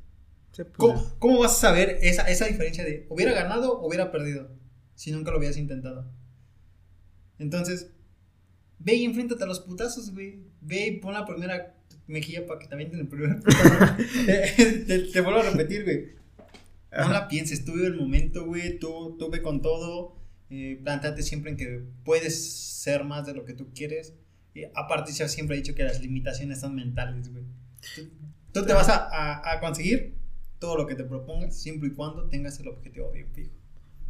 ¿Cómo, 0.77 1.15
cómo 1.19 1.41
vas 1.41 1.53
a 1.53 1.69
saber 1.69 1.99
esa, 2.01 2.29
esa 2.31 2.47
diferencia 2.47 2.83
de 2.83 3.07
hubiera 3.11 3.33
ganado 3.33 3.79
o 3.79 3.87
hubiera 3.87 4.11
perdido 4.11 4.51
si 4.95 5.11
nunca 5.13 5.31
lo 5.31 5.39
hubieras 5.39 5.59
intentado? 5.59 6.11
Entonces, 7.39 7.91
ve 8.79 8.95
y 8.95 9.05
enfréntate 9.05 9.45
a 9.45 9.47
los 9.47 9.61
putazos, 9.61 10.13
güey. 10.13 10.41
Ve 10.61 10.87
y 10.87 11.01
pon 11.01 11.15
la 11.15 11.27
primera 11.27 11.75
mejilla 12.07 12.47
para 12.47 12.61
que 12.61 12.69
también 12.69 12.91
den 12.91 13.01
el 13.01 13.09
primer 13.09 13.41
putazo. 13.41 13.97
te, 14.87 14.99
te 15.13 15.21
vuelvo 15.21 15.41
a 15.41 15.51
repetir, 15.51 15.85
güey. 15.85 16.17
No 16.93 17.03
Ajá. 17.03 17.13
la 17.13 17.29
pienses, 17.29 17.65
tú 17.65 17.73
vive 17.75 17.89
el 17.89 17.97
momento, 17.97 18.47
güey. 18.47 18.79
Tú, 18.79 19.17
tú 19.19 19.31
ve 19.31 19.43
con 19.43 19.61
todo. 19.61 20.17
Eh, 20.49 20.81
plantate 20.83 21.23
siempre 21.23 21.51
en 21.51 21.57
que 21.57 21.83
puedes 22.05 22.53
ser 22.83 23.05
más 23.05 23.27
de 23.27 23.35
lo 23.35 23.45
que 23.45 23.53
tú 23.53 23.71
quieres. 23.75 24.15
Y 24.55 24.65
aparte, 24.75 25.13
yo 25.13 25.29
siempre 25.29 25.57
he 25.57 25.61
dicho 25.61 25.75
que 25.75 25.83
las 25.83 26.01
limitaciones 26.01 26.61
son 26.61 26.75
mentales, 26.75 27.31
güey. 27.31 27.45
Tú, 27.95 28.03
tú 28.53 28.67
te 28.67 28.73
vas 28.73 28.89
a, 28.89 28.97
a- 29.07 29.53
a 29.53 29.61
conseguir 29.61 30.15
todo 30.59 30.77
lo 30.77 30.87
que 30.87 30.95
te 30.95 31.05
propongas, 31.05 31.55
siempre 31.57 31.89
y 31.89 31.93
cuando 31.93 32.25
tengas 32.25 32.59
el 32.61 32.69
objetivo 32.69 33.13
bien 33.13 33.29
fijo. 33.35 33.51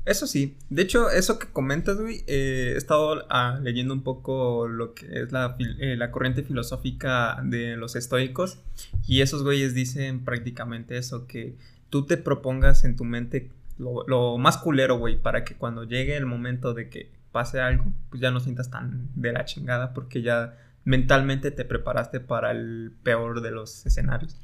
Eso 0.04 0.28
sí. 0.28 0.56
De 0.70 0.83
hecho, 0.83 1.11
eso 1.11 1.40
que 1.40 1.48
comentas, 1.48 2.00
güey, 2.00 2.22
eh, 2.29 2.72
he 2.74 2.77
estado 2.77 3.27
ah, 3.29 3.59
leyendo 3.61 3.92
un 3.92 4.03
poco 4.05 4.68
lo 4.68 4.94
que 4.94 5.07
es 5.22 5.33
la, 5.33 5.57
eh, 5.81 5.96
la 5.96 6.12
corriente 6.12 6.44
filosófica 6.44 7.40
de 7.42 7.77
los 7.77 7.96
estoicos. 7.96 8.61
Y 9.09 9.20
esos 9.22 9.42
güeyes 9.42 9.74
dicen 9.74 10.24
prácticamente 10.24 10.96
eso, 10.96 11.27
que 11.27 11.57
tú 11.90 12.07
te 12.07 12.16
propongas 12.18 12.85
en 12.85 12.94
tu 12.94 13.03
mente 13.05 13.50
lo, 13.79 14.07
lo 14.07 14.38
más 14.38 14.59
culero, 14.59 14.96
güey, 14.96 15.20
para 15.20 15.42
que 15.44 15.57
cuando 15.57 15.83
llegue 15.83 16.16
el 16.16 16.27
momento 16.27 16.72
de 16.72 16.88
que 16.88 17.11
pase 17.33 17.61
algo, 17.61 17.92
pues 18.09 18.22
ya 18.22 18.31
no 18.31 18.38
sientas 18.38 18.70
tan 18.70 19.09
de 19.16 19.33
la 19.33 19.44
chingada, 19.44 19.92
porque 19.92 20.22
ya 20.22 20.57
mentalmente 20.87 21.51
te 21.51 21.66
preparaste 21.66 22.20
para 22.20 22.53
el 22.53 22.96
peor 23.03 23.42
de 23.42 23.51
los 23.51 23.85
escenarios. 23.85 24.37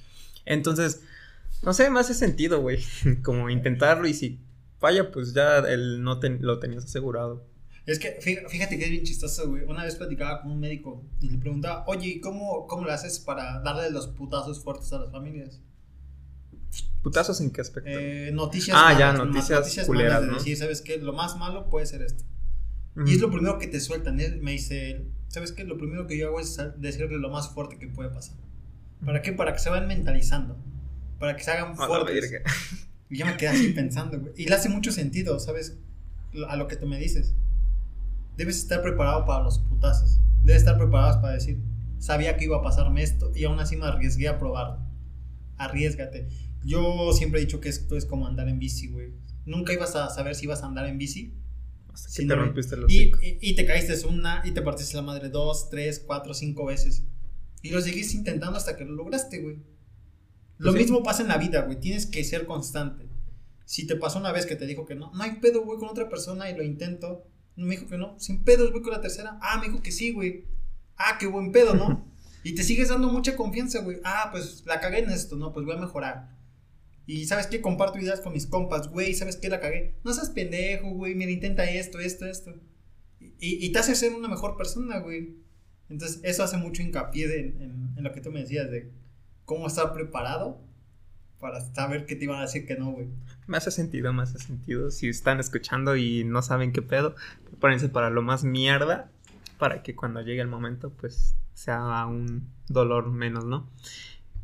Entonces, 0.45 1.01
no 1.63 1.73
sé, 1.73 1.89
me 1.89 2.01
hace 2.01 2.13
sentido, 2.13 2.61
güey, 2.61 2.85
como 3.25 3.49
intentarlo 3.49 4.07
y 4.07 4.13
si 4.13 4.41
falla, 4.79 5.11
pues 5.11 5.33
ya 5.33 5.59
el 5.61 6.03
no 6.03 6.19
te- 6.19 6.39
lo 6.41 6.59
tenías 6.59 6.85
asegurado. 6.85 7.47
Es 7.87 7.99
que 7.99 8.19
fí- 8.21 8.47
fíjate 8.49 8.79
que 8.79 8.85
es 8.85 8.91
bien 8.91 9.05
chistoso, 9.05 9.49
güey. 9.49 9.63
Una 9.65 9.85
vez 9.85 9.97
platicaba 9.97 10.43
con 10.43 10.51
un 10.53 10.61
médico 10.61 11.05
y 11.21 11.31
le 11.31 11.39
preguntaba, 11.39 11.85
oye, 11.87 12.09
¿y 12.09 12.21
cómo, 12.21 12.67
cómo 12.67 12.85
lo 12.85 12.93
haces 12.93 13.19
para 13.19 13.61
darle 13.61 13.91
los 13.91 14.09
putazos 14.09 14.63
fuertes 14.63 14.93
a 14.93 14.99
las 14.99 15.11
familias? 15.11 15.61
¿Putazos 17.03 17.41
en 17.41 17.51
qué 17.51 17.61
aspecto? 17.61 17.91
Eh, 17.91 18.31
noticias 18.33 18.77
Ah, 18.79 18.97
ya, 18.97 19.13
malas, 19.13 19.27
noticias 19.27 19.87
culeras, 19.87 20.13
malas 20.15 20.23
de 20.27 20.33
¿no? 20.33 20.39
decir, 20.39 20.57
¿sabes 20.57 20.81
qué? 20.83 20.99
Lo 20.99 21.13
más 21.13 21.37
malo 21.37 21.69
puede 21.69 21.87
ser 21.87 22.03
esto. 22.03 22.25
Y 23.07 23.15
es 23.15 23.21
lo 23.21 23.31
primero 23.31 23.59
que 23.59 23.67
te 23.67 23.81
sueltan. 23.81 24.21
Él 24.21 24.41
me 24.43 24.53
dice, 24.53 25.05
¿sabes 25.33 25.53
qué? 25.53 25.65
Lo 25.65 25.79
primero 25.79 26.07
que 26.07 26.17
yo 26.17 26.29
hago 26.29 26.41
es 26.41 26.61
decirle 26.77 27.19
lo 27.19 27.31
más 27.31 27.49
fuerte 27.49 27.79
que 27.79 27.89
puede 27.89 28.11
pasar. 28.11 28.37
¿Para 29.05 29.23
qué? 29.23 29.33
Para 29.33 29.55
que 29.55 29.59
se 29.59 29.71
vayan 29.71 29.89
mentalizando. 29.89 30.57
Para 31.19 31.35
que 31.37 31.43
se 31.43 31.51
hagan 31.51 31.71
la 31.71 31.87
fuertes. 31.87 32.31
verga. 32.31 32.51
Y 33.09 33.19
yo 33.19 33.27
me 33.27 33.37
quedé 33.37 33.49
así 33.49 33.69
pensando, 33.75 34.21
güey. 34.21 34.33
Y 34.37 34.47
le 34.47 34.55
hace 34.55 34.69
mucho 34.69 34.93
sentido, 34.93 35.39
¿sabes? 35.39 35.79
A 36.49 36.57
lo 36.57 36.69
que 36.69 36.77
tú 36.77 36.87
me 36.87 36.99
dices. 36.99 37.35
Debes 38.37 38.59
estar 38.59 38.83
preparado 38.83 39.25
para 39.25 39.43
los 39.43 39.59
putazos. 39.59 40.21
Debes 40.45 40.63
estar 40.63 40.79
preparado 40.79 41.21
para 41.21 41.35
decir, 41.35 41.61
sabía 41.99 42.37
que 42.37 42.45
iba 42.45 42.59
a 42.59 42.63
pasarme 42.63 43.03
esto 43.03 43.33
y 43.35 43.45
aún 43.45 43.59
así 43.59 43.77
me 43.77 43.87
arriesgué 43.87 44.29
a 44.29 44.39
probarlo. 44.39 44.79
Arriesgate. 45.57 46.29
Yo 46.65 47.13
siempre 47.13 47.41
he 47.41 47.45
dicho 47.45 47.61
que 47.61 47.69
esto 47.69 47.97
es 47.97 48.05
como 48.07 48.27
andar 48.27 48.49
en 48.49 48.59
bici, 48.59 48.89
güey. 48.89 49.13
Nunca 49.45 49.73
ibas 49.73 49.97
a 49.97 50.11
saber 50.11 50.35
si 50.35 50.45
ibas 50.45 50.63
a 50.63 50.67
andar 50.67 50.87
en 50.87 50.99
bici. 50.99 51.35
Hasta 51.93 52.09
que 52.23 52.27
te 52.27 52.35
rompiste 52.35 52.77
los 52.77 52.91
y, 52.93 53.13
y, 53.23 53.39
y 53.41 53.55
te 53.55 53.67
caíste 53.67 54.07
una 54.07 54.43
y 54.45 54.53
te 54.53 54.63
partiste 54.63 54.97
la 54.97 55.03
madre 55.03 55.29
dos, 55.29 55.69
tres, 55.71 56.03
cuatro, 56.07 56.35
cinco 56.35 56.65
veces. 56.67 57.05
Y 57.63 57.71
lo 57.71 57.81
seguiste 57.81 58.17
intentando 58.17 58.57
hasta 58.57 58.77
que 58.77 58.85
lo 58.85 58.93
lograste, 58.93 59.41
güey. 59.41 59.57
Lo 60.59 60.71
Pues 60.71 60.75
sí. 60.75 60.79
mismo 60.91 61.03
pasa 61.03 61.23
en 61.23 61.29
la 61.29 61.39
vida, 61.39 61.63
güey. 61.63 61.79
Tienes 61.81 62.07
que 62.07 62.25
ser 62.25 62.47
constante. 62.47 63.09
Si 63.65 63.87
te 63.87 63.97
pasó 63.97 64.19
una 64.19 64.33
vez 64.33 64.47
que 64.47 64.57
te 64.57 64.67
dijo 64.67 64.85
que 64.85 64.95
no, 64.95 65.13
no 65.13 65.23
hay 65.23 65.37
pedo, 65.37 65.63
güey, 65.65 65.79
con 65.79 65.89
otra 65.89 66.09
persona 66.09 66.51
y 66.51 66.57
lo 66.57 66.63
intento. 66.63 67.25
Me 67.57 67.77
dijo 67.77 67.87
que 67.87 67.99
no, 67.99 68.19
sin 68.19 68.43
pedos, 68.45 68.71
güey, 68.71 68.83
con 68.83 68.93
la 68.93 69.01
tercera. 69.01 69.39
Ah, 69.43 69.59
me 69.59 69.67
dijo 69.69 69.83
que 69.83 69.93
sí, 69.93 70.13
güey. 70.13 70.45
Ah, 70.97 71.17
qué 71.19 71.27
buen 71.27 71.53
pedo, 71.53 71.75
¿no? 71.75 72.11
Y 72.45 72.57
te 72.57 72.65
sigues 72.65 72.89
dando 72.89 73.09
mucha 73.09 73.37
confianza, 73.37 73.83
güey. 73.83 73.99
Ah, 74.03 74.29
pues 74.33 74.65
la 74.67 74.81
cagué 74.81 74.99
en 74.99 75.11
esto, 75.11 75.37
¿no? 75.37 75.53
Pues 75.53 75.65
voy 75.65 75.77
a 75.77 75.79
mejorar. 75.81 76.29
Y 77.07 77.25
sabes 77.27 77.47
qué, 77.49 77.61
comparto 77.61 77.99
ideas 77.99 78.21
con 78.21 78.33
mis 78.33 78.47
compas, 78.47 78.89
güey, 78.89 79.15
¿sabes 79.15 79.37
qué? 79.37 79.49
La 79.49 79.61
cagué. 79.61 79.95
No 80.05 80.13
seas 80.13 80.31
pendejo, 80.31 80.91
güey, 80.91 81.15
mira, 81.15 81.31
intenta 81.33 81.65
esto, 81.69 81.99
esto, 81.99 82.27
esto. 82.27 82.55
Y, 83.21 83.65
y 83.65 83.73
te 83.73 83.79
hace 83.81 83.95
ser 83.95 84.15
una 84.15 84.29
mejor 84.29 84.57
persona, 84.57 84.99
güey. 84.99 85.37
Entonces, 85.89 86.21
eso 86.23 86.43
hace 86.45 86.57
mucho 86.57 86.83
hincapié 86.83 87.27
de- 87.29 87.41
en, 87.41 87.93
en 87.97 88.05
lo 88.05 88.13
que 88.13 88.21
tú 88.21 88.31
me 88.31 88.41
decías 88.41 88.71
de 88.71 88.91
cómo 89.45 89.67
estar 89.67 89.93
preparado 89.93 90.61
para 91.41 91.61
saber 91.75 92.07
que 92.07 92.15
te 92.15 92.25
iban 92.25 92.39
a 92.39 92.43
decir 92.43 92.67
que 92.67 92.77
no, 92.77 92.93
güey. 92.93 93.09
Me 93.49 93.57
hace 93.57 93.73
sentido, 93.73 94.13
me 94.13 94.23
hace 94.23 94.39
sentido. 94.39 94.91
Si 94.93 95.09
están 95.09 95.41
escuchando 95.41 95.97
y 95.97 96.23
no 96.23 96.41
saben 96.41 96.73
qué 96.73 96.83
pedo, 96.83 97.17
prepárense 97.45 97.89
para 97.89 98.11
lo 98.11 98.23
más 98.23 98.45
mierda. 98.45 99.11
Para 99.59 99.83
que 99.83 99.95
cuando 99.97 100.21
llegue 100.23 100.41
el 100.41 100.49
momento, 100.49 100.91
pues 100.91 101.35
sea 101.55 102.07
un 102.07 102.49
dolor 102.69 103.11
menos, 103.11 103.45
¿no? 103.45 103.69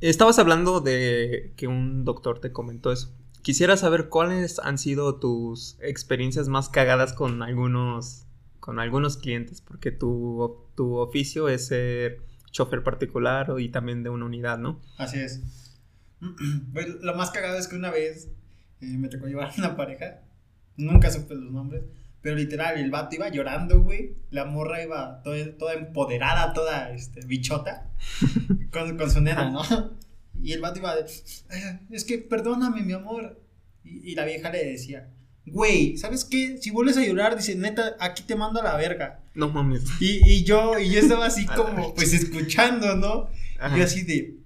Estabas 0.01 0.39
hablando 0.39 0.81
de 0.81 1.53
que 1.57 1.67
un 1.67 2.05
doctor 2.05 2.41
te 2.41 2.53
comentó 2.53 2.93
eso. 2.93 3.13
Quisiera 3.43 3.77
saber 3.77 4.09
cuáles 4.09 4.59
han 4.59 4.79
sido 4.79 5.17
tus 5.17 5.77
experiencias 5.81 6.49
más 6.49 6.69
cagadas 6.69 7.13
con 7.13 7.43
algunos, 7.43 8.27
con 8.61 8.79
algunos 8.79 9.17
clientes, 9.17 9.61
porque 9.61 9.91
tu, 9.91 10.59
tu 10.77 10.97
oficio 10.97 11.49
es 11.49 11.67
ser 11.67 12.21
chofer 12.51 12.83
particular 12.83 13.55
y 13.59 13.69
también 13.71 14.03
de 14.03 14.11
una 14.11 14.27
unidad, 14.27 14.59
¿no? 14.59 14.81
Así 14.99 15.19
es. 15.19 15.43
Pues, 16.73 16.87
lo 17.01 17.15
más 17.15 17.31
cagado 17.31 17.59
es 17.59 17.69
que 17.69 17.77
una 17.77 17.91
vez 17.91 18.29
eh, 18.81 18.87
me 18.99 19.09
tocó 19.09 19.27
llevar 19.27 19.51
a 19.51 19.55
una 19.57 19.77
pareja. 19.77 20.21
Nunca 20.77 21.11
supe 21.11 21.35
los 21.35 21.51
nombres. 21.51 21.83
Pero 22.21 22.37
literal, 22.37 22.79
el 22.79 22.91
vato 22.91 23.15
iba 23.17 23.29
llorando, 23.29 23.81
güey. 23.83 24.15
La 24.31 24.45
morra 24.45 24.83
iba 24.83 25.23
toda, 25.23 25.57
toda 25.57 25.75
empoderada, 25.75 26.53
toda 26.53 26.91
este, 26.93 27.25
bichota. 27.27 27.91
Con, 28.73 28.97
con 28.99 29.11
su 29.11 29.21
nena, 29.21 29.51
¿no? 29.51 29.63
Y 30.43 30.53
el 30.53 30.61
vato 30.61 30.79
iba 30.81 30.95
de. 30.97 31.03
"Eh, 31.03 31.79
Es 31.91 32.05
que 32.05 32.19
perdóname, 32.19 32.83
mi 32.83 32.93
amor. 32.93 33.41
Y, 33.85 34.11
y 34.13 34.15
la 34.15 34.25
vieja 34.25 34.51
le 34.51 34.65
decía. 34.65 35.09
güey, 35.47 35.97
¿sabes 35.97 36.25
qué? 36.25 36.59
Si 36.61 36.71
vuelves 36.71 36.97
a 36.99 37.05
llorar, 37.05 37.37
dice, 37.37 37.55
neta, 37.57 37.97
aquí 38.01 38.23
te 38.25 38.37
mando 38.37 38.61
a 38.61 38.65
la 38.65 38.77
verga. 38.77 39.21
No 39.35 39.49
mames. 39.49 39.85
Y, 40.01 40.21
y 40.31 40.45
yo, 40.45 40.79
y 40.79 40.91
yo 40.91 40.99
estaba 41.01 41.27
así 41.27 41.47
como, 41.57 41.95
pues 41.95 42.13
escuchando, 42.13 42.97
¿no? 42.97 43.31
Ajá. 43.59 43.75
Y 43.77 43.79
yo 43.79 43.85
así 43.85 44.03
de, 44.03 44.37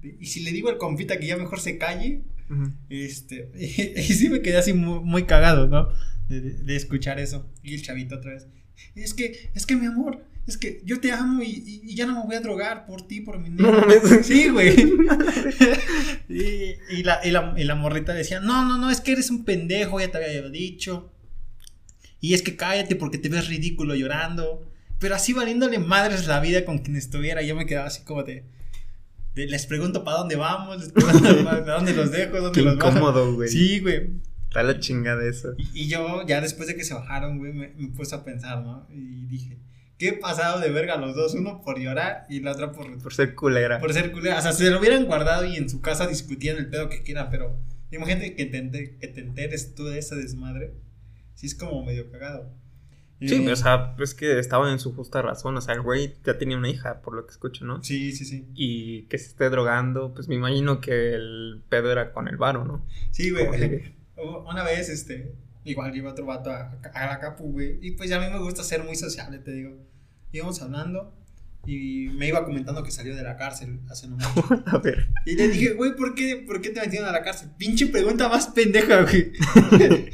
de- 0.00 0.16
y 0.20 0.26
si 0.26 0.40
le 0.40 0.52
digo 0.52 0.68
al 0.70 0.78
compita 0.78 1.18
que 1.18 1.26
ya 1.26 1.36
mejor 1.36 1.60
se 1.60 1.76
calle, 1.78 2.22
Ujú. 2.50 2.70
este, 2.88 3.50
y, 3.58 4.02
sí 4.14 4.28
me 4.28 4.40
quedé 4.40 4.56
así 4.56 4.72
muy, 4.72 5.00
muy 5.00 5.24
cagado, 5.24 5.66
¿no? 5.68 5.88
De, 6.28 6.76
escuchar 6.76 7.18
eso. 7.20 7.48
Y 7.62 7.74
el 7.74 7.82
chavito 7.82 8.16
otra 8.16 8.32
vez. 8.32 8.46
Es 8.94 9.14
que, 9.14 9.50
es 9.54 9.64
que 9.66 9.76
mi 9.76 9.86
amor, 9.86 10.24
es 10.46 10.56
que 10.58 10.82
yo 10.84 11.00
te 11.00 11.10
amo 11.12 11.42
y, 11.42 11.46
y- 11.46 11.80
y 11.84 11.94
ya 11.94 12.06
no 12.06 12.14
me 12.14 12.24
voy 12.26 12.34
a 12.36 12.40
drogar 12.40 12.84
por 12.86 13.06
ti, 13.06 13.20
por 13.20 13.38
mi 13.38 13.48
No 13.50 13.70
nena". 13.70 13.80
mames. 13.86 14.26
Sí, 14.26 14.48
güey. 14.48 14.74
y, 16.28 17.02
la, 17.02 17.20
y, 17.24 17.30
la, 17.30 17.54
y 17.56 17.64
la 17.64 17.74
morrita 17.74 18.12
decía, 18.14 18.40
no, 18.40 18.64
no, 18.64 18.78
no, 18.78 18.90
es 18.90 19.00
que 19.00 19.12
eres 19.12 19.30
un 19.30 19.44
pendejo, 19.44 20.00
ya 20.00 20.10
te 20.10 20.18
había 20.18 20.42
dicho. 20.48 21.10
Y 22.20 22.34
es 22.34 22.42
que 22.42 22.56
cállate 22.56 22.96
porque 22.96 23.18
te 23.18 23.28
ves 23.28 23.48
ridículo 23.48 23.94
llorando. 23.94 24.70
Pero 24.98 25.14
así 25.14 25.32
valiéndole 25.34 25.78
madres 25.78 26.26
la 26.26 26.40
vida 26.40 26.64
con 26.64 26.78
quien 26.78 26.96
estuviera. 26.96 27.42
Yo 27.42 27.54
me 27.54 27.66
quedaba 27.66 27.86
así 27.88 28.02
como 28.02 28.22
de... 28.24 28.44
les 29.34 29.66
pregunto 29.66 30.02
para 30.04 30.18
dónde 30.18 30.36
vamos, 30.36 30.80
les 30.80 30.92
pregunto 30.92 31.44
para 31.44 31.74
dónde 31.74 31.92
los 31.92 32.10
dejo, 32.10 32.40
dónde 32.40 32.58
Qué 32.58 32.64
los 32.64 32.74
incómodo, 32.76 33.34
güey. 33.34 33.48
Sí, 33.50 33.80
güey. 33.80 34.10
Está 34.60 34.72
la 34.72 34.80
chingada 34.80 35.24
eso. 35.26 35.54
Y, 35.58 35.82
y 35.82 35.88
yo, 35.88 36.26
ya 36.26 36.40
después 36.40 36.68
de 36.68 36.76
que 36.76 36.84
se 36.84 36.94
bajaron, 36.94 37.38
güey, 37.38 37.52
me, 37.52 37.68
me 37.76 37.88
puse 37.88 38.14
a 38.14 38.24
pensar, 38.24 38.62
¿no? 38.62 38.86
Y 38.90 39.26
dije, 39.26 39.58
¿qué 39.98 40.12
pasado 40.14 40.60
de 40.60 40.70
verga 40.70 40.96
los 40.96 41.14
dos? 41.14 41.34
Uno 41.34 41.62
por 41.62 41.78
llorar 41.78 42.24
y 42.28 42.40
la 42.40 42.52
otra 42.52 42.72
por, 42.72 42.98
Por 43.02 43.12
ser 43.14 43.34
culera. 43.34 43.78
por 43.78 43.92
ser 43.92 44.12
culera. 44.12 44.38
O 44.38 44.42
sea, 44.42 44.52
se 44.52 44.70
lo 44.70 44.78
hubieran 44.80 45.04
guardado 45.06 45.44
y 45.44 45.56
en 45.56 45.68
su 45.68 45.80
casa 45.80 46.06
discutían 46.06 46.56
el 46.56 46.68
pedo 46.68 46.88
que 46.88 47.02
quieran, 47.02 47.28
pero 47.30 47.58
imagínate 47.90 48.34
que 48.34 48.46
te, 48.46 48.58
enter- 48.58 48.98
que 48.98 49.08
te 49.08 49.20
enteres 49.20 49.74
tú 49.74 49.84
de 49.84 49.98
ese 49.98 50.16
desmadre. 50.16 50.74
Sí, 51.34 51.46
es 51.46 51.54
como 51.54 51.84
medio 51.84 52.10
cagado. 52.10 52.50
Sí, 53.20 53.34
Eh, 53.46 53.50
o 53.50 53.56
sea, 53.56 53.94
es 53.98 54.12
que 54.14 54.38
estaban 54.38 54.70
en 54.72 54.78
su 54.78 54.94
justa 54.94 55.22
razón. 55.22 55.56
O 55.56 55.60
sea, 55.62 55.74
el 55.74 55.80
güey 55.80 56.14
ya 56.24 56.36
tenía 56.36 56.56
una 56.58 56.68
hija, 56.68 57.00
por 57.00 57.14
lo 57.14 57.24
que 57.24 57.30
escucho, 57.32 57.64
¿no? 57.64 57.82
Sí, 57.82 58.12
sí, 58.12 58.26
sí. 58.26 58.46
Y 58.54 59.02
que 59.04 59.16
se 59.16 59.28
esté 59.28 59.48
drogando, 59.48 60.12
pues 60.12 60.28
me 60.28 60.34
imagino 60.34 60.80
que 60.82 61.14
el 61.14 61.62
pedo 61.70 61.90
era 61.90 62.12
con 62.12 62.28
el 62.28 62.36
varo, 62.36 62.64
¿no? 62.66 62.84
Sí, 63.12 63.30
güey. 63.30 63.95
Una 64.16 64.62
vez, 64.64 64.88
este, 64.88 65.34
igual 65.64 65.92
lleva 65.92 66.10
otro 66.12 66.26
vato 66.26 66.50
a, 66.50 66.78
a 66.94 67.06
la 67.06 67.18
capu, 67.18 67.52
güey. 67.52 67.78
Y 67.82 67.92
pues 67.92 68.10
a 68.12 68.18
mí 68.20 68.26
me 68.32 68.38
gusta 68.38 68.62
ser 68.62 68.82
muy 68.84 68.96
sociable, 68.96 69.38
te 69.38 69.52
digo. 69.52 69.76
Íbamos 70.32 70.60
hablando 70.62 71.12
y 71.66 72.08
me 72.16 72.28
iba 72.28 72.44
comentando 72.44 72.82
que 72.84 72.90
salió 72.92 73.16
de 73.16 73.22
la 73.24 73.36
cárcel 73.36 73.80
hace 73.90 74.06
no 74.08 74.16
mucho. 74.16 74.62
A 74.66 74.78
ver. 74.78 75.08
Y 75.24 75.34
le 75.34 75.48
dije, 75.48 75.72
güey, 75.74 75.96
¿por 75.96 76.14
qué, 76.14 76.36
¿por 76.46 76.60
qué 76.60 76.70
te 76.70 76.80
metieron 76.80 77.08
a 77.08 77.12
la 77.12 77.22
cárcel? 77.22 77.48
Pinche 77.58 77.86
pregunta 77.88 78.28
más 78.28 78.46
pendeja, 78.48 79.02
güey. 79.02 79.32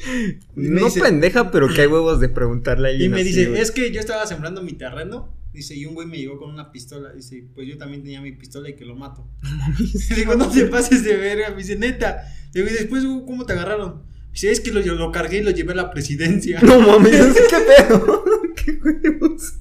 Y 0.57 0.69
no 0.69 0.85
dice- 0.87 1.01
pendeja, 1.01 1.51
pero 1.51 1.69
que 1.69 1.83
hay 1.83 1.87
huevos 1.87 2.21
de 2.21 2.29
preguntarle 2.29 2.88
a 2.88 2.91
Y 2.93 2.95
alguien 2.95 3.11
me 3.12 3.21
así, 3.21 3.29
dice, 3.31 3.47
güey. 3.51 3.61
es 3.61 3.71
que 3.71 3.91
yo 3.93 4.01
estaba 4.01 4.27
sembrando 4.27 4.62
mi 4.62 4.73
terreno. 4.73 5.35
Dice, 5.53 5.75
y 5.75 5.85
un 5.85 5.95
güey 5.95 6.07
me 6.07 6.17
llegó 6.17 6.38
con 6.38 6.51
una 6.51 6.73
pistola. 6.73 7.12
Dice, 7.12 7.47
pues 7.55 7.69
yo 7.69 7.77
también 7.77 8.03
tenía 8.03 8.21
mi 8.23 8.33
pistola 8.33 8.71
y 8.71 8.75
que 8.75 8.85
lo 8.85 8.95
mato. 8.95 9.29
Le 10.11 10.17
digo, 10.17 10.35
no 10.35 10.49
te 10.51 10.65
pases 10.67 11.05
de 11.05 11.17
verga. 11.17 11.51
Me 11.51 11.59
dice, 11.59 11.77
neta. 11.77 12.23
Le 12.55 12.62
digo, 12.62 12.75
y 12.75 12.79
después, 12.79 13.05
¿cómo 13.27 13.45
te 13.45 13.53
agarraron? 13.53 14.03
Dice, 14.33 14.51
es 14.51 14.61
que 14.61 14.73
lo, 14.73 14.81
lo 14.81 15.12
cargué 15.12 15.38
y 15.38 15.43
lo 15.43 15.51
llevé 15.51 15.73
a 15.73 15.77
la 15.77 15.91
presidencia. 15.91 16.59
No 16.62 16.81
mames, 16.81 17.37
¿qué 17.51 17.57
pedo? 17.88 18.25
¿Qué 18.57 18.73
huevos? 18.73 19.55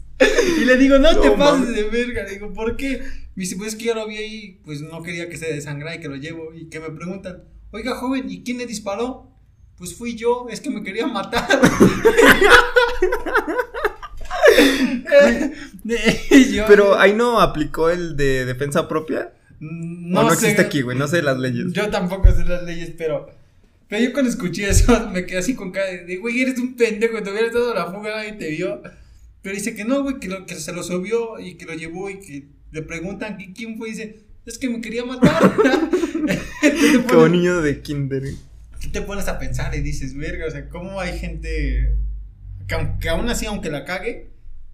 Y 0.62 0.66
le 0.66 0.78
digo, 0.78 0.98
no, 1.00 1.12
No, 1.12 1.20
te 1.20 1.32
pases 1.32 1.68
mames. 1.68 1.76
de 1.76 1.84
verga. 1.84 2.24
Le 2.24 2.32
digo, 2.34 2.54
¿por 2.54 2.78
qué? 2.78 3.02
Me 3.36 3.44
dice, 3.44 3.56
pues 3.58 3.70
es 3.70 3.76
que 3.76 3.86
yo 3.86 3.96
lo 3.96 4.08
vi 4.08 4.18
ahí, 4.18 4.62
pues 4.64 4.82
no 4.82 5.02
quería 5.04 5.28
que 5.30 5.38
se 5.38 5.52
desangrara 5.54 5.96
y 5.96 6.00
que 6.00 6.08
lo 6.08 6.16
llevo. 6.16 6.54
Y 6.54 6.70
que 6.70 6.80
me 6.80 6.90
preguntan, 6.92 7.44
oiga, 7.72 7.96
joven, 7.96 8.30
¿y 8.30 8.44
quién 8.44 8.60
le 8.60 8.66
disparó? 8.66 9.28
Pues 9.78 9.96
fui 9.96 10.16
yo, 10.16 10.48
es 10.50 10.62
que 10.62 10.70
me 10.70 10.84
quería 10.84 11.08
matar. 11.08 11.48
Y 15.84 16.54
yo- 16.56 16.66
Pero 16.68 16.98
ahí 17.00 17.14
no 17.14 17.40
aplicó 17.42 17.90
el 17.90 18.16
de 18.18 18.46
defensa 18.46 18.88
propia. 18.88 19.32
no, 19.60 20.22
No, 20.22 20.24
no 20.24 20.30
sé. 20.30 20.34
existe 20.48 20.62
aquí, 20.62 20.82
güey. 20.82 20.98
No 20.98 21.08
sé 21.08 21.22
las 21.22 21.38
leyes. 21.38 21.68
Yo 21.74 21.90
tampoco 21.90 22.32
sé 22.32 22.46
las 22.46 22.64
leyes, 22.64 22.92
pero. 22.98 23.30
Pero 23.88 24.04
yo 24.06 24.14
cuando 24.14 24.30
escuché 24.32 24.70
eso 24.70 25.10
me 25.14 25.26
quedé 25.26 25.40
así 25.40 25.54
con 25.56 25.72
cara 25.72 25.88
de, 25.92 26.18
güey, 26.18 26.42
eres 26.42 26.58
un 26.60 26.76
pendejo, 26.76 27.22
te 27.22 27.30
hubieras 27.32 27.54
dado 27.54 27.74
la 27.74 27.88
fuga, 27.92 28.16
nadie 28.18 28.34
te 28.34 28.50
vio. 28.50 28.82
Pero 29.42 29.56
dice 29.56 29.76
que 29.76 29.84
no, 29.86 30.04
güey, 30.04 30.20
que, 30.20 30.30
lo- 30.30 30.46
que 30.46 30.56
se 30.56 30.72
lo 30.72 30.82
subió 30.84 31.40
y 31.40 31.56
que 31.56 31.66
lo 31.66 31.74
llevó 31.74 32.10
y 32.10 32.20
que 32.20 32.46
le 32.72 32.82
preguntan 32.84 33.38
que 33.38 33.52
quién 33.54 33.78
fue 33.78 33.90
y 33.90 33.92
dice, 33.92 34.20
es 34.46 34.58
que 34.58 34.70
me 34.70 34.80
quería 34.82 35.04
matar. 35.04 35.52
Te 36.62 36.72
Como 36.96 37.08
pones, 37.08 37.32
niño 37.32 37.62
de 37.62 37.82
kinder. 37.82 38.24
te 38.94 39.02
pones 39.02 39.28
a 39.28 39.40
pensar 39.40 39.76
y 39.76 39.82
dices, 39.82 40.16
verga, 40.16 40.46
o 40.48 40.52
sea, 40.52 40.70
¿cómo 40.70 41.00
hay 41.00 41.18
gente 41.20 41.96
que 43.00 43.10
aún 43.10 43.28
así, 43.30 43.46
aunque 43.48 43.70
la 43.70 43.84
cague, 43.84 44.30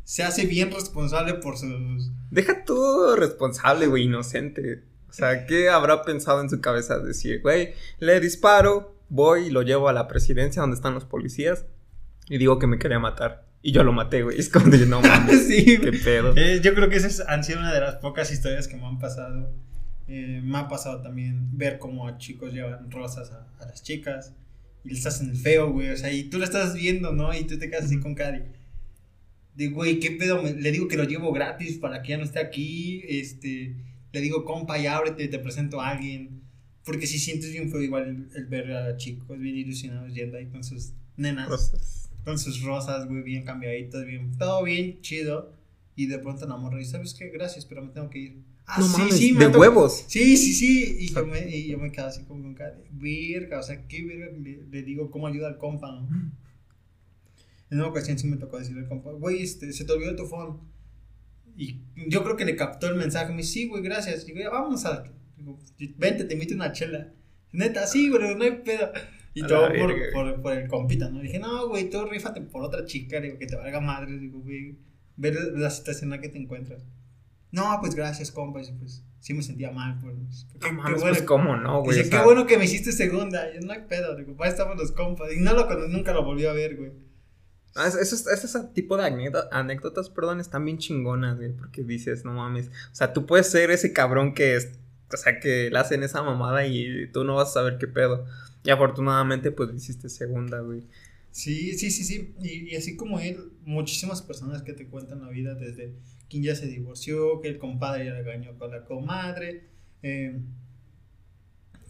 se 0.07 0.23
hace 0.23 0.45
bien 0.45 0.71
responsable 0.71 1.33
por 1.33 1.57
sus... 1.57 2.11
Deja 2.31 2.63
todo 2.63 3.17
responsable, 3.17 3.87
güey, 3.87 4.03
inocente. 4.03 4.85
O 5.09 5.11
sea, 5.11 5.45
¿qué 5.45 5.67
habrá 5.67 6.03
pensado 6.03 6.39
en 6.39 6.49
su 6.49 6.61
cabeza? 6.61 6.99
Decir, 6.99 7.41
güey, 7.41 7.73
le 7.99 8.17
disparo, 8.21 8.95
voy 9.09 9.47
y 9.47 9.49
lo 9.49 9.63
llevo 9.63 9.89
a 9.89 9.93
la 9.93 10.07
presidencia 10.07 10.61
donde 10.61 10.75
están 10.77 10.93
los 10.93 11.03
policías 11.03 11.65
y 12.29 12.37
digo 12.37 12.57
que 12.57 12.67
me 12.67 12.79
quería 12.79 12.99
matar. 12.99 13.49
Y 13.61 13.73
yo 13.73 13.83
lo 13.83 13.91
maté, 13.91 14.23
güey. 14.23 14.39
Es 14.39 14.47
como 14.47 14.67
de, 14.67 14.85
no 14.85 15.01
mames, 15.01 15.45
Sí, 15.45 15.77
qué 15.77 15.91
pedo. 15.91 16.33
Eh, 16.37 16.61
yo 16.63 16.73
creo 16.73 16.87
que 16.87 16.95
esas 16.95 17.27
han 17.27 17.43
sido 17.43 17.59
una 17.59 17.73
de 17.73 17.81
las 17.81 17.95
pocas 17.95 18.31
historias 18.31 18.69
que 18.69 18.77
me 18.77 18.85
han 18.85 18.99
pasado. 18.99 19.51
Eh, 20.07 20.39
me 20.41 20.57
ha 20.57 20.69
pasado 20.69 21.01
también 21.01 21.49
ver 21.57 21.79
cómo 21.79 22.17
chicos 22.17 22.53
llevan 22.53 22.89
rosas 22.89 23.31
a, 23.31 23.45
a 23.61 23.65
las 23.65 23.83
chicas 23.83 24.31
y 24.85 24.91
les 24.91 25.05
hacen 25.05 25.31
el 25.31 25.35
feo, 25.35 25.69
güey. 25.69 25.89
O 25.89 25.97
sea, 25.97 26.13
y 26.13 26.29
tú 26.29 26.37
lo 26.37 26.45
estás 26.45 26.75
viendo, 26.75 27.11
¿no? 27.11 27.33
Y 27.33 27.43
tú 27.43 27.59
te 27.59 27.69
quedas 27.69 27.83
así 27.83 27.99
con 27.99 28.15
cara 28.15 28.41
de, 29.57 29.67
güey, 29.69 29.99
¿qué 29.99 30.11
pedo? 30.11 30.41
Me- 30.41 30.53
le 30.53 30.71
digo 30.71 30.87
que 30.87 30.95
lo 30.97 31.03
llevo 31.03 31.31
gratis 31.33 31.77
para 31.77 32.01
que 32.01 32.09
ya 32.11 32.17
no 32.17 32.23
esté 32.23 32.39
aquí. 32.39 33.01
Este, 33.07 33.75
le 34.13 34.21
digo, 34.21 34.45
compa, 34.45 34.77
ya 34.79 34.95
ábrete, 34.97 35.27
te 35.27 35.39
presento 35.39 35.81
a 35.81 35.89
alguien. 35.89 36.41
Porque 36.85 37.05
si 37.07 37.19
sientes 37.19 37.51
bien 37.51 37.69
feo 37.69 37.81
igual 37.81 38.29
el, 38.33 38.45
ver 38.45 38.71
a 38.71 38.95
chicos 38.95 39.37
bien 39.37 39.57
ilusionados 39.57 40.13
yendo 40.13 40.37
ahí 40.37 40.45
con 40.45 40.63
sus 40.63 40.93
nenas 41.17 41.49
Rosas. 41.49 42.09
con 42.23 42.39
sus 42.39 42.61
rosas, 42.61 43.07
güey, 43.07 43.23
bien 43.23 43.43
cambiaditas, 43.43 44.05
bien, 44.05 44.31
todo 44.37 44.63
bien 44.63 45.01
chido. 45.01 45.51
Y 45.97 46.05
de 46.05 46.19
pronto 46.19 46.47
la 46.47 46.55
morra 46.55 46.77
dice, 46.77 46.91
¿sabes 46.91 47.13
qué? 47.15 47.29
Gracias, 47.29 47.65
pero 47.65 47.81
me 47.81 47.89
tengo 47.91 48.09
que 48.09 48.19
ir. 48.19 48.37
Ah, 48.67 48.79
no 48.79 48.85
sí, 48.87 48.97
mames, 48.99 49.17
sí, 49.17 49.33
me 49.33 49.45
de 49.45 49.51
to- 49.51 49.59
huevos. 49.59 50.05
Sí, 50.07 50.37
sí, 50.37 50.53
sí. 50.53 50.97
Y 50.99 51.13
yo 51.13 51.25
me, 51.25 51.49
y 51.49 51.67
yo 51.67 51.77
me 51.79 51.91
quedo 51.91 52.05
así 52.05 52.23
como 52.25 52.43
con 52.43 52.53
cara 52.53 52.75
de 52.75 52.85
verga, 52.91 53.59
o 53.59 53.63
sea, 53.63 53.87
qué 53.87 54.03
verga 54.05 54.27
le, 54.37 54.59
le 54.69 54.83
digo 54.83 55.09
cómo 55.09 55.25
ayuda 55.27 55.47
al 55.47 55.57
compa, 55.57 55.91
¿no? 55.91 56.07
En 57.69 57.79
una 57.79 57.87
ocasión 57.87 58.17
sí 58.17 58.27
me 58.27 58.37
tocó 58.37 58.57
decirle 58.59 58.81
al 58.81 58.87
compa, 58.87 59.11
güey, 59.11 59.41
este, 59.41 59.73
se 59.73 59.83
te 59.85 59.91
olvidó 59.91 60.15
tu 60.15 60.25
phone. 60.25 60.59
Y 61.55 61.81
yo 62.07 62.23
creo 62.23 62.35
que 62.37 62.45
le 62.45 62.55
captó 62.55 62.87
el 62.87 62.95
mensaje, 62.95 63.31
me 63.31 63.37
dice, 63.37 63.53
sí, 63.53 63.67
güey, 63.67 63.81
gracias. 63.83 64.23
Y 64.23 64.27
digo, 64.27 64.39
ya, 64.39 64.49
vamos 64.49 64.85
a, 64.85 65.03
digo, 65.35 65.57
vente, 65.97 66.23
te 66.25 66.33
invito 66.33 66.53
una 66.53 66.71
chela. 66.71 67.13
Neta, 67.51 67.87
sí, 67.87 68.09
güey, 68.09 68.35
no 68.35 68.43
hay 68.43 68.51
pedo. 68.63 68.91
Y 69.33 69.43
A 69.43 69.47
todo 69.47 69.67
por, 69.79 69.93
por, 70.13 70.41
por 70.41 70.53
el 70.53 70.67
compita, 70.67 71.09
¿no? 71.09 71.19
dije, 71.19 71.39
no, 71.39 71.67
güey, 71.67 71.89
tú 71.89 72.05
rífate 72.05 72.41
por 72.41 72.63
otra 72.63 72.85
chica, 72.85 73.19
digo, 73.19 73.37
que 73.37 73.47
te 73.47 73.55
valga 73.55 73.79
madre, 73.79 74.17
digo, 74.17 74.39
güey, 74.39 74.77
ver 75.15 75.35
la 75.55 75.69
situación 75.69 76.05
en 76.05 76.17
la 76.17 76.21
que 76.21 76.29
te 76.29 76.37
encuentras. 76.37 76.83
No, 77.51 77.77
pues 77.81 77.95
gracias, 77.95 78.31
compa, 78.31 78.59
dice, 78.59 78.73
pues 78.77 79.03
sí 79.19 79.33
me 79.33 79.41
sentía 79.41 79.71
mal, 79.71 79.99
pues. 80.01 80.47
qué- 80.59 80.71
No 80.71 80.83
bueno 80.83 80.99
pues 80.99 81.21
cómo 81.23 81.55
no, 81.55 81.81
güey. 81.83 81.97
Dice, 81.97 82.09
qué 82.09 82.17
bueno 82.23 82.45
que 82.45 82.57
me 82.57 82.65
hiciste 82.65 82.91
segunda. 82.91 83.49
Y 83.51 83.55
yo, 83.55 83.61
no 83.65 83.73
hay 83.73 83.81
pedo, 83.87 84.15
digo, 84.15 84.35
para 84.35 84.49
estamos 84.51 84.75
los 84.77 84.91
compas. 84.91 85.31
Y 85.33 85.39
no 85.39 85.53
lo 85.53 85.87
nunca 85.87 86.13
lo 86.13 86.23
volví 86.23 86.45
a 86.45 86.51
ver, 86.53 86.75
güey. 86.75 86.91
Ah, 87.77 87.87
es- 87.87 87.95
Esos, 87.95 88.27
ese 88.27 88.59
tipo 88.73 88.97
de 88.97 89.03
anécdota- 89.05 89.49
anécdotas, 89.51 90.09
perdón, 90.09 90.39
están 90.39 90.65
bien 90.65 90.77
chingonas, 90.77 91.37
güey, 91.37 91.53
porque 91.53 91.83
dices, 91.83 92.25
no 92.25 92.33
mames, 92.33 92.67
o 92.67 92.95
sea, 92.95 93.13
tú 93.13 93.25
puedes 93.25 93.47
ser 93.49 93.71
ese 93.71 93.93
cabrón 93.93 94.33
que 94.33 94.55
es, 94.55 94.73
o 95.13 95.17
sea, 95.17 95.39
que 95.39 95.69
le 95.69 95.77
hacen 95.79 96.03
esa 96.03 96.21
mamada 96.23 96.65
y 96.67 97.07
tú 97.11 97.23
no 97.23 97.35
vas 97.35 97.49
a 97.49 97.53
saber 97.53 97.77
qué 97.77 97.87
pedo. 97.87 98.25
Y 98.63 98.69
afortunadamente, 98.71 99.51
pues, 99.51 99.73
hiciste 99.73 100.09
segunda, 100.09 100.59
güey. 100.59 100.83
Sí, 101.31 101.73
sí, 101.77 101.91
sí, 101.91 102.03
sí. 102.03 102.33
Y, 102.41 102.75
así 102.75 102.97
como 102.97 103.19
él, 103.19 103.51
muchísimas 103.63 104.21
personas 104.21 104.63
que 104.63 104.73
te 104.73 104.87
cuentan 104.87 105.21
la 105.21 105.29
vida 105.29 105.53
desde 105.55 105.93
quien 106.29 106.43
ya 106.43 106.55
se 106.55 106.65
divorció, 106.67 107.39
que 107.41 107.47
el 107.47 107.57
compadre 107.59 108.05
ya 108.05 108.13
regañó 108.15 108.57
con 108.57 108.71
la 108.71 108.83
comadre, 108.85 109.63
eh, 110.03 110.37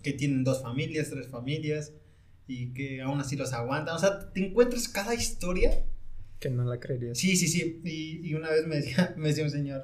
que 0.03 0.13
tienen 0.13 0.43
dos 0.43 0.61
familias, 0.61 1.09
tres 1.09 1.27
familias, 1.27 1.93
y 2.47 2.73
que 2.73 3.01
aún 3.01 3.19
así 3.19 3.35
los 3.35 3.53
aguantan. 3.53 3.95
O 3.95 3.99
sea, 3.99 4.31
te 4.31 4.45
encuentras 4.45 4.87
cada 4.87 5.13
historia 5.13 5.71
Que 6.39 6.49
no 6.49 6.63
la 6.63 6.79
creerías. 6.79 7.17
Sí, 7.17 7.35
sí, 7.35 7.47
sí. 7.47 7.81
Y, 7.83 8.27
y 8.27 8.33
una 8.33 8.49
vez 8.49 8.65
me 8.67 8.77
decía, 8.77 9.13
me 9.17 9.29
decía 9.29 9.43
un 9.43 9.51
señor, 9.51 9.83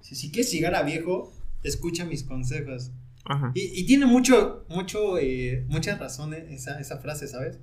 si, 0.00 0.14
si 0.14 0.30
quieres 0.30 0.52
llegar 0.52 0.74
a 0.74 0.82
viejo, 0.82 1.32
escucha 1.62 2.04
mis 2.04 2.24
consejos. 2.24 2.90
Ajá. 3.24 3.52
Y, 3.54 3.80
y 3.80 3.86
tiene 3.86 4.06
mucho, 4.06 4.66
mucho, 4.68 5.16
eh, 5.18 5.64
muchas 5.68 5.98
razones 5.98 6.50
esa, 6.50 6.80
esa 6.80 6.98
frase, 6.98 7.28
¿sabes? 7.28 7.58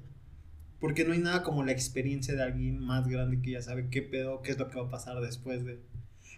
Porque 0.79 1.03
no 1.03 1.11
hay 1.11 1.19
nada 1.19 1.43
como 1.43 1.65
la 1.65 1.73
experiencia 1.73 2.33
de 2.33 2.41
alguien 2.41 2.79
más 2.79 3.07
grande 3.07 3.41
que 3.41 3.51
ya 3.51 3.61
sabe 3.61 3.89
qué 3.89 4.01
pedo, 4.01 4.41
qué 4.41 4.51
es 4.51 4.57
lo 4.57 4.69
que 4.69 4.79
va 4.79 4.87
a 4.87 4.89
pasar 4.89 5.19
después 5.19 5.65
de... 5.65 5.81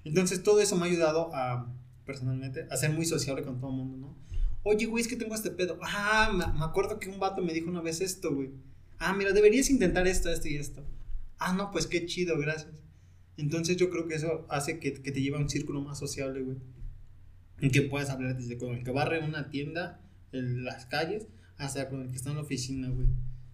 Entonces 0.03 0.41
todo 0.41 0.59
eso 0.59 0.75
me 0.75 0.87
ha 0.87 0.89
ayudado 0.89 1.29
a, 1.35 1.71
personalmente, 2.07 2.65
a 2.71 2.77
ser 2.77 2.89
muy 2.89 3.05
sociable 3.05 3.43
con 3.43 3.59
todo 3.59 3.69
el 3.69 3.77
mundo, 3.77 3.97
¿no? 3.97 4.17
Oye, 4.63 4.85
güey, 4.85 5.01
es 5.01 5.07
que 5.07 5.15
tengo 5.15 5.33
este 5.35 5.51
pedo. 5.51 5.79
Ah, 5.81 6.31
me, 6.31 6.59
me 6.59 6.65
acuerdo 6.65 6.99
que 6.99 7.09
un 7.09 7.19
vato 7.19 7.41
me 7.41 7.53
dijo 7.53 7.69
una 7.69 7.81
vez 7.81 8.01
esto, 8.01 8.33
güey. 8.33 8.51
Ah, 8.99 9.13
mira, 9.13 9.31
deberías 9.31 9.69
intentar 9.69 10.05
esto, 10.07 10.29
esto 10.29 10.47
y 10.47 10.57
esto. 10.57 10.83
Ah, 11.39 11.53
no, 11.53 11.71
pues 11.71 11.87
qué 11.87 12.05
chido, 12.05 12.37
gracias. 12.37 12.83
Entonces 13.37 13.77
yo 13.77 13.89
creo 13.89 14.07
que 14.07 14.15
eso 14.15 14.45
hace 14.49 14.79
que, 14.79 14.93
que 14.93 15.11
te 15.11 15.21
lleve 15.21 15.37
a 15.37 15.39
un 15.39 15.49
círculo 15.49 15.81
más 15.81 15.97
sociable, 15.97 16.41
güey. 16.41 16.57
En 17.59 17.71
que 17.71 17.81
puedas 17.81 18.09
hablar 18.09 18.37
desde 18.37 18.57
con 18.57 18.75
el 18.75 18.83
que 18.83 18.91
barre 18.91 19.23
una 19.23 19.49
tienda, 19.49 20.01
en 20.31 20.63
las 20.63 20.85
calles, 20.85 21.27
hasta 21.57 21.89
con 21.89 22.01
el 22.01 22.09
que 22.11 22.17
está 22.17 22.29
en 22.29 22.35
la 22.35 22.41
oficina, 22.43 22.89
güey. 22.89 23.07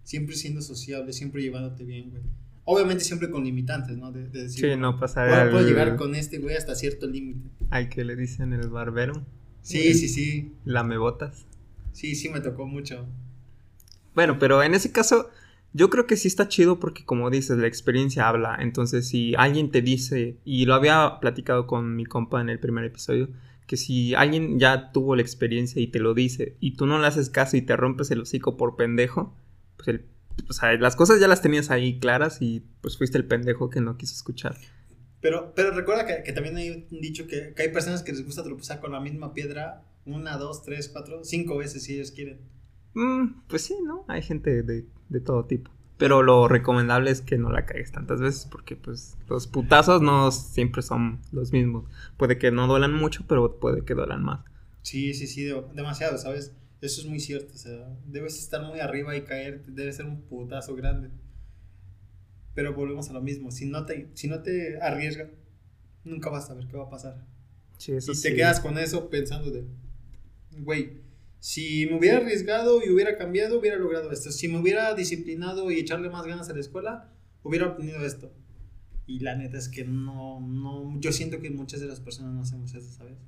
Siempre 0.03 0.35
siendo 0.35 0.61
sociable, 0.61 1.13
siempre 1.13 1.41
llevándote 1.41 1.83
bien, 1.85 2.09
güey. 2.09 2.23
Obviamente 2.65 3.05
siempre 3.05 3.29
con 3.29 3.45
limitantes, 3.45 3.97
¿no? 3.97 4.11
De, 4.11 4.27
de 4.27 4.43
decir, 4.43 4.71
Sí, 4.73 4.77
no 4.77 4.99
pasar 4.99 5.29
puedo, 5.29 5.41
al, 5.41 5.49
puedo 5.51 5.67
llegar 5.67 5.95
con 5.95 6.15
este 6.15 6.39
güey 6.39 6.57
hasta 6.57 6.75
cierto 6.75 7.07
límite. 7.07 7.49
al 7.69 7.87
que 7.87 8.03
le 8.03 8.17
dicen 8.17 8.51
el 8.51 8.67
barbero. 8.69 9.25
Sí, 9.67 9.93
sí, 9.93 10.07
sí. 10.07 10.53
Lamebotas. 10.63 11.45
Sí, 11.91 12.15
sí 12.15 12.29
me 12.29 12.39
tocó 12.39 12.65
mucho. 12.65 13.05
Bueno, 14.15 14.39
pero 14.39 14.63
en 14.63 14.73
ese 14.73 14.93
caso, 14.93 15.29
yo 15.73 15.89
creo 15.89 16.07
que 16.07 16.15
sí 16.15 16.29
está 16.29 16.47
chido 16.47 16.79
porque, 16.79 17.03
como 17.03 17.29
dices, 17.29 17.57
la 17.57 17.67
experiencia 17.67 18.29
habla. 18.29 18.57
Entonces, 18.61 19.09
si 19.09 19.35
alguien 19.35 19.69
te 19.69 19.81
dice, 19.81 20.37
y 20.45 20.65
lo 20.65 20.73
había 20.73 21.19
platicado 21.19 21.67
con 21.67 21.97
mi 21.97 22.05
compa 22.05 22.39
en 22.39 22.47
el 22.47 22.59
primer 22.59 22.85
episodio, 22.85 23.27
que 23.65 23.75
si 23.75 24.15
alguien 24.15 24.57
ya 24.57 24.93
tuvo 24.93 25.17
la 25.17 25.21
experiencia 25.21 25.81
y 25.81 25.87
te 25.87 25.99
lo 25.99 26.13
dice, 26.13 26.55
y 26.61 26.75
tú 26.75 26.85
no 26.85 26.97
le 26.97 27.07
haces 27.07 27.29
caso 27.29 27.57
y 27.57 27.61
te 27.61 27.75
rompes 27.75 28.09
el 28.09 28.21
hocico 28.21 28.55
por 28.55 28.77
pendejo, 28.77 29.35
pues 29.75 29.89
el, 29.89 30.05
o 30.47 30.53
sea, 30.53 30.77
las 30.77 30.95
cosas 30.95 31.19
ya 31.19 31.27
las 31.27 31.41
tenías 31.41 31.71
ahí 31.71 31.99
claras 31.99 32.41
y 32.41 32.63
pues 32.79 32.97
fuiste 32.97 33.17
el 33.17 33.25
pendejo 33.25 33.69
que 33.69 33.81
no 33.81 33.97
quiso 33.97 34.13
escuchar. 34.13 34.55
Pero, 35.21 35.53
pero 35.55 35.71
recuerda 35.71 36.05
que, 36.05 36.23
que 36.23 36.33
también 36.33 36.57
hay 36.57 36.69
un 36.91 37.01
dicho 37.01 37.27
que, 37.27 37.53
que 37.55 37.63
hay 37.63 37.69
personas 37.69 38.03
que 38.03 38.11
les 38.11 38.23
gusta 38.25 38.43
tropezar 38.43 38.79
con 38.79 38.91
la 38.91 38.99
misma 38.99 39.33
piedra 39.33 39.83
una, 40.05 40.37
dos, 40.37 40.63
tres, 40.63 40.89
cuatro, 40.89 41.23
cinco 41.23 41.57
veces 41.57 41.83
si 41.83 41.95
ellos 41.95 42.11
quieren. 42.11 42.39
Mm, 42.93 43.41
pues 43.47 43.63
sí, 43.63 43.75
¿no? 43.83 44.05
Hay 44.07 44.21
gente 44.21 44.63
de, 44.63 44.85
de 45.09 45.19
todo 45.21 45.45
tipo. 45.45 45.71
Pero 45.97 46.21
lo 46.23 46.47
recomendable 46.47 47.11
es 47.11 47.21
que 47.21 47.37
no 47.37 47.51
la 47.51 47.65
caigas 47.65 47.91
tantas 47.91 48.21
veces 48.21 48.45
porque 48.51 48.75
pues 48.75 49.17
los 49.27 49.47
putazos 49.47 50.01
no 50.01 50.31
siempre 50.31 50.81
son 50.83 51.19
los 51.31 51.51
mismos. 51.51 51.85
Puede 52.17 52.37
que 52.37 52.51
no 52.51 52.67
duelan 52.67 52.93
mucho, 52.93 53.25
pero 53.27 53.59
puede 53.59 53.83
que 53.83 53.95
duelan 53.95 54.23
más. 54.23 54.41
Sí, 54.81 55.13
sí, 55.13 55.27
sí, 55.27 55.43
de- 55.43 55.63
demasiado, 55.73 56.17
¿sabes? 56.17 56.53
Eso 56.81 57.01
es 57.01 57.07
muy 57.07 57.19
cierto, 57.19 57.53
o 57.55 57.57
sea, 57.57 57.95
debes 58.05 58.37
estar 58.39 58.61
muy 58.63 58.79
arriba 58.79 59.15
y 59.15 59.23
caer, 59.23 59.65
debe 59.65 59.91
ser 59.91 60.05
un 60.05 60.21
putazo 60.21 60.75
grande. 60.75 61.09
Pero 62.57 62.73
volvemos 62.73 63.07
a 63.11 63.13
lo 63.13 63.21
mismo, 63.21 63.51
si 63.51 63.67
no 63.67 63.85
te, 63.85 64.09
si 64.15 64.27
no 64.27 64.41
te 64.41 64.81
arriesgas, 64.81 65.27
nunca 66.03 66.31
vas 66.31 66.45
a 66.45 66.47
saber 66.47 66.67
qué 66.67 66.75
va 66.75 66.85
a 66.85 66.89
pasar. 66.89 67.23
Sí, 67.77 67.91
eso 67.91 68.11
y 68.11 68.15
sí. 68.15 68.23
te 68.23 68.35
quedas 68.35 68.59
con 68.59 68.79
eso 68.79 69.11
pensando 69.11 69.51
de, 69.51 69.63
güey, 70.61 71.03
si 71.39 71.85
me 71.85 71.99
hubiera 71.99 72.17
arriesgado 72.17 72.81
y 72.83 72.89
hubiera 72.89 73.15
cambiado, 73.15 73.59
hubiera 73.59 73.77
logrado 73.77 74.11
esto. 74.11 74.31
Si 74.31 74.47
me 74.47 74.57
hubiera 74.59 74.95
disciplinado 74.95 75.69
y 75.69 75.77
echarle 75.79 76.09
más 76.09 76.25
ganas 76.25 76.49
a 76.49 76.53
la 76.55 76.59
escuela, 76.59 77.11
hubiera 77.43 77.67
obtenido 77.67 78.03
esto. 78.03 78.33
Y 79.05 79.19
la 79.19 79.35
neta 79.35 79.59
es 79.59 79.69
que 79.69 79.85
no, 79.85 80.39
no, 80.41 80.99
yo 80.99 81.11
siento 81.11 81.39
que 81.39 81.51
muchas 81.51 81.79
de 81.79 81.85
las 81.85 81.99
personas 81.99 82.33
no 82.33 82.41
hacemos 82.41 82.73
eso, 82.73 82.89
¿sabes? 82.91 83.19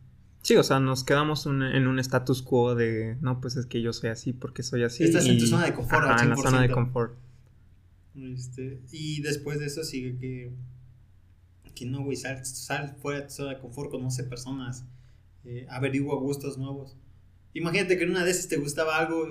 Sí, 0.41 0.55
o 0.55 0.63
sea, 0.63 0.79
nos 0.79 1.03
quedamos 1.03 1.45
un- 1.45 1.61
en 1.61 1.85
un 1.87 1.99
status 1.99 2.41
quo 2.41 2.73
de, 2.73 3.15
no, 3.21 3.39
pues 3.41 3.57
es 3.57 3.67
que 3.67 3.81
yo 3.83 3.93
soy 3.93 4.09
así 4.09 4.33
porque 4.33 4.63
soy 4.63 4.83
así. 4.83 5.03
Estás 5.03 5.27
en 5.27 5.37
tu 5.37 5.43
y- 5.45 5.47
zona 5.47 5.65
de 5.65 5.73
confort 5.75 6.05
Ajá, 6.07 6.23
en 6.23 6.29
la 6.31 6.35
zona 6.35 6.61
de 6.61 6.67
100%. 6.69 6.73
confort. 6.73 7.13
Este, 8.15 8.81
y 8.91 9.21
después 9.21 9.59
de 9.59 9.67
eso 9.67 9.83
sigue 9.83 10.17
que, 10.17 10.51
que 11.75 11.85
no, 11.85 12.03
güey, 12.03 12.17
sal, 12.17 12.45
sal 12.45 12.95
fuera 12.99 13.21
de 13.21 13.27
tu 13.27 13.33
zona 13.33 13.51
de 13.51 13.59
confort, 13.59 13.91
conoce 13.91 14.23
personas, 14.23 14.85
eh, 15.45 15.65
averigua 15.69 16.15
gustos 16.15 16.57
nuevos. 16.57 16.97
Imagínate 17.53 17.97
que 17.97 18.03
en 18.03 18.11
una 18.11 18.25
de 18.25 18.31
esas 18.31 18.47
te 18.47 18.57
gustaba 18.57 18.97
algo, 18.97 19.27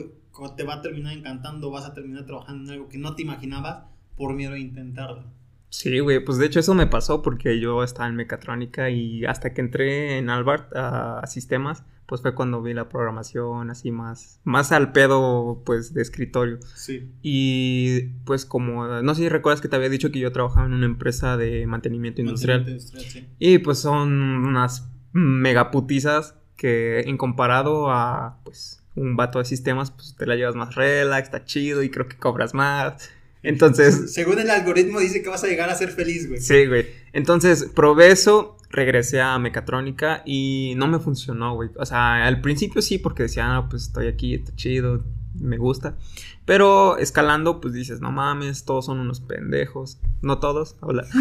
te 0.56 0.62
va 0.64 0.74
a 0.74 0.82
terminar 0.82 1.12
encantando, 1.12 1.70
vas 1.70 1.84
a 1.84 1.94
terminar 1.94 2.26
trabajando 2.26 2.64
en 2.64 2.78
algo 2.78 2.88
que 2.88 2.98
no 2.98 3.14
te 3.14 3.22
imaginabas 3.22 3.84
por 4.16 4.34
miedo 4.34 4.54
a 4.54 4.58
intentarlo. 4.58 5.24
Sí, 5.70 5.98
güey, 6.00 6.24
pues 6.24 6.38
de 6.38 6.46
hecho 6.46 6.60
eso 6.60 6.74
me 6.74 6.86
pasó 6.86 7.22
porque 7.22 7.60
yo 7.60 7.82
estaba 7.82 8.08
en 8.08 8.16
mecatrónica 8.16 8.90
y 8.90 9.24
hasta 9.26 9.52
que 9.52 9.60
entré 9.60 10.18
en 10.18 10.30
Albert 10.30 10.74
a, 10.74 11.20
a 11.20 11.26
sistemas, 11.26 11.84
pues 12.08 12.22
fue 12.22 12.34
cuando 12.34 12.62
vi 12.62 12.72
la 12.72 12.88
programación 12.88 13.70
así 13.70 13.90
más, 13.90 14.40
más 14.42 14.72
al 14.72 14.92
pedo, 14.92 15.62
pues, 15.66 15.92
de 15.92 16.00
escritorio. 16.00 16.58
Sí. 16.74 17.12
Y 17.20 18.00
pues 18.24 18.46
como, 18.46 18.86
no 19.02 19.14
sé 19.14 19.22
si 19.22 19.28
recuerdas 19.28 19.60
que 19.60 19.68
te 19.68 19.76
había 19.76 19.90
dicho 19.90 20.10
que 20.10 20.18
yo 20.18 20.32
trabajaba 20.32 20.66
en 20.66 20.72
una 20.72 20.86
empresa 20.86 21.36
de 21.36 21.66
mantenimiento 21.66 22.22
industrial. 22.22 22.80
sí. 22.80 23.28
Y 23.38 23.58
pues 23.58 23.80
son 23.80 24.10
unas 24.10 24.90
megaputizas 25.12 26.34
que 26.56 27.00
en 27.00 27.18
comparado 27.18 27.90
a 27.90 28.40
pues 28.42 28.82
un 28.94 29.16
vato 29.16 29.38
de 29.38 29.44
sistemas, 29.44 29.90
pues 29.90 30.16
te 30.16 30.26
la 30.26 30.34
llevas 30.34 30.54
más 30.54 30.74
relax, 30.76 31.26
está 31.26 31.44
chido 31.44 31.82
y 31.82 31.90
creo 31.90 32.08
que 32.08 32.16
cobras 32.16 32.54
más. 32.54 33.10
Entonces, 33.42 34.12
Según 34.14 34.38
el 34.38 34.50
algoritmo 34.50 35.00
dice 35.00 35.22
que 35.22 35.28
vas 35.28 35.44
a 35.44 35.46
llegar 35.46 35.70
a 35.70 35.74
ser 35.74 35.90
feliz, 35.90 36.28
güey. 36.28 36.40
sí, 36.40 36.66
güey. 36.66 36.86
Entonces, 37.12 37.68
probé 37.74 38.10
eso, 38.10 38.56
regresé 38.70 39.20
a 39.20 39.38
mecatrónica 39.38 40.22
y 40.24 40.74
no 40.76 40.88
me 40.88 40.98
funcionó, 40.98 41.54
güey. 41.54 41.70
O 41.76 41.86
sea, 41.86 42.26
al 42.26 42.40
principio 42.40 42.82
sí, 42.82 42.98
porque 42.98 43.24
decía, 43.24 43.56
ah, 43.56 43.68
pues 43.68 43.84
estoy 43.84 44.08
aquí, 44.08 44.34
está 44.34 44.54
chido, 44.56 45.04
me 45.40 45.56
gusta. 45.56 45.96
Pero 46.44 46.96
escalando, 46.98 47.60
pues 47.60 47.74
dices, 47.74 48.00
no 48.00 48.10
mames, 48.10 48.64
todos 48.64 48.86
son 48.86 48.98
unos 49.00 49.20
pendejos. 49.20 49.98
No 50.22 50.38
todos, 50.38 50.76
hola. 50.80 51.06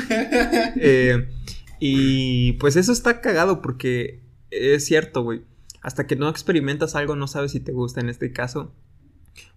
Eh, 0.79 1.29
y 1.79 2.53
pues 2.53 2.75
eso 2.75 2.91
está 2.91 3.21
cagado 3.21 3.61
porque 3.61 4.21
es 4.51 4.85
cierto, 4.85 5.23
güey. 5.23 5.43
Hasta 5.81 6.07
que 6.07 6.15
no 6.15 6.29
experimentas 6.29 6.95
algo, 6.95 7.15
no 7.15 7.27
sabes 7.27 7.51
si 7.51 7.59
te 7.59 7.71
gusta 7.71 8.01
en 8.01 8.09
este 8.09 8.31
caso. 8.31 8.73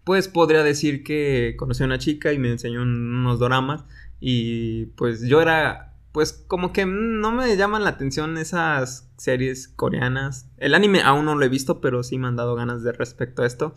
Pues 0.04 0.28
podría 0.28 0.62
decir 0.62 1.04
que 1.04 1.54
conocí 1.58 1.82
a 1.82 1.86
una 1.86 1.98
chica 1.98 2.32
y 2.32 2.38
me 2.38 2.50
enseñó 2.50 2.82
un- 2.82 3.14
unos 3.20 3.38
doramas. 3.38 3.84
Y 4.20 4.86
pues 4.96 5.22
yo 5.22 5.40
era, 5.40 5.94
pues 6.12 6.32
como 6.32 6.72
que 6.72 6.86
mm, 6.86 7.20
no 7.20 7.32
me 7.32 7.56
llaman 7.56 7.84
la 7.84 7.90
atención 7.90 8.36
esas 8.38 9.08
series 9.16 9.68
coreanas. 9.68 10.48
El 10.58 10.74
anime 10.74 11.02
aún 11.02 11.24
no 11.26 11.34
lo 11.34 11.44
he 11.44 11.48
visto, 11.48 11.80
pero 11.80 12.02
sí 12.02 12.18
me 12.18 12.28
han 12.28 12.36
dado 12.36 12.54
ganas 12.54 12.82
de 12.82 12.92
respecto 12.92 13.42
a 13.42 13.46
esto. 13.46 13.74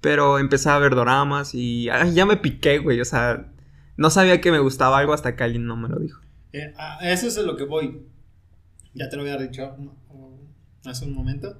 Pero 0.00 0.38
empecé 0.38 0.68
a 0.68 0.78
ver 0.78 0.94
doramas 0.94 1.54
y 1.54 1.84
ya 1.84 2.26
me 2.26 2.36
piqué, 2.36 2.78
güey. 2.78 3.00
O 3.00 3.04
sea, 3.04 3.52
no 3.96 4.10
sabía 4.10 4.40
que 4.40 4.50
me 4.50 4.58
gustaba 4.58 4.98
algo 4.98 5.12
hasta 5.12 5.36
que 5.36 5.44
alguien 5.44 5.66
no 5.66 5.76
me 5.76 5.88
lo 5.88 5.98
dijo. 5.98 6.20
Eh, 6.52 6.74
eso 7.02 7.28
es 7.28 7.38
a 7.38 7.42
lo 7.42 7.56
que 7.56 7.64
voy. 7.64 8.02
Ya 8.94 9.08
te 9.08 9.16
lo 9.16 9.22
había 9.22 9.36
dicho 9.38 9.74
¿no? 9.78 9.96
hace 10.84 11.04
un 11.06 11.14
momento. 11.14 11.56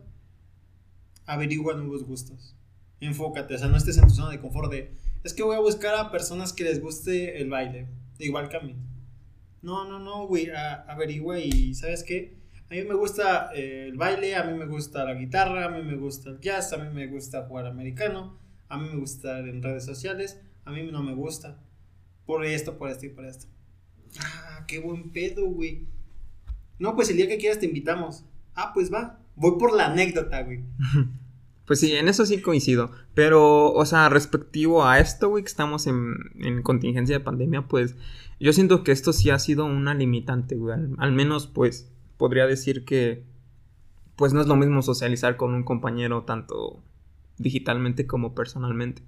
Averigua 1.27 1.75
nuevos 1.75 2.03
gustos. 2.05 2.55
Enfócate, 3.03 3.55
o 3.55 3.59
sea, 3.59 3.69
no 3.69 3.77
estés 3.77 3.99
en 3.99 4.05
tu 4.05 4.15
zona 4.15 4.31
de 4.31 4.41
confort 4.41 4.71
de, 4.71 4.95
es 5.25 5.35
que 5.35 5.43
voy 5.43 5.57
a 5.57 5.61
buscar 5.61 5.95
a 5.97 6.13
personas 6.13 6.53
que 6.53 6.63
les 6.65 6.81
guste 6.81 7.41
el 7.41 7.51
baile, 7.51 7.89
igual 8.19 8.49
que 8.49 8.57
a 8.57 8.61
mí. 8.61 8.77
No, 9.61 9.85
no, 9.89 9.99
no, 9.99 10.27
güey, 10.27 10.51
averigua 10.87 11.39
y 11.39 11.75
¿sabes 11.75 12.05
qué? 12.05 12.37
A 12.71 12.75
mí 12.75 12.85
me 12.85 12.95
gusta 12.95 13.51
eh, 13.55 13.87
el 13.89 13.97
baile, 13.97 14.37
a 14.37 14.45
mí 14.45 14.57
me 14.57 14.67
gusta 14.67 15.05
la 15.05 15.15
guitarra, 15.15 15.67
a 15.67 15.69
mí 15.69 15.83
me 15.83 15.97
gusta 15.97 16.31
el 16.31 16.41
jazz, 16.41 16.73
a 16.73 16.79
mí 16.79 16.89
me 16.95 17.07
gusta 17.09 17.45
jugar 17.47 17.67
americano, 17.67 18.39
a 18.69 18.79
mí 18.79 18.89
me 18.89 18.97
gusta 18.97 19.39
estar 19.41 19.49
en 19.49 19.63
redes 19.63 19.85
sociales, 19.85 20.41
a 20.65 20.71
mí 20.71 20.89
no 20.91 21.03
me 21.03 21.15
gusta. 21.15 21.59
Por 22.25 22.45
esto, 22.45 22.79
por 22.79 22.89
esto 22.89 23.07
y 23.07 23.09
por 23.11 23.27
esto. 23.27 23.47
Ah, 24.21 24.65
qué 24.67 24.79
buen 24.79 25.11
pedo, 25.11 25.45
güey. 25.47 25.87
No, 26.79 26.95
pues 26.95 27.11
el 27.11 27.17
día 27.17 27.29
que 27.29 27.39
quieras 27.39 27.59
te 27.59 27.67
invitamos. 27.67 28.25
Ah, 28.55 28.71
pues 28.73 28.93
va. 28.93 29.19
Voy 29.35 29.59
por 29.59 29.75
la 29.75 29.87
anécdota, 29.87 30.43
güey. 30.43 30.61
Pues 31.73 31.81
sí, 31.81 31.93
en 31.95 32.07
eso 32.07 32.27
sí 32.27 32.43
coincido. 32.43 32.91
Pero, 33.15 33.73
o 33.73 33.87
sea, 33.87 34.11
respectivo 34.11 34.85
a 34.85 34.99
esto, 34.99 35.31
güey, 35.31 35.43
que 35.43 35.49
estamos 35.49 35.87
en, 35.87 36.17
en 36.39 36.61
contingencia 36.61 37.17
de 37.17 37.25
pandemia, 37.25 37.67
pues 37.67 37.97
yo 38.39 38.53
siento 38.53 38.85
que 38.85 38.93
esto 38.93 39.15
sí 39.15 39.31
ha 39.31 39.39
sido 39.39 39.65
una 39.65 39.95
limitante, 39.95 40.55
güey. 40.55 40.77
Al, 40.99 41.13
menos, 41.13 41.47
pues, 41.47 41.91
podría 42.19 42.47
decir 42.47 42.85
que, 42.85 43.25
pues 44.17 44.35
no 44.35 44.43
es 44.43 44.49
lo 44.49 44.57
mismo 44.57 44.83
socializar 44.83 45.39
con 45.39 45.55
un 45.55 45.63
compañero 45.63 46.25
tanto 46.25 46.83
digitalmente 47.39 48.07
como 48.07 48.35
personalmente. 48.35 49.03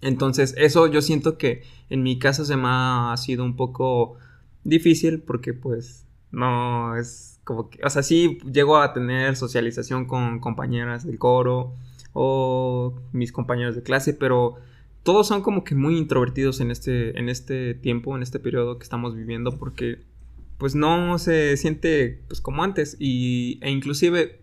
Entonces, 0.00 0.56
eso 0.58 0.88
yo 0.88 1.02
siento 1.02 1.38
que 1.38 1.62
en 1.88 2.02
mi 2.02 2.18
caso 2.18 2.44
se 2.44 2.56
me 2.56 2.66
ha 2.66 3.14
sido 3.16 3.44
un 3.44 3.54
poco 3.54 4.16
difícil 4.64 5.20
porque, 5.20 5.54
pues, 5.54 6.05
no 6.30 6.96
es 6.96 7.40
como 7.44 7.70
que, 7.70 7.78
o 7.84 7.90
sea, 7.90 8.02
sí 8.02 8.38
llego 8.52 8.78
a 8.78 8.92
tener 8.92 9.36
socialización 9.36 10.06
con 10.06 10.40
compañeras 10.40 11.06
del 11.06 11.18
coro 11.18 11.74
o 12.12 12.94
mis 13.12 13.30
compañeros 13.32 13.76
de 13.76 13.82
clase, 13.82 14.14
pero 14.14 14.56
todos 15.02 15.28
son 15.28 15.42
como 15.42 15.62
que 15.62 15.74
muy 15.74 15.96
introvertidos 15.96 16.60
en 16.60 16.70
este, 16.70 17.18
en 17.18 17.28
este 17.28 17.74
tiempo, 17.74 18.16
en 18.16 18.22
este 18.22 18.40
periodo 18.40 18.78
que 18.78 18.82
estamos 18.82 19.14
viviendo, 19.14 19.58
porque 19.58 20.00
pues 20.58 20.74
no 20.74 21.18
se 21.18 21.56
siente 21.56 22.24
pues 22.26 22.40
como 22.40 22.64
antes 22.64 22.96
y, 22.98 23.58
e 23.62 23.70
inclusive 23.70 24.40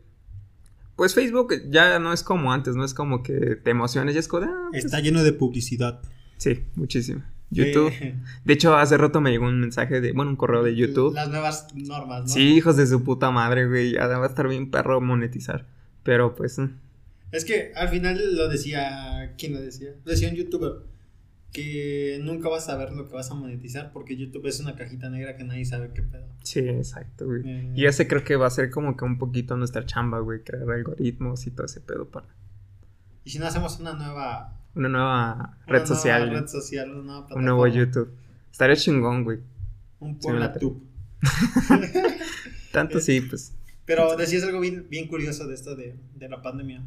pues 0.95 1.15
Facebook 1.15 1.53
ya 1.69 1.99
no 1.99 2.13
es 2.13 2.23
como 2.23 2.53
antes, 2.53 2.75
no 2.75 2.85
es 2.85 2.93
como 2.93 3.23
que 3.23 3.57
te 3.57 3.71
emociones, 3.71 4.13
ya 4.13 4.19
es 4.19 4.27
como 4.27 4.45
ah, 4.45 4.67
pues, 4.71 4.85
Está 4.85 4.99
lleno 4.99 5.23
de 5.23 5.33
publicidad. 5.33 6.01
sí, 6.37 6.63
muchísimo. 6.75 7.23
YouTube. 7.53 7.93
De 8.45 8.53
hecho, 8.53 8.75
hace 8.75 8.97
rato 8.97 9.21
me 9.21 9.31
llegó 9.31 9.45
un 9.47 9.59
mensaje 9.59 10.01
de, 10.01 10.11
bueno, 10.11 10.31
un 10.31 10.37
correo 10.37 10.63
de 10.63 10.75
YouTube. 10.75 11.13
Las 11.13 11.29
nuevas 11.29 11.67
normas, 11.75 12.21
¿no? 12.21 12.27
Sí, 12.27 12.55
hijos 12.55 12.77
de 12.77 12.87
su 12.87 13.03
puta 13.03 13.31
madre, 13.31 13.67
güey. 13.67 13.93
Ya 13.93 14.07
va 14.07 14.25
a 14.25 14.29
estar 14.29 14.47
bien 14.47 14.69
perro 14.71 14.99
monetizar. 15.01 15.65
Pero 16.03 16.35
pues. 16.35 16.59
mm, 16.59 16.69
Es 17.31 17.45
que 17.45 17.71
al 17.75 17.89
final 17.89 18.35
lo 18.35 18.47
decía. 18.49 19.33
¿Quién 19.37 19.53
lo 19.53 19.61
decía? 19.61 19.89
Lo 20.03 20.11
decía 20.11 20.29
un 20.29 20.35
youtuber. 20.35 20.71
que 21.51 22.19
nunca 22.23 22.49
vas 22.49 22.67
a 22.69 22.75
ver 22.77 22.91
lo 22.93 23.07
que 23.07 23.13
vas 23.13 23.29
a 23.29 23.35
monetizar 23.35 23.91
porque 23.93 24.17
YouTube 24.17 24.47
es 24.47 24.59
una 24.59 24.75
cajita 24.75 25.09
negra 25.09 25.37
que 25.37 25.43
nadie 25.43 25.63
sabe 25.65 25.91
qué 25.93 26.01
pedo. 26.01 26.25
Sí, 26.41 26.59
exacto, 26.61 27.25
güey. 27.27 27.41
Eh, 27.45 27.71
Y 27.75 27.85
ese 27.85 28.07
creo 28.07 28.23
que 28.23 28.35
va 28.35 28.47
a 28.47 28.49
ser 28.49 28.71
como 28.71 28.97
que 28.97 29.05
un 29.05 29.19
poquito 29.19 29.55
nuestra 29.55 29.85
chamba, 29.85 30.19
güey, 30.19 30.43
crear 30.43 30.67
algoritmos 30.69 31.45
y 31.45 31.51
todo 31.51 31.67
ese 31.67 31.79
pedo 31.79 32.07
para 32.09 32.25
Y 33.23 33.29
si 33.29 33.37
no 33.39 33.45
hacemos 33.45 33.79
una 33.79 33.93
nueva 33.93 34.59
una 34.75 34.89
nueva 34.89 35.33
una 35.33 35.57
red 35.67 35.79
nueva 35.79 35.85
social, 35.85 36.29
red 36.29 36.47
social, 36.47 36.91
una 36.91 37.03
nueva 37.03 37.35
un 37.35 37.45
nuevo 37.45 37.63
plataforma, 37.63 37.85
YouTube. 37.85 38.13
Estaría 38.51 38.75
chingón, 38.75 39.23
güey. 39.23 39.39
un. 39.99 40.19
Tube. 40.19 40.81
Tanto 42.71 42.99
sí, 42.99 43.21
pues. 43.21 43.53
Pero 43.85 44.15
decías 44.15 44.43
algo 44.43 44.59
bien, 44.59 44.87
bien 44.89 45.07
curioso 45.07 45.47
de 45.47 45.55
esto 45.55 45.75
de, 45.75 45.95
de 46.15 46.29
la 46.29 46.41
pandemia. 46.41 46.83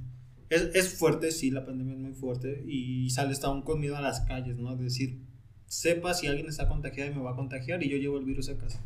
Es, 0.49 0.71
es 0.75 0.99
fuerte, 0.99 1.33
sí, 1.33 1.51
la 1.51 1.67
pandemia 1.67 1.95
es 1.95 2.01
muy 2.01 2.13
fuerte 2.13 2.65
y 2.67 3.11
sales 3.11 3.43
aún 3.45 3.63
con 3.63 3.81
miedo 3.81 3.97
a 3.97 4.01
las 4.01 4.21
calles, 4.21 4.59
¿no? 4.59 4.77
De 4.77 4.85
decir, 4.85 5.21
sepa 5.67 6.15
si 6.15 6.27
alguien 6.27 6.47
está 6.47 6.69
contagiado 6.69 7.11
y 7.11 7.15
me 7.15 7.23
va 7.23 7.33
a 7.33 7.37
contagiar 7.37 7.83
y 7.83 7.89
yo 7.89 7.97
llevo 7.97 8.19
el 8.19 8.25
virus 8.25 8.49
a 8.49 8.57
casa. 8.57 8.81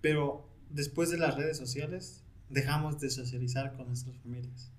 Pero 0.00 0.48
después 0.70 1.10
de 1.10 1.18
las 1.18 1.36
redes 1.36 1.56
sociales, 1.56 2.22
dejamos 2.48 3.00
de 3.00 3.10
socializar 3.10 3.76
con 3.76 3.88
nuestras 3.88 4.16
familias. 4.18 4.72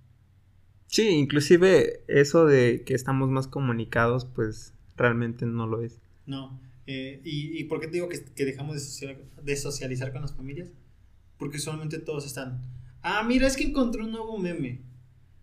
Sí, 0.91 1.08
inclusive 1.10 2.04
eso 2.08 2.45
de 2.45 2.84
que 2.84 2.95
estamos 2.95 3.30
más 3.30 3.47
comunicados, 3.47 4.25
pues 4.25 4.73
realmente 4.97 5.45
no 5.45 5.67
lo 5.67 5.84
es. 5.84 5.99
No. 6.25 6.60
eh, 6.88 7.21
y, 7.23 7.60
¿Y 7.60 7.65
por 7.65 7.80
qué 7.80 7.86
te 7.88 7.93
digo 7.93 8.10
que, 8.10 8.17
dejamos 8.43 8.73
de, 8.73 8.82
social- 8.82 9.23
de 9.43 9.56
socializar 9.56 10.12
con 10.12 10.23
las 10.23 10.34
familias? 10.36 10.69
Porque 11.38 11.60
solamente 11.60 11.99
todos 11.99 12.25
están. 12.25 12.62
Ah, 13.04 13.23
mira, 13.23 13.45
es 13.45 13.56
que 13.56 13.65
encontré 13.65 14.02
un 14.04 14.12
nuevo 14.12 14.38
meme. 14.39 14.82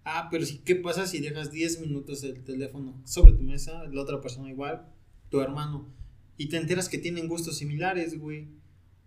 Ah, 0.04 0.26
pero 0.30 0.44
¿qué 0.64 0.74
pasa 0.74 1.06
si 1.06 1.20
dejas 1.20 1.52
10 1.52 1.80
minutos 1.80 2.24
el 2.24 2.42
teléfono 2.42 3.00
sobre 3.04 3.32
tu 3.32 3.42
mesa, 3.42 3.84
la 3.86 4.02
otra 4.02 4.20
persona 4.20 4.50
igual, 4.50 4.86
tu 5.30 5.40
hermano, 5.40 5.88
y 6.36 6.48
te 6.48 6.56
enteras 6.56 6.88
que 6.88 6.98
tienen 6.98 7.28
gustos 7.28 7.58
similares, 7.58 8.18
güey? 8.18 8.48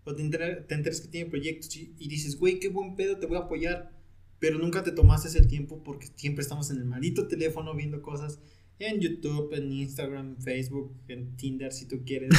O 0.06 0.16
te, 0.16 0.24
entera- 0.24 0.66
te 0.66 0.76
enteras 0.76 1.02
que 1.02 1.10
tienen 1.10 1.30
proyectos 1.30 1.76
y, 1.76 1.94
y 2.00 2.08
dices, 2.08 2.40
güey, 2.40 2.60
qué 2.60 2.70
buen 2.70 2.96
pedo, 2.96 3.18
te 3.20 3.28
voy 3.28 3.36
a 3.38 3.42
apoyar. 3.42 3.92
Pero 4.40 4.58
nunca 4.58 4.84
te 4.84 4.92
tomaste 4.92 5.38
el 5.38 5.48
tiempo 5.48 5.84
porque 5.84 6.08
siempre 6.16 6.42
estamos 6.42 6.72
en 6.72 6.78
el 6.78 6.86
maldito 6.86 7.28
teléfono 7.28 7.76
viendo 7.76 8.02
cosas 8.02 8.40
en 8.80 9.02
YouTube, 9.02 9.54
en 9.54 9.72
Instagram, 9.74 10.30
en 10.30 10.42
Facebook, 10.42 10.96
en 11.10 11.36
Tinder, 11.36 11.74
si 11.74 11.86
tú 11.86 12.04
quieres. 12.06 12.30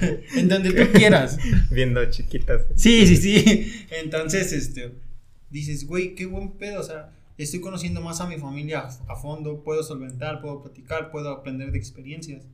en 0.36 0.48
donde 0.48 0.72
tú 0.72 0.92
quieras. 0.92 1.38
Viendo 1.70 2.04
chiquitas. 2.10 2.66
Sí, 2.76 3.06
sí, 3.06 3.16
sí. 3.16 3.72
Entonces, 3.90 4.52
este, 4.52 4.94
dices, 5.50 5.86
güey, 5.86 6.14
qué 6.14 6.26
buen 6.26 6.52
pedo. 6.52 6.80
O 6.80 6.84
sea, 6.84 7.16
estoy 7.38 7.60
conociendo 7.60 8.02
más 8.02 8.20
a 8.20 8.26
mi 8.26 8.36
familia 8.36 8.80
a, 8.80 9.12
a 9.12 9.16
fondo, 9.16 9.64
puedo 9.64 9.82
solventar, 9.82 10.42
puedo 10.42 10.62
platicar, 10.62 11.10
puedo 11.10 11.30
aprender 11.30 11.72
de 11.72 11.78
experiencias. 11.78 12.46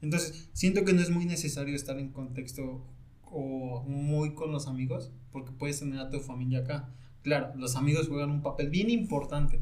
Entonces, 0.00 0.48
siento 0.54 0.84
que 0.84 0.94
no 0.94 1.02
es 1.02 1.10
muy 1.10 1.26
necesario 1.26 1.74
estar 1.74 1.98
en 1.98 2.10
contexto 2.10 2.82
o 3.24 3.82
muy 3.86 4.34
con 4.34 4.52
los 4.52 4.66
amigos, 4.66 5.10
porque 5.30 5.52
puedes 5.52 5.80
tener 5.80 5.98
a 5.98 6.10
tu 6.10 6.20
familia 6.20 6.60
acá. 6.60 6.88
Claro, 7.26 7.52
los 7.56 7.74
amigos 7.74 8.06
juegan 8.06 8.30
un 8.30 8.40
papel 8.40 8.70
bien 8.70 8.88
importante 8.88 9.60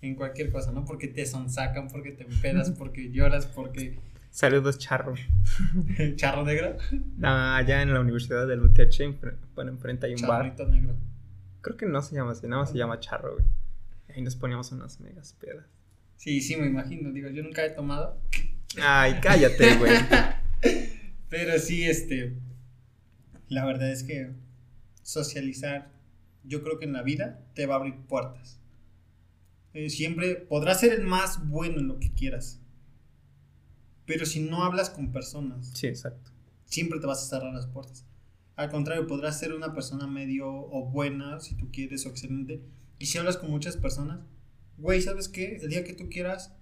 en 0.00 0.14
cualquier 0.14 0.52
cosa, 0.52 0.70
¿no? 0.70 0.84
Porque 0.84 1.08
te 1.08 1.26
sonsacan, 1.26 1.88
porque 1.88 2.12
te 2.12 2.22
empedas, 2.22 2.70
porque 2.78 3.10
lloras, 3.10 3.46
porque 3.46 3.98
Saludos, 4.30 4.78
charro. 4.78 5.14
charro 6.14 6.44
negro, 6.44 6.76
Ah, 7.20 7.56
allá 7.56 7.82
en 7.82 7.92
la 7.92 7.98
Universidad 7.98 8.46
del 8.46 8.60
UTH, 8.60 9.18
bueno, 9.56 9.72
enfrente 9.72 10.06
hay 10.06 10.14
un 10.14 10.22
bar. 10.22 10.42
charrito 10.44 10.68
negro. 10.68 10.94
Creo 11.62 11.76
que 11.76 11.86
no 11.86 12.00
se 12.00 12.14
llama 12.14 12.30
así, 12.30 12.46
nada 12.46 12.62
más 12.62 12.70
se 12.70 12.78
llama 12.78 13.00
charro, 13.00 13.32
güey. 13.34 13.44
Ahí 14.14 14.22
nos 14.22 14.36
poníamos 14.36 14.70
unas 14.70 15.00
megas 15.00 15.32
pedas. 15.32 15.66
Sí, 16.14 16.40
sí, 16.40 16.54
me 16.54 16.66
imagino. 16.66 17.10
Digo, 17.10 17.28
yo 17.28 17.42
nunca 17.42 17.64
he 17.66 17.70
tomado. 17.70 18.20
Ay, 18.80 19.14
cállate, 19.20 19.74
güey. 19.78 19.92
Pero 21.28 21.58
sí, 21.58 21.82
este. 21.82 22.36
La 23.48 23.64
verdad 23.66 23.90
es 23.90 24.04
que 24.04 24.30
socializar, 25.02 25.90
yo 26.44 26.62
creo 26.62 26.78
que 26.78 26.84
en 26.86 26.92
la 26.92 27.02
vida 27.02 27.44
te 27.54 27.66
va 27.66 27.74
a 27.74 27.78
abrir 27.78 27.96
puertas. 28.06 28.60
Eh, 29.72 29.88
siempre 29.90 30.34
podrás 30.36 30.80
ser 30.80 30.92
el 30.92 31.06
más 31.06 31.48
bueno 31.48 31.78
en 31.78 31.88
lo 31.88 31.98
que 32.00 32.12
quieras. 32.12 32.60
Pero 34.06 34.26
si 34.26 34.40
no 34.40 34.64
hablas 34.64 34.90
con 34.90 35.12
personas, 35.12 35.70
Sí, 35.74 35.86
exacto. 35.86 36.32
siempre 36.64 36.98
te 36.98 37.06
vas 37.06 37.22
a 37.22 37.28
cerrar 37.28 37.54
las 37.54 37.66
puertas. 37.66 38.04
Al 38.56 38.70
contrario, 38.70 39.06
podrás 39.06 39.38
ser 39.38 39.54
una 39.54 39.72
persona 39.72 40.06
medio 40.06 40.48
o 40.50 40.90
buena, 40.90 41.40
si 41.40 41.54
tú 41.54 41.70
quieres, 41.70 42.04
o 42.04 42.10
excelente. 42.10 42.62
Y 42.98 43.06
si 43.06 43.16
hablas 43.18 43.36
con 43.36 43.50
muchas 43.50 43.76
personas, 43.76 44.20
güey, 44.76 45.00
¿sabes 45.00 45.28
qué? 45.28 45.56
El 45.56 45.70
día 45.70 45.84
que 45.84 45.94
tú 45.94 46.08
quieras, 46.10 46.52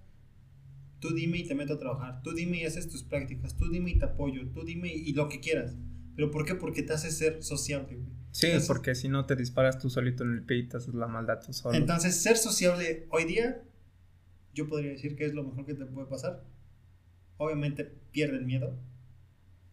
tú 0.99 1.13
dime 1.13 1.39
y 1.39 1.47
te 1.47 1.55
meto 1.55 1.73
a 1.73 1.79
trabajar. 1.79 2.21
Tú 2.21 2.33
dime 2.33 2.61
y 2.61 2.65
haces 2.65 2.87
tus 2.87 3.03
prácticas. 3.03 3.57
Tú 3.57 3.69
dime 3.69 3.91
y 3.91 3.97
te 3.97 4.05
apoyo. 4.05 4.47
Tú 4.51 4.63
dime 4.63 4.93
y, 4.93 5.11
lo 5.13 5.27
que 5.27 5.39
quieras. 5.39 5.75
¿Pero 6.15 6.31
por 6.31 6.45
qué? 6.45 6.55
Porque 6.55 6.83
te 6.83 6.93
hace 6.93 7.11
ser 7.11 7.43
sociable, 7.43 7.95
güey. 7.95 8.18
Sí, 8.31 8.47
Entonces- 8.47 8.67
porque 8.67 8.95
si 8.95 9.09
no 9.09 9.25
te 9.25 9.35
disparas 9.35 9.79
tú 9.79 9.89
solito 9.89 10.23
en 10.23 10.33
el 10.33 10.43
pie 10.43 10.57
y 10.57 10.67
te 10.67 10.77
haces 10.77 10.93
la 10.93 11.07
maldad 11.07 11.39
tú 11.45 11.51
solo. 11.53 11.75
Entonces, 11.75 12.21
ser 12.21 12.37
sociable 12.37 13.07
hoy 13.09 13.25
día, 13.25 13.61
yo 14.53 14.67
podría 14.67 14.91
decir 14.91 15.15
que 15.15 15.25
es 15.25 15.33
lo 15.33 15.43
mejor 15.43 15.65
que 15.65 15.73
te 15.73 15.85
puede 15.85 16.07
pasar. 16.07 16.43
Obviamente 17.37 17.85
pierde 18.11 18.37
el 18.37 18.45
miedo. 18.45 18.77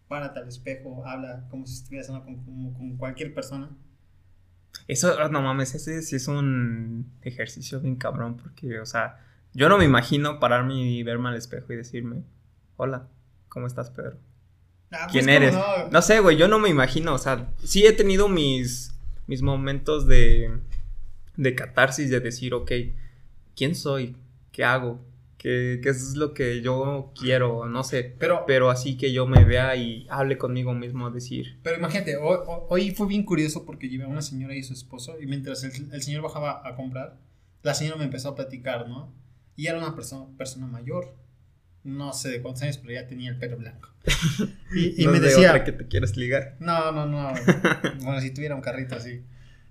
Párate 0.09 0.39
al 0.39 0.49
espejo, 0.49 1.05
habla 1.07 1.47
como 1.51 1.67
si 1.67 1.75
estuvieras 1.75 2.09
hablando 2.11 2.27
con, 2.45 2.45
como 2.45 2.73
con 2.75 2.97
cualquier 2.97 3.35
persona. 3.35 3.77
Eso, 4.89 5.19
ah, 5.19 5.29
no 5.29 5.43
mames, 5.43 5.75
ese 5.75 6.01
sí 6.03 6.17
es 6.17 6.29
un 6.29 7.11
ejercicio 7.23 7.81
bien 7.81 7.97
cabrón, 7.97 8.37
porque, 8.37 8.79
o 8.79 8.87
sea, 8.87 9.19
yo 9.53 9.69
no 9.69 9.79
me 9.79 9.85
imagino 9.85 10.39
pararme 10.39 10.75
y 10.81 11.03
verme 11.03 11.31
al 11.31 11.35
espejo 11.37 11.73
y 11.73 11.77
decirme, 11.77 12.23
hola, 12.77 13.09
¿cómo 13.49 13.67
estás, 13.67 13.91
Pedro? 13.91 14.19
Ah, 14.93 15.09
pues, 15.11 15.13
¿Quién 15.13 15.27
¿cómo 15.27 15.37
eres? 15.37 15.55
no? 15.55 15.89
No 15.91 16.03
sé, 16.03 16.21
güey, 16.21 16.37
yo 16.37 16.49
no 16.49 16.59
me 16.59 16.69
imagino, 16.69 17.15
o 17.15 17.19
sea, 17.19 17.49
sí 17.63 17.87
he 17.87 17.93
tenido 17.93 18.29
mis, 18.29 18.95
mis 19.27 19.43
momentos 19.43 20.07
de, 20.07 20.59
de 21.37 21.55
catarsis, 21.55 22.11
de 22.11 22.21
decir, 22.21 22.55
ok, 22.55 22.71
¿quién 23.57 23.75
soy? 23.75 24.17
¿Qué 24.53 24.65
hago? 24.65 25.01
¿Qué, 25.39 25.81
qué 25.83 25.91
es 25.91 26.15
lo 26.17 26.33
que 26.35 26.63
yo 26.63 27.13
quiero? 27.19 27.67
No 27.67 27.85
sé, 27.85 28.15
Pero, 28.19 28.45
pero 28.47 28.71
así 28.71 28.97
que 28.97 29.13
yo 29.13 29.27
me 29.27 29.45
vea 29.45 29.77
y 29.77 30.07
hable 30.09 30.39
conmigo 30.39 30.73
mismo, 30.73 31.11
decir, 31.11 31.59
pero 31.63 31.77
imagínate, 31.77 32.17
hoy, 32.17 32.39
hoy- 32.47 32.61
hoy 32.69 32.91
fue 32.95 33.07
bien 33.07 33.23
curioso 33.25 33.65
porque 33.67 33.89
llevé 33.89 34.05
a 34.05 34.09
una 34.09 34.23
señora 34.23 34.55
y 34.55 34.63
su 34.63 34.73
esposo 34.73 35.21
y 35.21 35.27
mientras 35.27 35.63
el, 35.65 35.93
el 35.93 36.03
señor 36.03 36.23
bajaba 36.23 36.63
a 36.67 36.75
comprar, 36.75 37.19
la 37.63 37.75
señora 37.75 37.97
me 37.99 38.05
empezó 38.05 38.31
a 38.31 38.35
platicar, 38.35 38.89
¿no? 38.89 39.13
Y 39.57 39.67
era 39.67 39.79
una 39.79 39.95
persona, 39.95 40.27
persona 40.39 40.67
mayor, 40.67 41.15
no 41.87 42.13
sé 42.13 42.29
de 42.29 42.43
cuántos 42.43 42.63
años, 42.65 42.79
pero 42.79 42.93
ya 42.93 43.07
tenía 43.07 43.31
el 43.31 43.39
pelo 43.39 43.57
blanco. 43.57 43.89
Y, 44.75 45.03
y 45.03 45.05
"No 45.07 45.13
me 45.13 45.21
de 45.21 45.29
decía, 45.29 45.51
otra 45.51 45.65
que 45.65 45.73
te 45.73 45.87
quieres 45.89 46.17
ligar. 46.17 46.57
No, 46.61 46.91
no, 46.93 47.07
no. 47.07 47.33
bueno, 48.03 48.21
si 48.21 48.31
tuviera 48.33 48.55
un 48.55 48.61
carrito 48.61 48.97
así. 48.97 49.23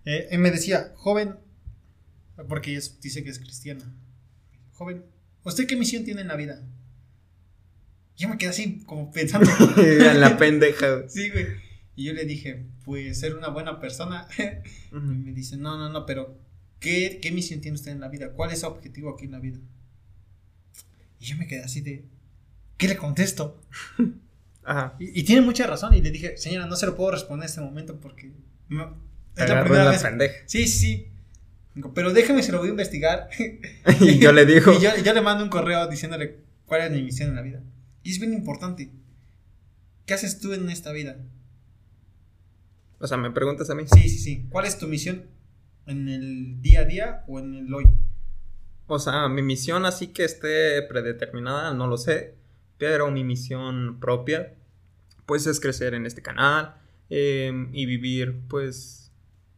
Eh, 0.05 0.29
y 0.31 0.37
me 0.37 0.49
decía, 0.51 0.93
joven, 0.95 1.35
porque 2.47 2.71
ella 2.71 2.79
es- 2.79 2.99
dice 3.01 3.23
que 3.23 3.29
es 3.29 3.39
cristiana. 3.39 3.83
Joven, 4.73 5.05
¿usted 5.43 5.67
qué 5.67 5.75
misión 5.75 6.03
tiene 6.05 6.21
en 6.21 6.27
la 6.27 6.35
vida? 6.35 6.61
Yo 8.17 8.29
me 8.29 8.37
quedé 8.37 8.49
así 8.51 8.81
como 8.85 9.11
pensando. 9.11 9.49
en 9.77 10.21
la 10.21 10.37
pendeja, 10.37 11.07
sí, 11.09 11.29
güey. 11.29 11.47
Y 11.97 12.05
yo 12.05 12.13
le 12.13 12.25
dije, 12.25 12.65
pues 12.83 13.19
ser 13.19 13.35
una 13.35 13.49
buena 13.49 13.79
persona. 13.79 14.27
y 14.91 14.95
me 14.95 15.31
dice, 15.33 15.57
no, 15.57 15.77
no, 15.77 15.89
no, 15.89 16.05
pero 16.05 16.37
¿qué, 16.79 17.19
¿qué 17.21 17.31
misión 17.31 17.61
tiene 17.61 17.75
usted 17.75 17.91
en 17.91 17.99
la 18.01 18.09
vida? 18.09 18.31
¿Cuál 18.33 18.51
es 18.51 18.61
su 18.61 18.67
objetivo 18.67 19.11
aquí 19.13 19.25
en 19.25 19.31
la 19.31 19.39
vida? 19.39 19.59
Y 21.19 21.25
yo 21.25 21.37
me 21.37 21.47
quedé 21.47 21.63
así 21.63 21.81
de, 21.81 22.05
¿qué 22.77 22.87
le 22.87 22.97
contesto? 22.97 23.61
Ajá. 24.63 24.95
Y, 24.99 25.19
y 25.19 25.23
tiene 25.23 25.41
mucha 25.41 25.67
razón. 25.67 25.93
Y 25.93 26.01
le 26.01 26.11
dije, 26.11 26.37
señora, 26.37 26.65
no 26.65 26.75
se 26.75 26.85
lo 26.85 26.95
puedo 26.95 27.11
responder 27.11 27.45
en 27.45 27.49
este 27.49 27.61
momento 27.61 27.99
porque. 27.99 28.31
no- 28.69 29.03
es 29.37 29.49
la 29.49 29.61
primera 29.63 29.83
la 29.83 29.91
vez. 29.91 30.01
pendeja. 30.01 30.35
Sí, 30.45 30.65
sí, 30.67 30.79
sí. 30.79 31.07
Digo, 31.73 31.93
Pero 31.93 32.13
déjeme, 32.13 32.41
se 32.41 32.53
lo 32.53 32.59
voy 32.59 32.67
a 32.69 32.71
investigar. 32.71 33.27
y 33.99 34.17
yo 34.17 34.31
le 34.31 34.45
digo, 34.45 34.71
y 34.79 34.81
yo, 34.81 34.91
yo 35.03 35.13
le 35.13 35.21
mando 35.21 35.43
un 35.43 35.49
correo 35.49 35.87
diciéndole 35.87 36.37
cuál 36.65 36.81
es 36.83 36.91
mi 36.91 37.01
misión 37.03 37.29
en 37.29 37.35
la 37.35 37.41
vida. 37.41 37.61
Y 38.01 38.11
es 38.11 38.19
bien 38.19 38.33
importante. 38.33 38.91
¿Qué 40.05 40.13
haces 40.13 40.39
tú 40.39 40.53
en 40.53 40.69
esta 40.69 40.91
vida? 40.93 41.17
o 42.97 43.07
sea, 43.07 43.17
me 43.17 43.29
preguntas 43.31 43.69
a 43.69 43.75
mí. 43.75 43.83
Sí, 43.93 44.07
sí, 44.09 44.17
sí. 44.19 44.45
¿Cuál 44.49 44.65
es 44.65 44.79
tu 44.79 44.87
misión 44.87 45.25
en 45.85 46.07
el 46.07 46.61
día 46.61 46.79
a 46.81 46.85
día 46.85 47.23
o 47.27 47.39
en 47.39 47.53
el 47.55 47.73
hoy? 47.73 47.85
O 48.87 48.99
sea, 48.99 49.27
mi 49.29 49.41
misión 49.41 49.85
así 49.85 50.07
que 50.07 50.23
esté 50.25 50.81
predeterminada, 50.83 51.73
no 51.73 51.87
lo 51.87 51.97
sé, 51.97 52.35
pero 52.77 53.09
mi 53.09 53.23
misión 53.23 53.99
propia, 53.99 54.53
pues 55.25 55.47
es 55.47 55.59
crecer 55.59 55.93
en 55.95 56.05
este 56.05 56.21
canal 56.21 56.75
eh, 57.09 57.67
y 57.71 57.85
vivir, 57.87 58.41
pues, 58.47 59.11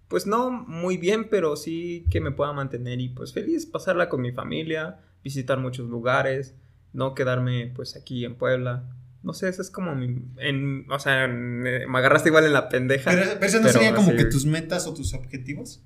pues 0.08 0.28
no 0.28 0.50
muy 0.52 0.96
bien, 0.98 1.28
pero 1.30 1.56
sí 1.58 2.06
que 2.10 2.22
me 2.22 2.32
pueda 2.32 2.54
mantener 2.54 3.02
y 3.02 3.10
pues 3.10 3.34
feliz, 3.34 3.66
pasarla 3.66 4.08
con 4.08 4.22
mi 4.22 4.32
familia, 4.32 5.00
visitar 5.24 5.60
muchos 5.60 5.90
lugares, 5.90 6.56
no 6.94 7.14
quedarme 7.14 7.72
pues 7.76 7.96
aquí 7.98 8.24
en 8.24 8.36
Puebla. 8.36 8.84
No 9.24 9.34
sé, 9.34 9.50
eso 9.50 9.62
es 9.62 9.70
como 9.70 9.94
mi... 9.94 10.22
En, 10.38 10.86
o 10.90 11.00
sea, 11.00 11.26
eh, 11.26 11.28
me 11.28 11.98
agarraste 11.98 12.30
igual 12.30 12.46
en 12.46 12.54
la 12.54 12.70
pendeja. 12.70 13.12
Pero, 13.12 13.26
pero 13.34 13.46
eso 13.46 13.58
no 13.58 13.64
pero 13.64 13.74
serían 13.74 13.96
como 13.96 14.08
así- 14.10 14.18
que 14.18 14.26
tus 14.26 14.46
metas 14.46 14.88
o 14.88 14.94
tus 14.94 15.14
objetivos. 15.14 15.82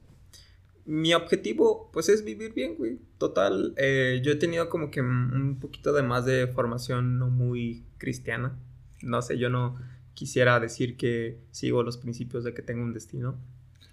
Mi 0.91 1.13
objetivo, 1.13 1.89
pues, 1.93 2.09
es 2.09 2.25
vivir 2.25 2.53
bien, 2.53 2.75
güey. 2.75 2.99
Total, 3.17 3.73
eh, 3.77 4.21
yo 4.25 4.33
he 4.33 4.35
tenido 4.35 4.67
como 4.67 4.91
que 4.91 4.99
un 4.99 5.57
poquito 5.61 5.93
de 5.93 6.03
más 6.03 6.25
de 6.25 6.47
formación 6.47 7.17
no 7.17 7.29
muy 7.29 7.85
cristiana. 7.97 8.59
No 9.01 9.21
sé, 9.21 9.37
yo 9.37 9.49
no 9.49 9.77
quisiera 10.13 10.59
decir 10.59 10.97
que 10.97 11.39
sigo 11.51 11.81
los 11.83 11.97
principios 11.97 12.43
de 12.43 12.53
que 12.53 12.61
tengo 12.61 12.83
un 12.83 12.91
destino. 12.91 13.39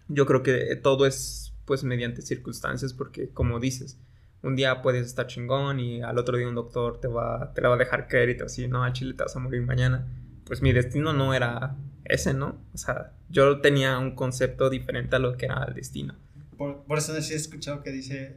Yo 0.09 0.26
creo 0.26 0.42
que 0.42 0.74
todo 0.74 1.07
es, 1.07 1.55
pues, 1.66 1.84
mediante 1.84 2.20
circunstancias, 2.20 2.92
porque, 2.92 3.28
como 3.28 3.61
dices, 3.61 4.01
un 4.42 4.57
día 4.57 4.82
puedes 4.82 5.07
estar 5.07 5.28
chingón 5.28 5.78
y 5.78 6.03
al 6.03 6.18
otro 6.18 6.36
día 6.36 6.49
un 6.49 6.57
doctor 6.57 7.01
te 7.01 7.07
va, 7.07 7.53
te 7.55 7.61
la 7.61 7.68
va 7.68 7.76
a 7.76 7.78
dejar 7.78 8.09
caer 8.09 8.30
y 8.30 8.66
no, 8.66 8.82
a 8.82 8.92
Chile 8.92 9.14
te 9.14 9.22
vas 9.22 9.36
a 9.36 9.38
morir 9.38 9.62
mañana. 9.62 10.09
Pues 10.44 10.62
mi 10.62 10.72
destino 10.72 11.12
no 11.12 11.32
era 11.32 11.76
ese, 12.05 12.34
¿no? 12.34 12.61
O 12.74 12.78
sea, 12.78 13.12
yo 13.28 13.61
tenía 13.61 13.99
un 13.99 14.16
concepto 14.16 14.68
diferente 14.68 15.14
a 15.14 15.20
lo 15.20 15.36
que 15.36 15.44
era 15.44 15.62
el 15.62 15.74
destino. 15.74 16.16
Por, 16.59 16.84
por 16.84 16.98
eso 16.98 17.18
sí 17.22 17.32
he 17.32 17.36
escuchado 17.36 17.82
que 17.82 17.90
dice, 17.90 18.36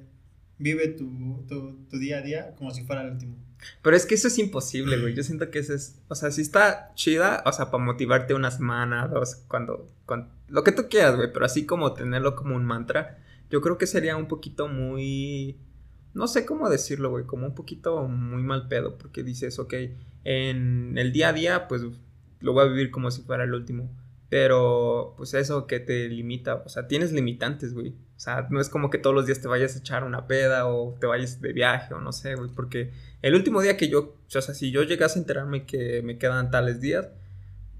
vive 0.57 0.87
tu, 0.87 1.43
tu, 1.49 1.85
tu, 1.89 1.99
día 1.99 2.19
a 2.19 2.21
día 2.21 2.55
como 2.55 2.71
si 2.71 2.83
fuera 2.83 3.01
el 3.01 3.11
último. 3.11 3.35
Pero 3.81 3.95
es 3.95 4.05
que 4.05 4.15
eso 4.15 4.29
es 4.29 4.37
imposible, 4.37 4.97
güey. 4.99 5.13
Yo 5.13 5.23
siento 5.23 5.51
que 5.51 5.59
eso 5.59 5.73
es, 5.73 5.99
o 6.07 6.15
sea, 6.15 6.31
si 6.31 6.41
está 6.41 6.93
chida, 6.95 7.43
o 7.45 7.51
sea, 7.51 7.69
para 7.69 7.83
motivarte 7.83 8.33
una 8.33 8.51
semana, 8.51 9.07
dos, 9.07 9.35
cuando, 9.47 9.87
cuando 10.05 10.29
lo 10.47 10.63
que 10.63 10.71
tú 10.71 10.87
quieras, 10.89 11.17
güey, 11.17 11.33
pero 11.33 11.45
así 11.45 11.65
como 11.65 11.93
tenerlo 11.93 12.35
como 12.35 12.55
un 12.55 12.63
mantra, 12.63 13.19
yo 13.49 13.59
creo 13.59 13.77
que 13.77 13.87
sería 13.87 14.15
un 14.15 14.27
poquito 14.27 14.67
muy 14.69 15.57
no 16.13 16.27
sé 16.27 16.45
cómo 16.45 16.69
decirlo, 16.69 17.09
güey, 17.09 17.25
como 17.25 17.45
un 17.45 17.55
poquito 17.55 18.07
muy 18.07 18.43
mal 18.43 18.67
pedo, 18.67 18.97
porque 18.97 19.23
dices, 19.23 19.59
ok, 19.59 19.73
en 20.23 20.97
el 20.97 21.11
día 21.13 21.29
a 21.29 21.33
día, 21.33 21.67
pues 21.67 21.83
lo 22.41 22.53
voy 22.53 22.65
a 22.65 22.69
vivir 22.69 22.91
como 22.91 23.11
si 23.11 23.21
fuera 23.21 23.43
el 23.43 23.53
último. 23.53 23.89
Pero, 24.31 25.13
pues 25.17 25.35
eso 25.35 25.67
que 25.67 25.79
te 25.79 26.07
limita, 26.07 26.63
o 26.65 26.69
sea, 26.69 26.87
tienes 26.87 27.11
limitantes, 27.11 27.75
güey. 27.75 27.89
O 28.15 28.19
sea, 28.19 28.47
no 28.49 28.59
es 28.61 28.69
como 28.69 28.89
que 28.89 28.97
todos 28.97 29.15
los 29.15 29.27
días 29.27 29.41
te 29.41 29.47
vayas 29.47 29.75
a 29.75 29.79
echar 29.79 30.05
una 30.05 30.25
peda 30.25 30.67
o 30.67 30.97
te 30.99 31.05
vayas 31.05 31.41
de 31.41 31.53
viaje 31.53 31.93
o 31.93 31.99
no 31.99 32.13
sé, 32.13 32.35
güey. 32.35 32.49
Porque 32.55 32.91
el 33.21 33.35
último 33.35 33.61
día 33.61 33.77
que 33.77 33.89
yo, 33.89 34.15
o 34.25 34.41
sea, 34.41 34.41
si 34.41 34.71
yo 34.71 34.83
llegase 34.83 35.19
a 35.19 35.21
enterarme 35.21 35.65
que 35.65 36.01
me 36.01 36.17
quedan 36.17 36.49
tales 36.49 36.81
días, 36.81 37.09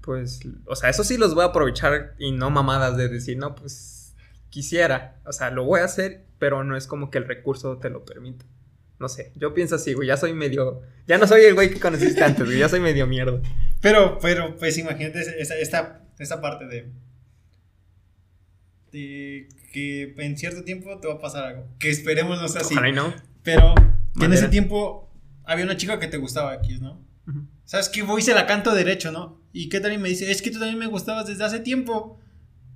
pues, 0.02 0.40
o 0.66 0.76
sea, 0.76 0.90
eso 0.90 1.04
sí 1.04 1.16
los 1.16 1.34
voy 1.34 1.42
a 1.44 1.46
aprovechar 1.48 2.14
y 2.18 2.32
no 2.32 2.50
mamadas 2.50 2.96
de 2.96 3.08
decir, 3.08 3.38
no, 3.38 3.54
pues 3.54 4.14
quisiera. 4.50 5.20
O 5.24 5.32
sea, 5.32 5.50
lo 5.50 5.64
voy 5.64 5.80
a 5.80 5.84
hacer 5.86 6.26
pero 6.42 6.64
no 6.64 6.76
es 6.76 6.88
como 6.88 7.08
que 7.08 7.18
el 7.18 7.28
recurso 7.28 7.78
te 7.78 7.88
lo 7.88 8.04
permita. 8.04 8.44
No 8.98 9.08
sé, 9.08 9.30
yo 9.36 9.54
pienso 9.54 9.76
así, 9.76 9.92
güey, 9.92 10.08
ya 10.08 10.16
soy 10.16 10.32
medio... 10.32 10.82
Ya 11.06 11.16
no 11.16 11.28
soy 11.28 11.42
el 11.42 11.54
güey 11.54 11.70
que 11.70 11.78
conociste 11.78 12.24
antes, 12.24 12.44
güey, 12.44 12.58
ya 12.58 12.68
soy 12.68 12.80
medio 12.80 13.06
mierda. 13.06 13.40
Pero, 13.80 14.18
pero, 14.20 14.56
pues 14.56 14.76
imagínate 14.78 15.20
esa, 15.40 15.56
esta, 15.56 16.02
esta 16.22 16.40
parte 16.40 16.66
de... 16.66 16.90
De 18.92 19.48
que 19.72 20.14
en 20.18 20.36
cierto 20.36 20.64
tiempo 20.64 20.98
te 21.00 21.08
va 21.08 21.14
a 21.14 21.18
pasar 21.18 21.44
algo. 21.44 21.66
Que 21.78 21.90
esperemos 21.90 22.40
no 22.40 22.48
sea 22.48 22.60
así. 22.60 22.74
no. 22.94 23.14
Pero 23.42 23.74
que 24.18 24.24
en 24.26 24.32
ese 24.32 24.48
tiempo 24.48 25.10
había 25.44 25.64
una 25.64 25.76
chica 25.76 25.98
que 25.98 26.06
te 26.06 26.18
gustaba 26.18 26.52
aquí, 26.52 26.78
¿no? 26.78 27.00
¿Sabes 27.64 27.88
que 27.88 28.02
voy 28.02 28.20
y 28.20 28.24
se 28.24 28.34
la 28.34 28.46
canto 28.46 28.74
derecho, 28.74 29.12
¿no? 29.12 29.40
Y 29.52 29.68
que 29.68 29.80
también 29.80 30.02
me 30.02 30.08
dice, 30.08 30.30
es 30.30 30.42
que 30.42 30.50
tú 30.50 30.58
también 30.58 30.78
me 30.78 30.86
gustabas 30.86 31.26
desde 31.26 31.44
hace 31.44 31.60
tiempo. 31.60 32.20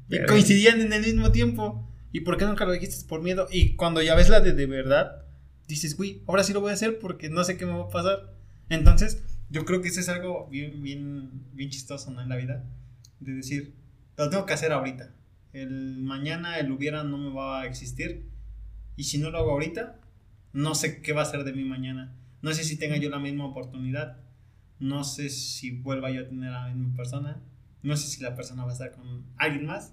Y 0.08 0.24
coincidían 0.24 0.80
en 0.80 0.92
el 0.92 1.02
mismo 1.02 1.32
tiempo. 1.32 1.86
¿Y 2.12 2.20
por 2.20 2.38
qué 2.38 2.46
nunca 2.46 2.64
lo 2.64 2.72
dijiste 2.72 3.06
por 3.06 3.22
miedo? 3.22 3.46
Y 3.50 3.76
cuando 3.76 4.00
ya 4.00 4.14
ves 4.14 4.28
la 4.28 4.40
de 4.40 4.52
de 4.52 4.66
verdad, 4.66 5.24
dices, 5.68 5.96
güey, 5.96 6.22
ahora 6.26 6.44
sí 6.44 6.52
lo 6.52 6.60
voy 6.60 6.70
a 6.70 6.74
hacer 6.74 6.98
porque 6.98 7.28
no 7.28 7.44
sé 7.44 7.56
qué 7.56 7.66
me 7.66 7.72
va 7.72 7.84
a 7.84 7.88
pasar. 7.88 8.32
Entonces, 8.68 9.22
yo 9.50 9.64
creo 9.64 9.82
que 9.82 9.88
eso 9.88 10.00
es 10.00 10.08
algo 10.08 10.48
bien, 10.50 10.82
bien, 10.82 11.30
bien 11.52 11.70
chistoso, 11.70 12.10
¿no? 12.10 12.22
En 12.22 12.28
la 12.28 12.36
vida. 12.36 12.64
De 13.20 13.32
decir, 13.32 13.74
lo 14.16 14.30
tengo 14.30 14.46
que 14.46 14.52
hacer 14.52 14.72
ahorita. 14.72 15.14
El 15.52 16.02
mañana, 16.02 16.58
el 16.58 16.70
hubiera 16.70 17.02
no 17.02 17.18
me 17.18 17.34
va 17.34 17.62
a 17.62 17.66
existir. 17.66 18.26
Y 18.96 19.04
si 19.04 19.18
no 19.18 19.30
lo 19.30 19.38
hago 19.38 19.52
ahorita, 19.52 20.00
no 20.52 20.74
sé 20.74 21.02
qué 21.02 21.12
va 21.12 21.22
a 21.22 21.26
ser 21.26 21.44
de 21.44 21.52
mí 21.52 21.64
mañana. 21.64 22.14
No 22.42 22.52
sé 22.52 22.64
si 22.64 22.78
tenga 22.78 22.96
yo 22.96 23.10
la 23.10 23.18
misma 23.18 23.46
oportunidad. 23.46 24.18
No 24.78 25.04
sé 25.04 25.30
si 25.30 25.70
vuelva 25.70 26.10
yo 26.10 26.22
a 26.22 26.28
tener 26.28 26.52
a 26.52 26.68
la 26.68 26.74
misma 26.74 26.96
persona. 26.96 27.42
No 27.82 27.96
sé 27.96 28.08
si 28.08 28.22
la 28.22 28.34
persona 28.34 28.64
va 28.64 28.70
a 28.70 28.72
estar 28.72 28.92
con 28.92 29.24
alguien 29.36 29.66
más. 29.66 29.92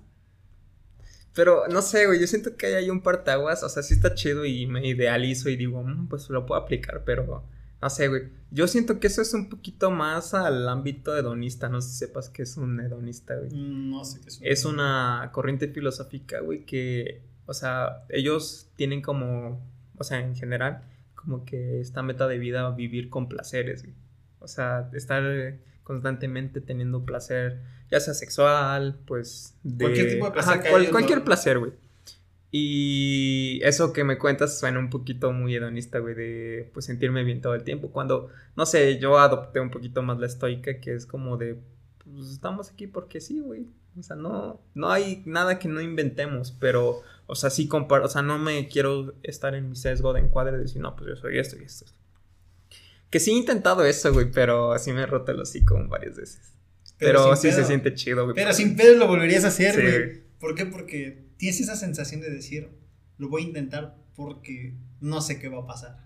Pero 1.34 1.68
no 1.68 1.82
sé, 1.82 2.06
güey, 2.06 2.20
yo 2.20 2.28
siento 2.28 2.56
que 2.56 2.76
hay 2.76 2.90
un 2.90 3.02
partaguas, 3.02 3.64
o 3.64 3.70
sea, 3.70 3.82
sí 3.82 3.96
está 3.96 4.14
chido 4.14 4.46
y 4.46 4.68
me 4.68 4.86
idealizo 4.86 5.50
y 5.50 5.58
digo, 5.58 5.84
mm, 5.84 6.08
pues 6.08 6.30
lo 6.30 6.46
puedo 6.46 6.62
aplicar, 6.62 7.04
pero 7.06 7.44
no 7.84 7.90
sé, 7.90 8.08
güey. 8.08 8.30
Yo 8.50 8.66
siento 8.68 9.02
que 9.02 9.08
eso 9.08 9.22
es 9.22 9.34
un 9.34 9.50
poquito 9.50 9.92
más 9.92 10.34
al 10.34 10.70
ámbito 10.70 11.18
hedonista, 11.18 11.68
no 11.68 11.82
sé 11.82 11.90
si 11.90 11.98
sepas 11.98 12.30
que 12.30 12.44
es 12.44 12.56
un 12.56 12.80
hedonista, 12.80 13.36
güey. 13.36 13.52
Mm, 13.52 13.90
no 13.92 14.06
sé 14.06 14.22
qué 14.22 14.30
es. 14.30 14.40
Es 14.42 14.64
una 14.64 15.30
corriente 15.34 15.68
filosófica, 15.68 16.40
güey, 16.40 16.66
que, 16.66 17.24
o 17.46 17.54
sea, 17.54 18.06
ellos 18.08 18.70
tienen 18.78 19.02
como, 19.02 19.62
o 19.98 20.04
sea, 20.06 20.20
en 20.20 20.34
general, 20.34 20.82
como 21.14 21.44
que 21.44 21.82
esta 21.82 22.04
meta 22.04 22.26
de 22.30 22.38
vida 22.38 22.72
vivir 22.72 23.10
con 23.10 23.28
placeres, 23.28 23.84
güey. 23.84 23.96
O 24.40 24.48
sea, 24.48 24.90
estar 24.94 25.60
constantemente 25.84 26.62
teniendo 26.62 27.04
placer 27.04 27.60
ya 27.92 28.00
sea 28.00 28.14
sexual, 28.14 28.98
pues 29.06 29.56
de... 29.64 29.84
Cualquier 29.84 30.10
tipo 30.10 30.26
de 30.26 30.32
placer. 30.32 30.90
cualquier 30.90 31.24
placer, 31.26 31.60
güey. 31.60 31.74
Y 32.56 33.60
eso 33.64 33.94
que 33.94 34.04
me 34.04 34.20
cuentas 34.20 34.60
suena 34.60 34.78
un 34.78 34.92
poquito 34.92 35.32
muy 35.32 35.56
hedonista, 35.56 35.98
güey, 35.98 36.14
de 36.14 36.70
pues 36.72 36.86
sentirme 36.86 37.24
bien 37.24 37.42
todo 37.42 37.56
el 37.56 37.64
tiempo. 37.64 37.90
Cuando, 37.90 38.30
no 38.56 38.68
sé, 38.68 39.00
yo 39.00 39.18
adopté 39.18 39.60
un 39.60 39.72
poquito 39.72 40.04
más 40.04 40.20
la 40.20 40.28
estoica, 40.28 40.80
que 40.80 40.94
es 40.94 41.08
como 41.08 41.38
de, 41.38 41.60
pues 41.98 42.30
estamos 42.30 42.70
aquí 42.70 42.86
porque 42.86 43.22
sí, 43.22 43.40
güey. 43.40 43.66
O 43.98 44.04
sea, 44.04 44.16
no, 44.16 44.62
no 44.76 44.92
hay 44.92 45.24
nada 45.26 45.58
que 45.58 45.68
no 45.68 45.82
inventemos, 45.82 46.52
pero, 46.52 47.02
o 47.26 47.34
sea, 47.34 47.50
sí 47.50 47.68
comparo, 47.68 48.06
o 48.06 48.08
sea, 48.08 48.22
no 48.22 48.38
me 48.38 48.68
quiero 48.68 49.16
estar 49.24 49.56
en 49.56 49.70
mi 49.70 49.76
sesgo 49.76 50.14
de 50.14 50.20
encuadre 50.20 50.52
de 50.52 50.60
decir, 50.60 50.80
no, 50.80 50.96
pues 50.96 51.10
yo 51.10 51.16
soy 51.16 51.40
esto 51.40 51.58
y 51.60 51.64
esto. 51.64 51.88
Que 53.10 53.20
sí 53.20 53.32
he 53.32 53.34
intentado 53.34 53.84
eso, 53.84 54.14
güey, 54.14 54.30
pero 54.30 54.74
así 54.74 54.94
me 54.94 55.02
he 55.02 55.06
roto 55.08 55.32
el 55.32 55.40
hocico 55.40 55.76
varias 55.88 56.18
veces. 56.18 56.54
Pero, 57.00 57.36
sí 57.36 57.52
se 57.52 57.66
siente 57.66 57.96
chido, 57.96 58.26
güey. 58.26 58.36
Pero 58.36 58.54
sin 58.54 58.76
pedo 58.76 58.96
lo 58.96 59.08
volverías 59.08 59.44
a 59.44 59.48
hacer, 59.48 59.74
güey. 59.74 60.22
¿Por 60.40 60.54
qué? 60.54 60.68
Porque 60.68 61.33
tienes 61.44 61.60
esa 61.60 61.76
sensación 61.76 62.22
de 62.22 62.30
decir, 62.30 62.70
lo 63.18 63.28
voy 63.28 63.44
a 63.44 63.46
intentar 63.48 63.98
porque 64.16 64.78
no 65.02 65.20
sé 65.20 65.40
qué 65.40 65.50
va 65.50 65.64
a 65.64 65.68
pasar. 65.68 65.98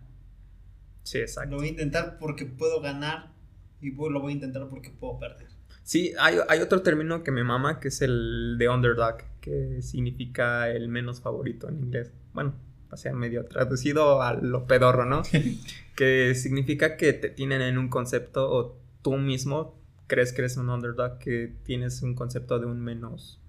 Sí, 1.04 1.20
exacto. 1.20 1.52
Lo 1.52 1.58
voy 1.58 1.68
a 1.68 1.70
intentar 1.70 2.18
porque 2.18 2.48
puedo 2.48 2.82
ganar 2.82 3.36
y 3.80 3.92
lo 3.92 4.20
voy 4.20 4.32
a 4.32 4.34
intentar 4.34 4.68
porque 4.68 4.90
puedo 4.90 5.20
perder. 5.20 5.46
Sí, 5.84 6.12
hay, 6.20 6.38
hay 6.50 6.62
otro 6.62 6.82
término 6.82 7.22
que 7.22 7.30
me 7.30 7.44
mama 7.44 7.80
que 7.80 7.90
es 7.90 8.02
el 8.02 8.56
de 8.58 8.68
underdog, 8.68 9.18
que 9.40 9.84
significa 9.84 10.72
el 10.72 10.90
menos 10.90 11.22
favorito 11.22 11.70
en 11.70 11.82
inglés. 11.84 12.12
Bueno, 12.34 12.56
o 12.90 12.98
sea, 12.98 13.14
medio 13.14 13.46
traducido 13.46 14.24
a 14.24 14.34
lo 14.34 14.66
pedorro, 14.66 15.06
¿no? 15.06 15.22
que 15.96 16.34
significa 16.34 16.98
que 16.98 17.14
te 17.14 17.30
tienen 17.30 17.62
en 17.62 17.78
un 17.78 17.90
concepto 17.90 18.52
o 18.52 18.82
tú 19.04 19.18
mismo 19.18 19.80
crees 20.08 20.34
que 20.34 20.42
eres 20.42 20.58
un 20.58 20.72
underdog, 20.72 21.20
que 21.20 21.54
tienes 21.64 22.02
un 22.02 22.16
concepto 22.16 22.58
de 22.58 22.66
un 22.66 22.82
menos 22.82 23.40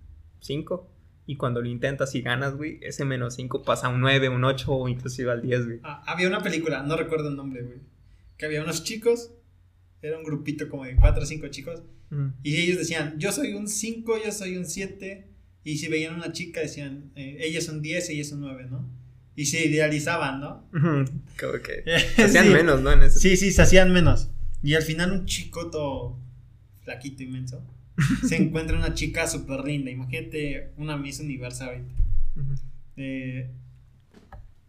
5. 0.41 0.98
Y 1.29 1.37
cuando 1.37 1.61
lo 1.61 1.69
intentas 1.69 2.15
y 2.15 2.23
ganas, 2.23 2.55
güey, 2.55 2.79
ese 2.81 3.05
menos 3.05 3.35
5 3.35 3.63
pasa 3.63 3.89
a 3.89 3.91
un 3.91 4.01
9, 4.01 4.31
un 4.31 4.45
8 4.45 4.73
o 4.73 4.89
inclusive 4.89 5.31
al 5.31 5.43
10, 5.43 5.67
güey. 5.67 5.81
Ah, 5.83 6.03
había 6.07 6.27
una 6.27 6.43
película, 6.43 6.83
no 6.83 6.97
recuerdo 6.97 7.29
el 7.29 7.37
nombre, 7.37 7.61
güey. 7.61 7.81
Que 8.39 8.47
había 8.47 8.63
unos 8.63 8.83
chicos, 8.83 9.33
era 10.01 10.17
un 10.17 10.25
grupito 10.25 10.71
como 10.71 10.87
de 10.87 10.97
4 10.97 11.23
o 11.23 11.27
5 11.27 11.49
chicos. 11.49 11.83
Y 12.43 12.57
ellos 12.57 12.79
decían, 12.79 13.19
yo 13.19 13.31
soy 13.31 13.53
un 13.53 13.69
5, 13.69 14.25
yo 14.25 14.33
soy 14.33 14.57
un 14.57 14.65
7. 14.65 15.29
Y 15.65 15.77
si 15.77 15.89
veían 15.89 16.15
a 16.15 16.17
una 16.17 16.33
chica 16.33 16.63
decían, 16.63 17.13
eh, 17.15 17.37
ella 17.41 17.59
es 17.59 17.69
un 17.69 17.83
10, 17.83 18.09
ella 18.09 18.23
es 18.23 18.33
un 18.33 18.41
9, 18.41 18.67
¿no? 18.71 18.89
Y 19.37 19.45
se 19.45 19.67
idealizaban, 19.67 20.41
¿no? 20.41 20.67
Como 20.73 21.53
que 21.63 21.85
se 22.17 22.25
hacían 22.25 22.51
menos, 22.51 22.81
¿no? 22.81 23.11
Sí, 23.11 23.37
sí, 23.37 23.53
se 23.53 23.61
hacían 23.61 23.93
menos. 23.93 24.31
Y 24.63 24.77
al 24.77 24.83
final 24.83 25.13
un 25.13 25.27
chico 25.27 25.69
todo 25.69 26.19
flaquito 26.85 27.23
inmenso, 27.23 27.63
se 28.27 28.37
encuentra 28.37 28.77
una 28.77 28.95
chica 28.95 29.27
súper 29.27 29.65
linda. 29.65 29.91
Imagínate 29.91 30.73
una 30.77 30.97
Miss 30.97 31.21
Universo 31.21 31.67
eh, 32.97 33.51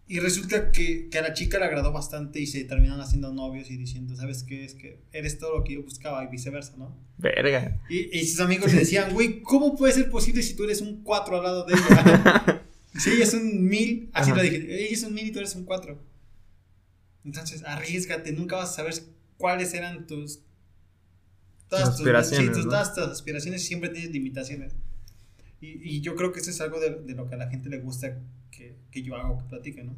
y 0.08 0.20
resulta 0.20 0.72
que, 0.72 1.08
a 1.18 1.22
la 1.22 1.34
chica 1.34 1.60
le 1.60 1.66
agradó 1.66 1.92
bastante 1.92 2.40
y 2.40 2.48
se 2.48 2.64
terminan 2.64 3.00
haciendo 3.00 3.32
novios 3.32 3.70
y 3.70 3.78
diciendo, 3.78 4.16
¿sabes 4.16 4.42
qué? 4.42 4.66
Es 4.66 4.74
que 4.74 5.00
eres 5.12 5.38
todo 5.38 5.58
lo 5.58 5.64
que 5.64 5.74
yo 5.74 5.84
buscaba 5.84 6.24
y 6.24 6.28
viceversa, 6.28 6.76
¿no? 6.78 6.98
Verga. 7.20 7.80
Y, 7.90 8.26
sus 8.26 8.40
amigos 8.40 8.74
le 8.74 8.80
decían, 8.80 9.14
güey, 9.14 9.42
¿cómo 9.42 9.76
puede 9.76 9.94
ser 9.94 10.10
posible 10.10 10.42
si 10.42 10.56
tú 10.56 10.64
eres 10.64 10.82
un 10.82 11.04
4 11.04 11.38
al 11.38 11.44
lado 11.44 11.66
de 11.66 11.76
ella? 11.76 12.64
si 13.00 13.12
ella 13.12 13.24
es 13.24 13.34
un 13.36 13.68
1000, 13.68 14.10
así 14.14 14.32
lo 14.32 14.42
dije, 14.42 14.58
ella 14.58 14.94
es 14.94 15.04
un 15.04 15.14
1000 15.14 15.28
y 15.28 15.32
tú 15.32 15.40
eres 15.40 15.54
un 15.54 15.66
4. 15.66 16.00
Entonces, 17.26 17.64
arriesgate, 17.64 18.32
nunca 18.32 18.56
vas 18.56 18.72
a 18.72 18.74
saber 18.74 18.96
cuáles 19.38 19.76
eran 19.76 20.08
tus 20.08 20.40
todas, 21.70 21.90
tus, 21.90 22.00
aspiraciones, 22.00 22.64
todas 22.64 22.94
tus 22.94 23.04
aspiraciones 23.06 23.64
siempre 23.64 23.90
tienes 23.90 24.12
limitaciones. 24.12 24.76
Y, 25.62 25.98
y, 25.98 26.02
yo 26.02 26.16
creo 26.16 26.32
que 26.32 26.40
eso 26.40 26.50
es 26.50 26.62
algo 26.62 26.80
de, 26.80 27.02
de, 27.02 27.14
lo 27.14 27.28
que 27.28 27.36
a 27.36 27.38
la 27.38 27.50
gente 27.50 27.70
le 27.70 27.80
gusta 27.80 28.18
que, 28.50 28.78
que 28.92 29.04
yo 29.04 29.16
hago, 29.16 29.38
que 29.38 29.44
platique, 29.46 29.84
¿no? 29.84 29.96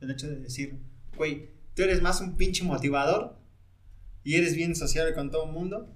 El 0.00 0.10
hecho 0.10 0.28
de 0.28 0.36
decir, 0.36 0.78
güey, 1.16 1.50
tú 1.74 1.82
eres 1.82 2.00
más 2.00 2.20
un 2.20 2.36
pinche 2.36 2.64
motivador 2.64 3.36
y 4.22 4.36
eres 4.36 4.54
bien 4.54 4.74
sociable 4.74 5.14
con 5.14 5.30
todo 5.30 5.46
el 5.46 5.52
mundo 5.52 5.92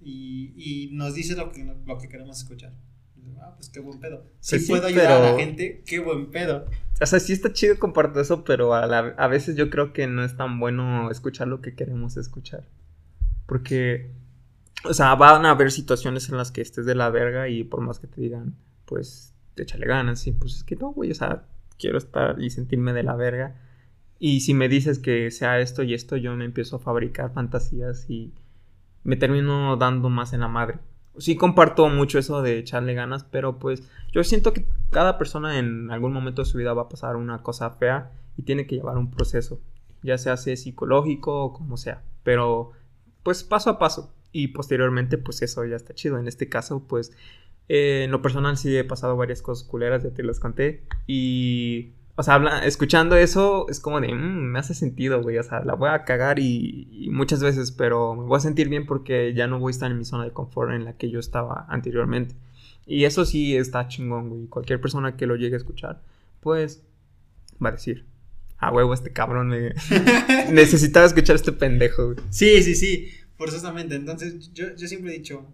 y, 0.00 0.52
y 0.56 0.90
nos 0.92 1.14
dices 1.14 1.36
lo 1.36 1.52
que, 1.52 1.64
lo 1.86 1.98
que 1.98 2.08
queremos 2.08 2.38
escuchar. 2.38 2.72
Ah, 3.40 3.54
pues 3.56 3.70
qué 3.70 3.80
buen 3.80 4.00
pedo. 4.00 4.26
Si 4.40 4.56
pues 4.56 4.68
puedo 4.68 4.86
ayudar 4.86 5.12
a 5.12 5.32
la 5.32 5.38
gente, 5.38 5.82
qué 5.86 5.98
buen 5.98 6.30
pedo. 6.30 6.66
O 7.00 7.06
sea, 7.06 7.20
sí 7.20 7.32
está 7.32 7.52
chido 7.52 7.78
compartir 7.78 8.20
eso, 8.20 8.44
pero 8.44 8.74
a, 8.74 8.84
a 8.84 9.28
veces 9.28 9.56
yo 9.56 9.70
creo 9.70 9.92
que 9.92 10.06
no 10.06 10.24
es 10.24 10.36
tan 10.36 10.60
bueno 10.60 11.10
escuchar 11.10 11.48
lo 11.48 11.62
que 11.62 11.74
queremos 11.74 12.16
escuchar. 12.16 12.64
Porque, 13.50 14.12
o 14.84 14.94
sea, 14.94 15.16
van 15.16 15.44
a 15.44 15.50
haber 15.50 15.72
situaciones 15.72 16.28
en 16.28 16.36
las 16.36 16.52
que 16.52 16.60
estés 16.60 16.86
de 16.86 16.94
la 16.94 17.10
verga 17.10 17.48
y 17.48 17.64
por 17.64 17.80
más 17.80 17.98
que 17.98 18.06
te 18.06 18.20
digan, 18.20 18.54
pues, 18.84 19.34
échale 19.56 19.88
ganas, 19.88 20.24
y 20.28 20.30
pues 20.30 20.54
es 20.54 20.62
que 20.62 20.76
no, 20.76 20.92
güey, 20.92 21.10
o 21.10 21.16
sea, 21.16 21.42
quiero 21.76 21.98
estar 21.98 22.40
y 22.40 22.50
sentirme 22.50 22.92
de 22.92 23.02
la 23.02 23.16
verga. 23.16 23.56
Y 24.20 24.42
si 24.42 24.54
me 24.54 24.68
dices 24.68 25.00
que 25.00 25.32
sea 25.32 25.58
esto 25.58 25.82
y 25.82 25.94
esto, 25.94 26.16
yo 26.16 26.36
me 26.36 26.44
empiezo 26.44 26.76
a 26.76 26.78
fabricar 26.78 27.32
fantasías 27.32 28.08
y 28.08 28.32
me 29.02 29.16
termino 29.16 29.76
dando 29.76 30.10
más 30.10 30.32
en 30.32 30.42
la 30.42 30.48
madre. 30.48 30.78
Sí 31.18 31.34
comparto 31.34 31.88
mucho 31.88 32.20
eso 32.20 32.42
de 32.42 32.56
echarle 32.56 32.94
ganas, 32.94 33.24
pero 33.24 33.58
pues 33.58 33.82
yo 34.12 34.22
siento 34.22 34.52
que 34.52 34.64
cada 34.90 35.18
persona 35.18 35.58
en 35.58 35.90
algún 35.90 36.12
momento 36.12 36.42
de 36.42 36.46
su 36.46 36.56
vida 36.56 36.72
va 36.72 36.82
a 36.82 36.88
pasar 36.88 37.16
una 37.16 37.42
cosa 37.42 37.68
fea 37.70 38.12
y 38.36 38.42
tiene 38.42 38.68
que 38.68 38.76
llevar 38.76 38.96
un 38.96 39.10
proceso, 39.10 39.60
ya 40.04 40.18
sea 40.18 40.36
sea 40.36 40.56
psicológico 40.56 41.46
o 41.46 41.52
como 41.52 41.76
sea, 41.76 42.04
pero 42.22 42.74
pues 43.22 43.44
paso 43.44 43.70
a 43.70 43.78
paso 43.78 44.14
y 44.32 44.48
posteriormente 44.48 45.18
pues 45.18 45.42
eso 45.42 45.64
ya 45.64 45.76
está 45.76 45.94
chido. 45.94 46.18
En 46.18 46.28
este 46.28 46.48
caso 46.48 46.84
pues 46.86 47.12
eh, 47.68 48.04
en 48.04 48.10
lo 48.10 48.22
personal 48.22 48.56
sí 48.56 48.76
he 48.76 48.84
pasado 48.84 49.16
varias 49.16 49.42
cosas 49.42 49.66
culeras, 49.66 50.02
ya 50.02 50.10
te 50.10 50.22
las 50.22 50.40
conté 50.40 50.84
y 51.06 51.92
o 52.20 52.22
sea, 52.22 52.36
escuchando 52.64 53.16
eso 53.16 53.66
es 53.70 53.80
como 53.80 53.98
de, 53.98 54.12
mm, 54.12 54.52
me 54.52 54.58
hace 54.58 54.74
sentido, 54.74 55.22
güey, 55.22 55.38
o 55.38 55.42
sea, 55.42 55.64
la 55.64 55.72
voy 55.74 55.88
a 55.88 56.04
cagar 56.04 56.38
y, 56.38 57.08
muchas 57.10 57.42
veces, 57.42 57.72
pero 57.72 58.14
me 58.14 58.24
voy 58.24 58.36
a 58.36 58.40
sentir 58.40 58.68
bien 58.68 58.84
porque 58.84 59.32
ya 59.32 59.46
no 59.46 59.58
voy 59.58 59.70
a 59.70 59.72
estar 59.72 59.90
en 59.90 59.96
mi 59.96 60.04
zona 60.04 60.24
de 60.24 60.30
confort 60.32 60.72
en 60.72 60.84
la 60.84 60.92
que 60.98 61.08
yo 61.08 61.18
estaba 61.18 61.64
anteriormente. 61.70 62.34
Y 62.86 63.04
eso 63.04 63.24
sí 63.24 63.56
está 63.56 63.88
chingón, 63.88 64.28
güey. 64.28 64.46
Cualquier 64.48 64.82
persona 64.82 65.16
que 65.16 65.26
lo 65.26 65.36
llegue 65.36 65.54
a 65.54 65.56
escuchar, 65.56 66.02
pues 66.40 66.84
va 67.64 67.70
a 67.70 67.72
decir, 67.72 68.04
a 68.60 68.70
huevo, 68.70 68.92
este 68.92 69.12
cabrón 69.12 69.50
necesitaba 70.52 71.06
escuchar 71.06 71.34
a 71.34 71.38
este 71.38 71.52
pendejo, 71.52 72.12
güey. 72.12 72.18
Sí, 72.28 72.62
sí, 72.62 72.74
sí, 72.74 73.08
forzosamente. 73.36 73.94
Entonces, 73.94 74.52
yo, 74.52 74.74
yo 74.76 74.86
siempre 74.86 75.12
he 75.12 75.18
dicho, 75.18 75.46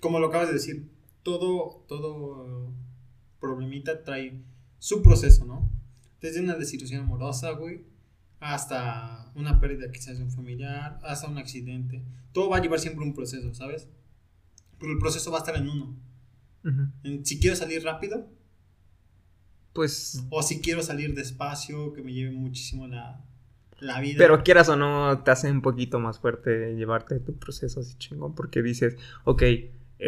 como 0.00 0.18
lo 0.18 0.28
acabas 0.28 0.48
de 0.48 0.54
decir, 0.54 0.88
todo, 1.22 1.84
todo 1.86 2.72
problemita 3.38 4.02
trae 4.02 4.40
su 4.78 5.02
proceso, 5.02 5.44
¿no? 5.44 5.70
Desde 6.20 6.40
una 6.40 6.54
desilusión 6.54 7.02
amorosa, 7.02 7.50
güey, 7.50 7.84
hasta 8.40 9.30
una 9.34 9.60
pérdida 9.60 9.92
quizás 9.92 10.18
de 10.18 10.24
un 10.24 10.30
familiar, 10.30 10.98
hasta 11.02 11.28
un 11.28 11.36
accidente. 11.36 12.02
Todo 12.32 12.48
va 12.48 12.56
a 12.56 12.62
llevar 12.62 12.80
siempre 12.80 13.04
un 13.04 13.14
proceso, 13.14 13.54
¿sabes? 13.54 13.88
Pero 14.78 14.92
el 14.92 14.98
proceso 14.98 15.30
va 15.30 15.38
a 15.38 15.40
estar 15.40 15.56
en 15.56 15.68
uno. 15.68 15.96
Si 17.24 17.38
quiero 17.38 17.56
salir 17.56 17.84
rápido, 17.84 18.26
pues... 19.74 20.24
O 20.30 20.42
si 20.42 20.62
quiero 20.62 20.82
salir 20.82 21.14
despacio, 21.14 21.92
que 21.92 22.02
me 22.02 22.14
lleve 22.14 22.30
muchísimo 22.30 22.86
la, 22.86 23.22
la 23.80 24.00
vida. 24.00 24.16
Pero 24.16 24.42
quieras 24.42 24.70
o 24.70 24.76
no, 24.76 25.22
te 25.22 25.30
hace 25.30 25.50
un 25.50 25.60
poquito 25.60 25.98
más 25.98 26.18
fuerte 26.18 26.74
llevarte 26.76 27.20
tu 27.20 27.36
proceso 27.36 27.80
así 27.80 27.94
chingón, 27.98 28.34
porque 28.34 28.62
dices, 28.62 28.96
ok, 29.24 29.42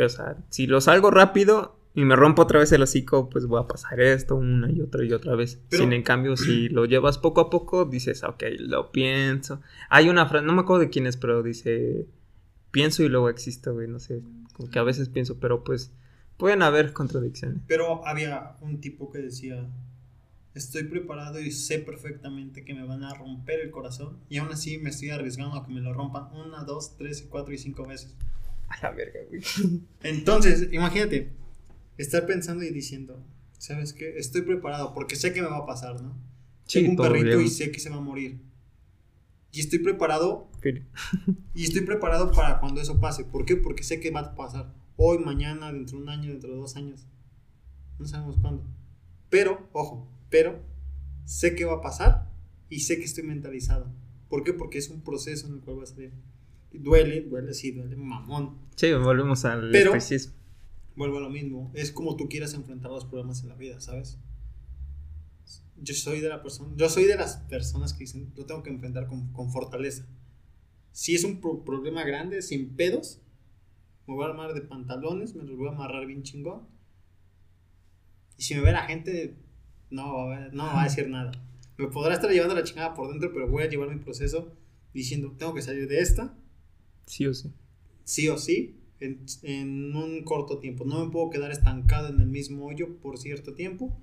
o 0.03 0.09
sea, 0.09 0.39
si 0.49 0.67
lo 0.67 0.81
salgo 0.81 1.11
rápido, 1.11 1.77
y 1.97 2.05
me 2.05 2.14
rompo 2.14 2.43
otra 2.43 2.59
vez 2.59 2.71
el 2.73 2.83
hocico, 2.83 3.31
pues 3.31 3.47
voy 3.47 3.59
a 3.59 3.67
pasar 3.67 3.99
esto 4.01 4.37
una 4.37 4.71
y 4.71 4.83
otra 4.83 5.03
y 5.03 5.14
otra 5.14 5.35
vez. 5.35 5.62
Sin 5.71 5.95
en 5.95 6.03
cambio, 6.03 6.37
si 6.37 6.69
lo 6.69 6.85
llevas 6.85 7.17
poco 7.17 7.41
a 7.41 7.49
poco, 7.49 7.87
dices, 7.87 8.23
ok, 8.23 8.43
lo 8.59 8.93
pienso. 8.93 9.62
Hay 9.89 10.11
una 10.11 10.27
frase, 10.27 10.45
no 10.45 10.53
me 10.53 10.61
acuerdo 10.61 10.81
de 10.81 10.91
quién 10.91 11.07
es, 11.07 11.17
pero 11.17 11.43
dice, 11.43 12.07
pienso 12.71 13.03
y 13.03 13.09
luego 13.09 13.31
existo, 13.31 13.73
güey, 13.73 13.89
no 13.89 13.99
sé, 13.99 14.21
como 14.53 14.71
que 14.71 14.79
a 14.79 14.83
veces 14.83 15.09
pienso, 15.09 15.41
pero 15.41 15.64
pues 15.64 15.91
pueden 16.37 16.62
haber 16.62 16.93
contradicciones. 16.93 17.62
Pero 17.66 18.07
había 18.07 18.57
un 18.61 18.80
tipo 18.80 19.11
que 19.11 19.18
decía, 19.18 19.68
estoy 20.55 20.84
preparado 20.84 21.41
y 21.41 21.51
sé 21.51 21.78
perfectamente 21.78 22.64
que 22.64 22.74
me 22.74 22.84
van 22.84 23.05
a 23.05 23.14
romper 23.14 23.61
el 23.61 23.70
corazón 23.70 24.18
y 24.28 24.39
aún 24.39 24.51
así 24.53 24.78
me 24.78 24.91
estoy 24.91 25.11
arriesgando 25.11 25.57
a 25.57 25.66
que 25.66 25.72
me 25.72 25.80
lo 25.80 25.93
rompan 25.93 26.28
una, 26.32 26.64
dos, 26.64 26.97
tres, 26.97 27.26
cuatro 27.28 27.53
y 27.53 27.59
cinco 27.59 27.87
veces. 27.87 28.14
A 28.68 28.82
la 28.82 28.91
verga, 28.93 29.20
güey. 29.28 29.43
Entonces, 30.03 30.68
imagínate 30.72 31.32
estar 31.99 32.26
pensando 32.26 32.64
y 32.64 32.70
diciendo, 32.70 33.22
¿sabes 33.59 33.93
qué? 33.93 34.16
Estoy 34.18 34.43
preparado 34.43 34.93
porque 34.95 35.16
sé 35.16 35.32
que 35.32 35.43
me 35.43 35.49
va 35.49 35.59
a 35.59 35.66
pasar, 35.66 36.01
¿no? 36.03 36.16
Sí, 36.66 36.82
Tengo 36.82 37.03
un 37.03 37.12
perrito 37.12 37.41
y 37.41 37.49
sé 37.49 37.70
que 37.70 37.78
se 37.78 37.91
va 37.91 37.97
a 37.97 38.01
morir. 38.01 38.41
Y 39.53 39.61
estoy 39.61 39.78
preparado. 39.78 40.51
y 41.55 41.64
estoy 41.64 41.82
preparado 41.82 42.32
para 42.32 42.59
cuando 42.59 42.80
eso 42.80 43.01
pase. 43.01 43.24
¿Por 43.24 43.47
qué? 43.47 43.57
Porque 43.57 43.84
sé 43.84 44.01
que 44.01 44.11
va 44.11 44.20
a 44.20 44.34
pasar. 44.34 44.74
Hoy, 44.97 45.18
mañana, 45.18 45.72
dentro 45.72 45.99
de 45.99 46.05
un 46.05 46.09
año, 46.09 46.30
dentro 46.30 46.51
de 46.51 46.57
dos 46.57 46.76
años. 46.76 47.07
No 47.99 48.07
sabemos 48.07 48.36
cuándo. 48.40 48.64
Pero, 49.28 49.68
ojo, 49.72 50.09
pero 50.30 50.62
sé 51.26 51.55
que 51.55 51.64
va 51.64 51.74
a 51.74 51.80
pasar 51.82 52.30
y 52.70 52.80
sé 52.80 52.97
que 52.99 53.05
estoy 53.05 53.24
mentalizado. 53.24 53.92
¿Por 54.28 54.42
qué? 54.42 54.53
Porque 54.55 54.78
es 54.78 54.88
un 54.88 55.03
proceso 55.03 55.47
en 55.47 55.55
el 55.55 55.61
cual 55.61 55.80
va 55.80 55.82
a 55.82 55.86
salir. 55.86 56.12
duele, 56.72 57.20
duele, 57.22 57.53
sí, 57.53 57.72
duele, 57.72 57.97
mamón. 57.97 58.59
Sí, 58.76 58.92
volvemos 58.92 59.44
al 59.44 59.70
pero, 59.70 59.92
vuelvo 60.97 61.18
a 61.18 61.20
lo 61.20 61.30
mismo. 61.30 61.70
Es 61.74 61.92
como 61.92 62.16
tú 62.16 62.28
quieras 62.28 62.55
enfrentar 62.55 62.90
los 62.90 63.05
problemas 63.05 63.42
en 63.42 63.51
la 63.51 63.55
vida, 63.55 63.80
¿sabes? 63.80 64.18
Yo 65.76 65.94
soy 65.94 66.20
de 66.20 66.28
la 66.30 66.42
persona, 66.42 66.72
yo 66.74 66.88
soy 66.88 67.05
de 67.05 67.16
las 67.16 67.36
personas 67.36 67.92
que 67.92 68.01
dicen, 68.01 68.32
lo 68.34 68.47
tengo 68.47 68.62
que 68.62 68.70
enfrentar 68.70 69.07
con, 69.07 69.30
con 69.32 69.53
fortaleza. 69.53 70.07
Si 70.92 71.14
es 71.14 71.22
un 71.24 71.40
problema 71.40 72.03
grande, 72.05 72.40
sin 72.40 72.70
pedos, 72.70 73.20
me 74.07 74.14
voy 74.14 74.24
a 74.24 74.28
armar 74.28 74.54
de 74.54 74.62
pantalones, 74.62 75.34
me 75.34 75.44
los 75.44 75.57
voy 75.57 75.68
a 75.68 75.72
amarrar 75.72 76.07
bien 76.07 76.22
chingón. 76.22 76.68
Y 78.38 78.42
si 78.42 78.54
me 78.54 78.61
ve 78.61 78.72
la 78.72 78.82
gente, 78.82 79.36
no, 79.90 80.28
no 80.52 80.64
va 80.64 80.82
a 80.82 80.84
decir 80.84 81.09
nada. 81.09 81.32
Me 81.78 81.88
podrá 81.88 82.14
estar 82.14 82.30
llevando 82.30 82.54
la 82.54 82.64
chingada 82.64 82.94
por 82.94 83.09
dentro, 83.09 83.32
pero 83.32 83.48
voy 83.48 83.62
a 83.64 83.68
llevar 83.68 83.88
mi 83.88 84.00
proceso 84.00 84.52
diciendo, 84.92 85.34
tengo 85.38 85.54
que 85.54 85.62
salir 85.62 85.88
de 85.88 86.00
esta. 86.00 86.34
Sí 87.07 87.26
o 87.26 87.34
sí. 87.34 87.52
Sí 88.04 88.28
o 88.28 88.38
sí 88.38 88.82
en, 89.00 89.94
un 89.96 90.22
corto 90.24 90.59
tiempo. 90.59 90.84
No 90.84 91.04
me 91.04 91.11
puedo 91.11 91.30
quedar 91.30 91.50
estancado 91.50 92.09
en 92.09 92.20
el 92.20 92.26
mismo 92.26 92.66
hoyo 92.66 92.98
por 93.00 93.18
cierto 93.18 93.54
tiempo, 93.54 93.96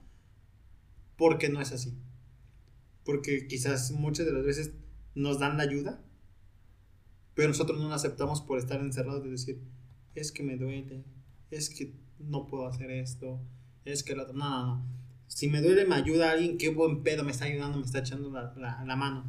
porque 1.17 1.49
no 1.49 1.61
es 1.61 1.71
así. 1.71 1.97
Porque 3.03 3.47
quizás 3.47 3.91
muchas 3.91 4.25
de 4.25 4.33
las 4.33 4.43
veces 4.43 4.73
nos 5.15 5.39
dan 5.39 5.57
la 5.57 5.63
ayuda, 5.63 6.03
pero 7.33 7.47
nosotros 7.47 7.79
no 7.79 7.89
la 7.89 7.95
aceptamos 7.95 8.41
por 8.41 8.59
estar 8.59 8.79
encerrados 8.79 9.23
de 9.23 9.31
decir, 9.31 9.61
es 10.15 10.31
que 10.31 10.43
me 10.43 10.57
duele, 10.57 11.03
es 11.51 11.69
que 11.69 11.93
no 12.19 12.47
puedo 12.47 12.67
hacer 12.67 12.91
esto, 12.91 13.39
es 13.85 14.03
que 14.03 14.15
la... 14.15 14.25
No, 14.27 14.33
no, 14.33 14.65
no. 14.65 14.85
Si 15.27 15.47
me 15.47 15.61
duele, 15.61 15.85
me 15.85 15.95
ayuda 15.95 16.31
alguien, 16.31 16.57
qué 16.57 16.69
buen 16.69 17.01
pedo 17.01 17.23
me 17.23 17.31
está 17.31 17.45
ayudando, 17.45 17.79
me 17.79 17.85
está 17.85 17.99
echando 17.99 18.29
la, 18.29 18.53
la, 18.85 18.95
mano. 18.95 19.25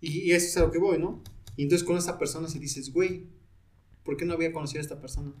Y, 0.00 0.20
y, 0.20 0.32
eso 0.32 0.46
es 0.46 0.56
a 0.56 0.60
lo 0.60 0.72
que 0.72 0.78
voy, 0.78 0.98
¿no? 0.98 1.22
Y 1.56 1.62
entonces 1.62 1.86
con 1.86 1.96
esa 1.96 2.18
persona 2.18 2.48
si 2.48 2.58
dices, 2.58 2.92
güey, 2.92 3.26
¿Por 4.04 4.16
qué 4.16 4.24
no 4.24 4.34
había 4.34 4.52
conocido 4.52 4.80
a 4.80 4.82
esta 4.82 5.00
persona? 5.00 5.32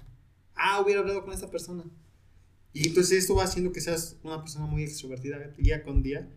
Ah, 0.54 0.80
hubiera 0.80 1.00
hablado 1.00 1.24
con 1.24 1.32
esta 1.32 1.50
persona. 1.50 1.84
Y 2.72 2.88
entonces 2.88 3.18
esto 3.18 3.34
va 3.34 3.44
haciendo 3.44 3.72
que 3.72 3.80
seas 3.80 4.16
una 4.22 4.40
persona 4.40 4.66
muy 4.66 4.82
extrovertida 4.82 5.38
día 5.58 5.82
con 5.82 6.02
día. 6.02 6.30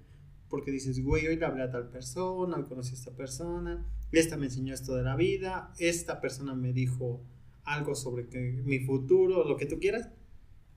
Porque 0.50 0.72
dices, 0.72 1.04
güey, 1.04 1.28
hoy 1.28 1.38
le 1.38 1.46
hablé 1.46 1.64
a 1.64 1.72
tal 1.72 1.90
persona, 1.90 2.58
hoy 2.58 2.64
conocí 2.64 2.92
a 2.92 2.94
esta 2.94 3.12
persona, 3.12 3.86
esta 4.12 4.38
me 4.38 4.46
enseñó 4.46 4.74
esto 4.74 4.96
de 4.96 5.04
la 5.04 5.16
vida, 5.16 5.74
esta 5.80 6.22
persona 6.22 6.54
me 6.54 6.72
dijo 6.72 7.22
algo 7.66 7.96
sobre 7.96 8.28
que, 8.28 8.40
mi 8.40 8.80
futuro, 8.80 9.44
lo 9.44 9.58
que 9.58 9.66
tú 9.66 9.80
quieras. 9.80 10.10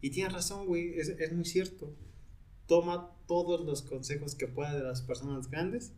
Y 0.01 0.11
tienes 0.11 0.33
razón, 0.33 0.67
güey, 0.67 0.99
es, 0.99 1.09
es 1.09 1.33
muy 1.33 1.45
cierto. 1.45 1.93
Toma 2.67 3.11
todos 3.27 3.65
los 3.65 3.83
consejos 3.83 4.35
que 4.35 4.47
puedas 4.47 4.75
de 4.75 4.83
las 4.83 5.03
personas 5.03 5.51
grandes 5.51 5.93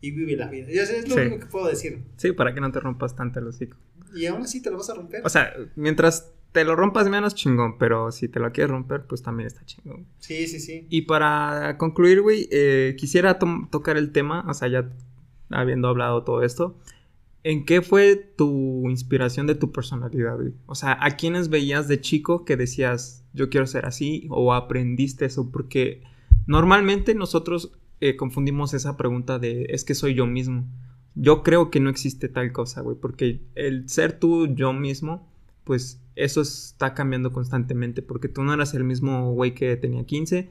y 0.00 0.12
vive 0.12 0.36
la 0.36 0.48
vida. 0.48 0.70
Y 0.70 0.78
es 0.78 1.08
lo 1.08 1.16
único 1.16 1.38
que 1.40 1.46
puedo 1.46 1.66
decir. 1.66 2.02
Sí, 2.16 2.32
para 2.32 2.54
que 2.54 2.60
no 2.60 2.70
te 2.70 2.80
rompas 2.80 3.16
tanto 3.16 3.40
el 3.40 3.46
hocico. 3.46 3.76
Y 4.14 4.26
aún 4.26 4.42
así 4.42 4.62
te 4.62 4.70
lo 4.70 4.78
vas 4.78 4.90
a 4.90 4.94
romper. 4.94 5.22
O 5.24 5.28
sea, 5.28 5.52
mientras 5.76 6.32
te 6.52 6.64
lo 6.64 6.76
rompas 6.76 7.08
menos 7.08 7.34
chingón, 7.34 7.78
pero 7.78 8.10
si 8.10 8.28
te 8.28 8.40
lo 8.40 8.50
quieres 8.52 8.70
romper, 8.70 9.04
pues 9.06 9.22
también 9.22 9.48
está 9.48 9.64
chingón. 9.64 10.06
Sí, 10.18 10.46
sí, 10.46 10.60
sí. 10.60 10.86
Y 10.88 11.02
para 11.02 11.76
concluir, 11.78 12.22
güey, 12.22 12.48
eh, 12.50 12.96
quisiera 12.98 13.38
tocar 13.38 13.96
el 13.96 14.12
tema, 14.12 14.44
o 14.48 14.54
sea, 14.54 14.68
ya 14.68 14.90
habiendo 15.50 15.88
hablado 15.88 16.24
todo 16.24 16.42
esto, 16.42 16.78
¿en 17.44 17.64
qué 17.64 17.82
fue 17.82 18.16
tu 18.16 18.88
inspiración 18.90 19.46
de 19.46 19.54
tu 19.54 19.72
personalidad, 19.72 20.36
güey? 20.36 20.52
O 20.66 20.74
sea, 20.74 20.98
¿a 21.00 21.16
quiénes 21.16 21.48
veías 21.48 21.88
de 21.88 22.00
chico 22.00 22.44
que 22.44 22.56
decías, 22.56 23.24
yo 23.32 23.50
quiero 23.50 23.66
ser 23.66 23.86
así, 23.86 24.26
o 24.30 24.52
aprendiste 24.52 25.24
eso? 25.24 25.50
Porque 25.50 26.02
normalmente 26.46 27.14
nosotros 27.14 27.72
eh, 28.00 28.16
confundimos 28.16 28.74
esa 28.74 28.96
pregunta 28.96 29.38
de, 29.38 29.66
es 29.70 29.84
que 29.84 29.94
soy 29.94 30.14
yo 30.14 30.26
mismo. 30.26 30.66
Yo 31.14 31.42
creo 31.42 31.70
que 31.70 31.80
no 31.80 31.90
existe 31.90 32.28
tal 32.28 32.52
cosa, 32.52 32.80
güey, 32.80 32.96
porque 32.96 33.40
el 33.54 33.88
ser 33.88 34.18
tú 34.18 34.54
yo 34.54 34.72
mismo, 34.72 35.28
pues 35.64 36.00
eso 36.14 36.40
está 36.40 36.94
cambiando 36.94 37.32
constantemente, 37.32 38.02
porque 38.02 38.28
tú 38.28 38.42
no 38.42 38.52
eras 38.52 38.74
el 38.74 38.84
mismo 38.84 39.32
güey 39.32 39.54
que 39.54 39.76
tenía 39.76 40.04
15, 40.04 40.50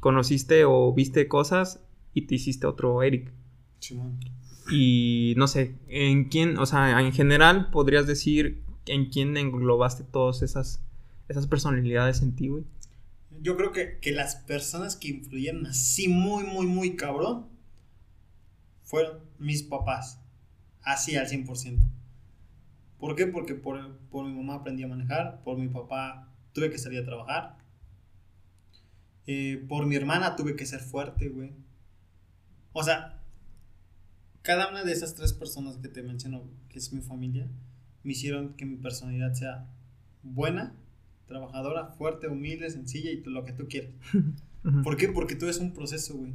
conociste 0.00 0.64
o 0.64 0.92
viste 0.92 1.28
cosas 1.28 1.80
y 2.14 2.22
te 2.22 2.36
hiciste 2.36 2.66
otro 2.66 3.02
Eric. 3.02 3.32
Y 4.70 5.34
no 5.36 5.46
sé, 5.46 5.74
¿en 5.88 6.24
quién, 6.24 6.58
o 6.58 6.66
sea, 6.66 7.00
en 7.00 7.12
general 7.12 7.70
podrías 7.70 8.06
decir 8.06 8.62
en 8.86 9.10
quién 9.10 9.36
englobaste 9.36 10.04
todas 10.04 10.42
esas 10.42 10.80
esas 11.28 11.46
personalidades 11.46 12.22
en 12.22 12.34
ti, 12.34 12.48
güey? 12.48 12.64
Yo 13.40 13.56
creo 13.56 13.72
que, 13.72 13.98
que 14.00 14.12
las 14.12 14.36
personas 14.36 14.96
que 14.96 15.08
influyeron 15.08 15.66
así 15.66 16.08
muy, 16.08 16.44
muy, 16.44 16.66
muy 16.66 16.96
cabrón 16.96 17.46
fueron 18.82 19.20
mis 19.38 19.62
papás. 19.62 20.20
Así 20.82 21.16
al 21.16 21.26
100%. 21.26 21.80
¿Por 22.98 23.14
qué? 23.16 23.26
Porque 23.26 23.54
por, 23.54 23.98
por 24.10 24.26
mi 24.26 24.32
mamá 24.32 24.54
aprendí 24.54 24.84
a 24.84 24.88
manejar, 24.88 25.42
por 25.42 25.58
mi 25.58 25.68
papá 25.68 26.32
tuve 26.52 26.70
que 26.70 26.78
salir 26.78 27.00
a 27.00 27.04
trabajar, 27.04 27.58
eh, 29.26 29.62
por 29.68 29.84
mi 29.86 29.96
hermana 29.96 30.36
tuve 30.36 30.56
que 30.56 30.64
ser 30.64 30.80
fuerte, 30.80 31.28
güey. 31.28 31.52
O 32.72 32.82
sea, 32.82 33.15
cada 34.46 34.70
una 34.70 34.84
de 34.84 34.92
esas 34.92 35.16
tres 35.16 35.32
personas 35.32 35.76
que 35.78 35.88
te 35.88 36.04
menciono, 36.04 36.44
que 36.68 36.78
es 36.78 36.92
mi 36.92 37.00
familia, 37.00 37.50
me 38.04 38.12
hicieron 38.12 38.54
que 38.54 38.64
mi 38.64 38.76
personalidad 38.76 39.34
sea 39.34 39.68
buena, 40.22 40.76
trabajadora, 41.26 41.88
fuerte, 41.88 42.28
humilde, 42.28 42.70
sencilla 42.70 43.10
y 43.10 43.24
lo 43.24 43.44
que 43.44 43.52
tú 43.52 43.66
quieras. 43.66 43.90
¿Por 44.84 44.96
qué? 44.96 45.08
Porque 45.08 45.34
todo 45.34 45.50
es 45.50 45.58
un 45.58 45.72
proceso, 45.72 46.16
güey. 46.16 46.32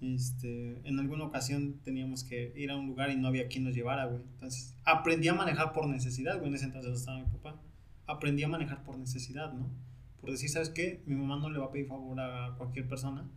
Este, 0.00 0.80
en 0.86 1.00
alguna 1.00 1.24
ocasión 1.24 1.80
teníamos 1.82 2.22
que 2.22 2.52
ir 2.54 2.70
a 2.70 2.76
un 2.76 2.86
lugar 2.86 3.10
y 3.10 3.16
no 3.16 3.26
había 3.26 3.48
quien 3.48 3.64
nos 3.64 3.74
llevara, 3.74 4.04
güey. 4.06 4.22
Entonces, 4.34 4.76
aprendí 4.84 5.26
a 5.26 5.34
manejar 5.34 5.72
por 5.72 5.88
necesidad, 5.88 6.36
güey. 6.38 6.50
En 6.50 6.54
ese 6.54 6.66
entonces 6.66 6.94
estaba 6.94 7.18
mi 7.18 7.26
papá. 7.26 7.60
Aprendí 8.06 8.44
a 8.44 8.48
manejar 8.48 8.84
por 8.84 8.96
necesidad, 8.96 9.52
¿no? 9.52 9.68
Por 10.20 10.30
decir, 10.30 10.50
¿sabes 10.50 10.68
qué? 10.68 11.02
Mi 11.04 11.16
mamá 11.16 11.40
no 11.40 11.50
le 11.50 11.58
va 11.58 11.66
a 11.66 11.72
pedir 11.72 11.88
favor 11.88 12.20
a 12.20 12.54
cualquier 12.56 12.86
persona 12.88 13.28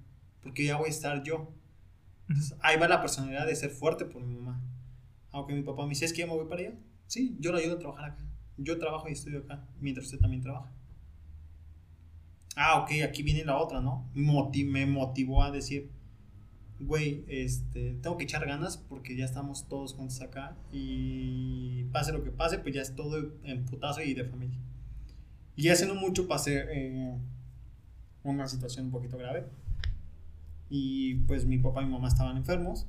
porque 0.48 0.66
ya 0.66 0.78
voy 0.78 0.88
a 0.88 0.92
estar 0.92 1.24
yo. 1.24 1.52
Entonces, 2.30 2.58
ahí 2.62 2.78
va 2.78 2.88
la 2.88 3.02
personalidad 3.02 3.46
de 3.46 3.56
ser 3.56 3.70
fuerte 3.70 4.06
por 4.06 4.24
mi 4.24 4.36
mamá. 4.36 4.62
Aunque 5.32 5.54
mi 5.54 5.64
papá 5.64 5.84
me 5.84 5.90
dice, 5.90 6.06
¿es 6.06 6.14
que 6.14 6.20
ya 6.20 6.28
me 6.28 6.34
voy 6.34 6.48
para 6.48 6.62
allá? 6.62 6.74
Sí, 7.08 7.38
yo 7.40 7.52
lo 7.52 7.58
ayudo 7.58 7.76
a 7.76 7.80
trabajar 7.80 8.12
acá. 8.12 8.26
Yo 8.58 8.78
trabajo 8.80 9.08
y 9.08 9.14
estudio 9.14 9.40
acá, 9.40 9.68
mientras 9.80 10.08
usted 10.08 10.20
también 10.20 10.42
trabaja. 10.42 10.72
Ah, 12.56 12.82
ok, 12.82 13.04
aquí 13.04 13.22
viene 13.22 13.46
la 13.46 13.58
otra, 13.58 13.82
¿no? 13.82 14.10
me 14.16 14.86
motivó 14.88 15.44
a 15.44 15.52
decir, 15.52 15.92
güey, 16.80 17.24
este, 17.28 17.94
tengo 18.02 18.18
que 18.18 18.24
echar 18.24 18.46
ganas 18.48 18.78
porque 18.78 19.16
ya 19.16 19.26
estamos 19.26 19.68
todos 19.68 19.94
juntos 19.94 20.22
acá 20.22 20.58
y 20.72 21.84
pase 21.92 22.12
lo 22.12 22.24
que 22.24 22.32
pase, 22.32 22.58
pues 22.58 22.74
ya 22.74 22.82
es 22.82 22.96
todo 22.96 23.32
en 23.44 23.66
putazo 23.66 24.02
y 24.02 24.16
de 24.16 24.26
familia. 24.26 24.58
Y 25.56 25.70
hace 25.70 25.86
no 25.86 25.96
mucho 25.96 26.28
pasé 26.28 26.66
eh, 26.70 27.18
una 28.24 28.48
situación 28.48 28.86
un 28.86 28.92
poquito 28.92 29.18
grave 29.18 29.46
y 30.70 31.16
pues 31.26 31.46
mi 31.46 31.58
papá 31.58 31.82
y 31.82 31.86
mi 31.86 31.92
mamá 31.92 32.08
estaban 32.08 32.38
enfermos 32.38 32.88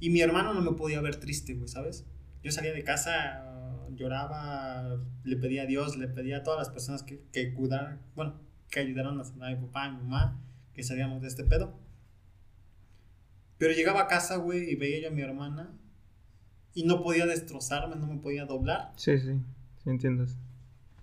y 0.00 0.10
mi 0.10 0.20
hermano 0.20 0.52
no 0.52 0.60
me 0.60 0.76
podía 0.76 1.00
ver 1.00 1.16
triste, 1.16 1.54
güey, 1.54 1.68
¿sabes? 1.68 2.06
Yo 2.42 2.52
salía 2.52 2.72
de 2.72 2.84
casa, 2.84 3.86
lloraba, 3.94 5.00
le 5.24 5.36
pedía 5.36 5.62
a 5.62 5.66
Dios, 5.66 5.96
le 5.96 6.08
pedía 6.08 6.38
a 6.38 6.42
todas 6.42 6.58
las 6.58 6.70
personas 6.70 7.02
que, 7.02 7.22
que 7.32 7.54
cuidaran, 7.54 8.00
bueno, 8.14 8.40
que 8.70 8.80
ayudaron 8.80 9.20
a 9.20 9.24
sanar 9.24 9.52
a 9.52 9.56
mi 9.56 9.66
papá 9.66 9.88
y 9.88 9.92
mi 9.92 10.02
mamá, 10.02 10.40
que 10.74 10.82
salíamos 10.82 11.22
de 11.22 11.28
este 11.28 11.44
pedo. 11.44 11.78
Pero 13.58 13.72
llegaba 13.72 14.02
a 14.02 14.06
casa, 14.06 14.36
güey, 14.36 14.70
y 14.70 14.76
veía 14.76 15.00
yo 15.00 15.08
a 15.08 15.12
mi 15.12 15.22
hermana 15.22 15.72
y 16.74 16.84
no 16.84 17.02
podía 17.02 17.24
destrozarme, 17.24 17.96
no 17.96 18.06
me 18.06 18.18
podía 18.18 18.44
doblar. 18.44 18.92
Sí, 18.96 19.18
sí, 19.18 19.32
sí 19.82 19.90
entiendes. 19.90 20.36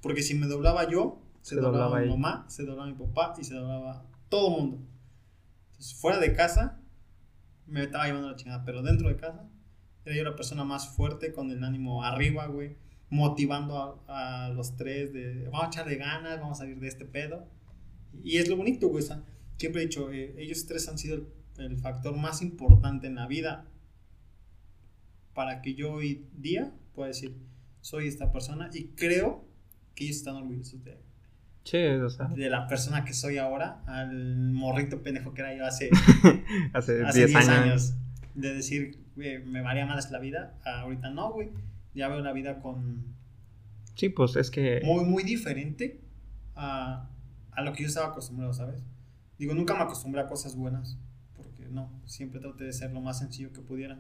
Porque 0.01 0.22
si 0.22 0.36
me 0.36 0.45
doblaba 0.45 0.88
yo, 0.88 1.20
se, 1.41 1.55
doblaba, 1.55 1.99
mi 1.99 2.09
mamá, 2.09 2.45
se 2.47 2.64
doblaba 2.64 2.88
mi 2.88 2.93
papá 2.93 3.34
y 3.39 3.43
se 3.43 3.55
doblaba 3.55 4.05
todo 4.30 4.49
el 4.49 4.61
mundo. 4.61 4.88
Entonces, 5.84 5.99
fuera 5.99 6.17
de 6.17 6.34
casa, 6.34 6.79
me 7.67 7.84
estaba 7.84 8.05
llevando 8.05 8.29
la 8.29 8.38
chingada, 8.38 8.63
pero 8.63 8.81
dentro 8.84 9.09
de 9.09 9.17
casa, 9.17 9.49
era 10.05 10.15
yo 10.15 10.23
la 10.23 10.34
persona 10.34 10.63
más 10.63 10.88
fuerte, 10.95 11.34
con 11.34 11.51
el 11.51 11.61
ánimo 11.61 12.05
arriba, 12.05 12.47
güey, 12.47 12.77
motivando 13.09 14.01
a, 14.07 14.49
los 14.55 14.77
tres 14.77 15.11
de, 15.11 15.49
vamos 15.49 15.65
a 15.65 15.67
echarle 15.67 15.97
ganas, 15.97 16.39
vamos 16.39 16.57
a 16.57 16.63
salir 16.63 16.79
de 16.79 16.88
este 16.88 17.03
pedo. 17.03 17.49
Y 18.23 18.38
es 18.38 18.47
lo 18.47 18.55
bonito, 18.55 18.88
güey, 18.88 19.03
siempre 19.57 19.81
he 19.81 19.86
dicho, 19.88 20.09
eh, 20.13 20.34
ellos 20.38 20.65
tres 20.67 20.88
han 20.88 20.97
sido 20.97 21.27
el 21.57 21.77
factor 21.77 22.15
más 22.15 22.41
importante 22.41 23.07
en 23.07 23.15
la 23.15 23.27
vida 23.27 23.67
para 25.34 25.61
que 25.61 25.75
yo 25.75 25.91
hoy 25.91 26.29
día 26.31 26.73
pueda 26.95 27.09
decir, 27.09 27.36
soy 27.81 28.07
esta 28.07 28.31
persona 28.31 28.69
y 28.73 28.86
creo 28.95 29.45
que 29.95 30.05
ellos 30.05 30.15
están 30.15 30.38
orgullosos 30.38 30.81
de, 30.81 30.97
sí, 31.64 31.86
o 31.86 32.09
sea. 32.09 32.28
de 32.28 32.49
la 32.49 32.68
persona 32.68 33.05
que 33.05 33.14
soy 33.14 33.38
ahora, 33.38 33.84
al 33.86 34.51
morrito 34.51 35.01
pendejo 35.01 35.34
que 35.34 35.41
era 35.41 35.55
yo 35.55 35.66
hace, 35.66 35.89
hace 36.74 37.03
10 37.03 37.36
años. 37.49 37.93
De 38.36 38.53
decir, 38.55 38.99
me 39.16 39.61
varía 39.61 39.86
más 39.86 40.09
la 40.09 40.20
vida, 40.20 40.57
ahorita 40.66 41.09
no, 41.11 41.32
güey. 41.32 41.49
Ya 41.93 42.07
veo 42.07 42.22
la 42.22 42.34
vida 42.34 42.59
con... 42.59 43.14
Sí, 43.93 44.09
pues 44.09 44.36
es 44.36 44.49
que... 44.49 44.82
Muy, 44.84 45.05
muy 45.05 45.24
diferente 45.24 46.01
a, 46.55 47.09
a 47.51 47.61
lo 47.61 47.74
que 47.74 47.84
yo 47.84 47.88
estaba 47.88 48.07
acostumbrado, 48.07 48.51
¿sabes? 48.53 48.84
Digo, 49.38 49.53
nunca 49.53 49.76
me 49.76 49.82
acostumbré 49.82 50.22
a 50.22 50.28
cosas 50.28 50.55
buenas 50.55 50.97
no, 51.74 51.89
siempre 52.05 52.39
traté 52.39 52.64
de 52.66 52.74
ser 52.74 52.91
lo 52.91 53.01
más 53.01 53.20
sencillo 53.20 53.51
que 53.51 53.61
pudiera. 53.61 53.99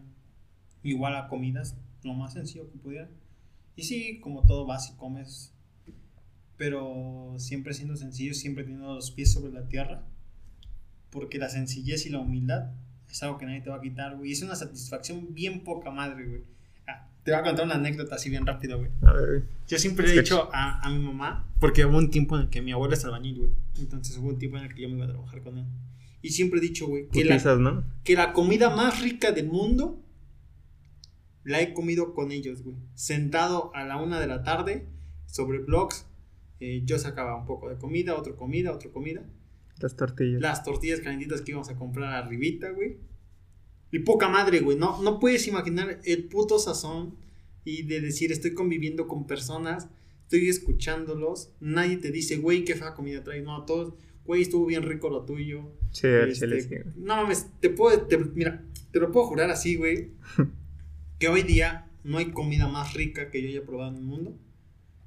Igual 0.83 1.15
a 1.15 1.27
comidas, 1.27 1.75
lo 2.03 2.13
más 2.13 2.33
sencillo 2.33 2.69
que 2.71 2.77
pudiera. 2.77 3.09
Y 3.75 3.83
sí, 3.83 4.19
como 4.21 4.45
todo 4.45 4.65
vas 4.65 4.89
y 4.89 4.95
comes, 4.95 5.53
pero 6.57 7.35
siempre 7.37 7.73
siendo 7.73 7.95
sencillo, 7.95 8.33
siempre 8.33 8.63
teniendo 8.63 8.95
los 8.95 9.11
pies 9.11 9.31
sobre 9.31 9.51
la 9.51 9.67
tierra, 9.67 10.03
porque 11.09 11.37
la 11.37 11.49
sencillez 11.49 12.05
y 12.05 12.09
la 12.09 12.19
humildad 12.19 12.71
es 13.09 13.21
algo 13.21 13.37
que 13.37 13.45
nadie 13.45 13.61
te 13.61 13.69
va 13.69 13.77
a 13.77 13.81
quitar, 13.81 14.15
güey. 14.15 14.29
Y 14.29 14.33
es 14.33 14.41
una 14.41 14.55
satisfacción 14.55 15.33
bien 15.33 15.63
poca 15.63 15.91
madre, 15.91 16.25
güey. 16.25 16.41
Ah, 16.87 17.07
te 17.23 17.31
voy 17.31 17.39
a 17.39 17.43
contar 17.43 17.65
una 17.65 17.75
anécdota 17.75 18.15
así 18.15 18.29
bien 18.29 18.45
rápido, 18.45 18.79
güey. 18.79 18.89
A 19.03 19.13
ver, 19.13 19.43
Yo 19.67 19.77
siempre 19.77 20.07
le 20.07 20.13
he 20.13 20.17
dicho 20.17 20.49
a, 20.51 20.79
a, 20.85 20.89
mi 20.89 20.99
mamá, 20.99 21.47
porque 21.59 21.85
hubo 21.85 21.97
un 21.97 22.09
tiempo 22.09 22.35
en 22.35 22.43
el 22.43 22.49
que 22.49 22.61
mi 22.61 22.71
abuela 22.71 22.95
es 22.95 23.05
albañil, 23.05 23.37
güey. 23.37 23.51
Entonces 23.77 24.17
hubo 24.17 24.29
un 24.29 24.39
tiempo 24.39 24.57
en 24.57 24.63
el 24.63 24.73
que 24.73 24.81
yo 24.81 24.89
me 24.89 24.95
iba 24.95 25.05
a 25.05 25.09
trabajar 25.09 25.41
con 25.43 25.59
él. 25.59 25.65
Y 26.23 26.29
siempre 26.29 26.59
he 26.59 26.61
dicho, 26.61 26.87
güey, 26.87 27.07
que, 27.09 27.25
la, 27.25 27.83
que 28.03 28.15
la 28.15 28.33
comida 28.33 28.75
más 28.75 29.01
rica 29.01 29.31
del 29.31 29.47
mundo 29.47 30.01
la 31.43 31.61
he 31.61 31.73
comido 31.73 32.13
con 32.13 32.31
ellos, 32.31 32.63
güey. 32.63 32.77
Sentado 32.95 33.71
a 33.75 33.83
la 33.83 33.97
una 33.97 34.19
de 34.19 34.27
la 34.27 34.43
tarde 34.43 34.87
sobre 35.27 35.59
blogs, 35.59 36.07
eh, 36.63 36.81
yo 36.85 36.97
sacaba 36.97 37.35
un 37.35 37.45
poco 37.45 37.69
de 37.69 37.77
comida, 37.77 38.15
otra 38.15 38.35
comida, 38.35 38.71
otra 38.71 38.89
comida. 38.89 39.21
Las 39.79 39.97
tortillas. 39.97 40.41
Las 40.41 40.63
tortillas 40.63 41.01
calentitas 41.01 41.41
que 41.41 41.51
íbamos 41.51 41.69
a 41.69 41.75
comprar 41.75 42.13
arribita, 42.13 42.69
güey. 42.71 42.99
Y 43.91 43.99
poca 43.99 44.29
madre, 44.29 44.61
güey. 44.61 44.77
No, 44.77 45.01
no 45.01 45.19
puedes 45.19 45.45
imaginar 45.47 45.99
el 46.05 46.23
puto 46.29 46.59
sazón 46.59 47.17
y 47.65 47.83
de 47.83 47.99
decir, 47.99 48.31
estoy 48.31 48.53
conviviendo 48.53 49.09
con 49.09 49.27
personas, 49.27 49.89
estoy 50.21 50.47
escuchándolos. 50.47 51.51
Nadie 51.59 51.97
te 51.97 52.11
dice, 52.11 52.37
güey, 52.37 52.63
qué 52.63 52.75
fea 52.75 52.93
comida 52.93 53.23
traes. 53.23 53.43
No, 53.43 53.65
todos 53.65 53.95
güey, 54.25 54.43
estuvo 54.43 54.65
bien 54.65 54.83
rico 54.83 55.09
lo 55.09 55.25
tuyo. 55.25 55.69
Sí, 55.91 56.07
este, 56.07 56.85
No 56.95 57.17
mames, 57.17 57.47
te 57.59 57.69
puedo, 57.69 58.07
mira, 58.33 58.63
te 58.91 58.99
lo 58.99 59.11
puedo 59.11 59.27
jurar 59.27 59.49
así, 59.49 59.75
güey, 59.75 60.11
que 61.19 61.27
hoy 61.27 61.43
día 61.43 61.89
no 62.05 62.19
hay 62.19 62.31
comida 62.31 62.69
más 62.69 62.93
rica 62.93 63.29
que 63.29 63.41
yo 63.41 63.49
haya 63.49 63.65
probado 63.65 63.91
en 63.91 63.97
el 63.97 64.03
mundo 64.03 64.39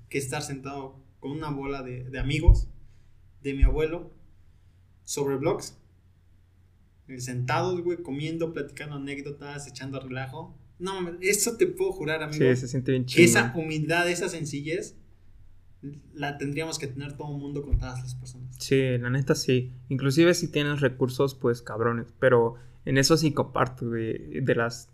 que 0.08 0.18
estar 0.18 0.42
sentado 0.42 1.05
con 1.26 1.36
una 1.36 1.50
bola 1.50 1.82
de, 1.82 2.04
de 2.04 2.18
amigos 2.20 2.68
de 3.42 3.54
mi 3.54 3.64
abuelo 3.64 4.12
sobre 5.04 5.36
blogs, 5.36 5.76
eh, 7.08 7.20
sentados, 7.20 7.82
güey, 7.82 7.98
comiendo, 8.02 8.52
platicando 8.52 8.96
anécdotas, 8.96 9.66
echando 9.66 9.98
relajo. 10.00 10.56
No 10.78 10.92
eso 11.20 11.56
te 11.56 11.66
puedo 11.66 11.92
jurar, 11.92 12.22
amigo. 12.22 12.44
Sí, 12.44 12.60
se 12.60 12.68
siente 12.68 12.92
bien 12.92 13.06
chido. 13.06 13.24
Esa 13.24 13.52
humildad, 13.56 14.08
esa 14.08 14.28
sencillez 14.28 14.96
la 16.14 16.38
tendríamos 16.38 16.78
que 16.78 16.86
tener 16.86 17.16
todo 17.16 17.34
el 17.34 17.40
mundo 17.40 17.62
con 17.62 17.78
todas 17.78 18.00
las 18.00 18.14
personas. 18.14 18.54
Sí, 18.58 18.98
la 18.98 19.10
neta 19.10 19.34
sí. 19.34 19.72
Inclusive 19.88 20.34
si 20.34 20.48
tienes 20.48 20.80
recursos, 20.80 21.34
pues 21.34 21.62
cabrones. 21.62 22.06
Pero 22.20 22.54
en 22.84 22.98
eso 22.98 23.16
sí 23.16 23.32
comparto, 23.32 23.90
de, 23.90 24.40
de 24.42 24.54
las 24.54 24.90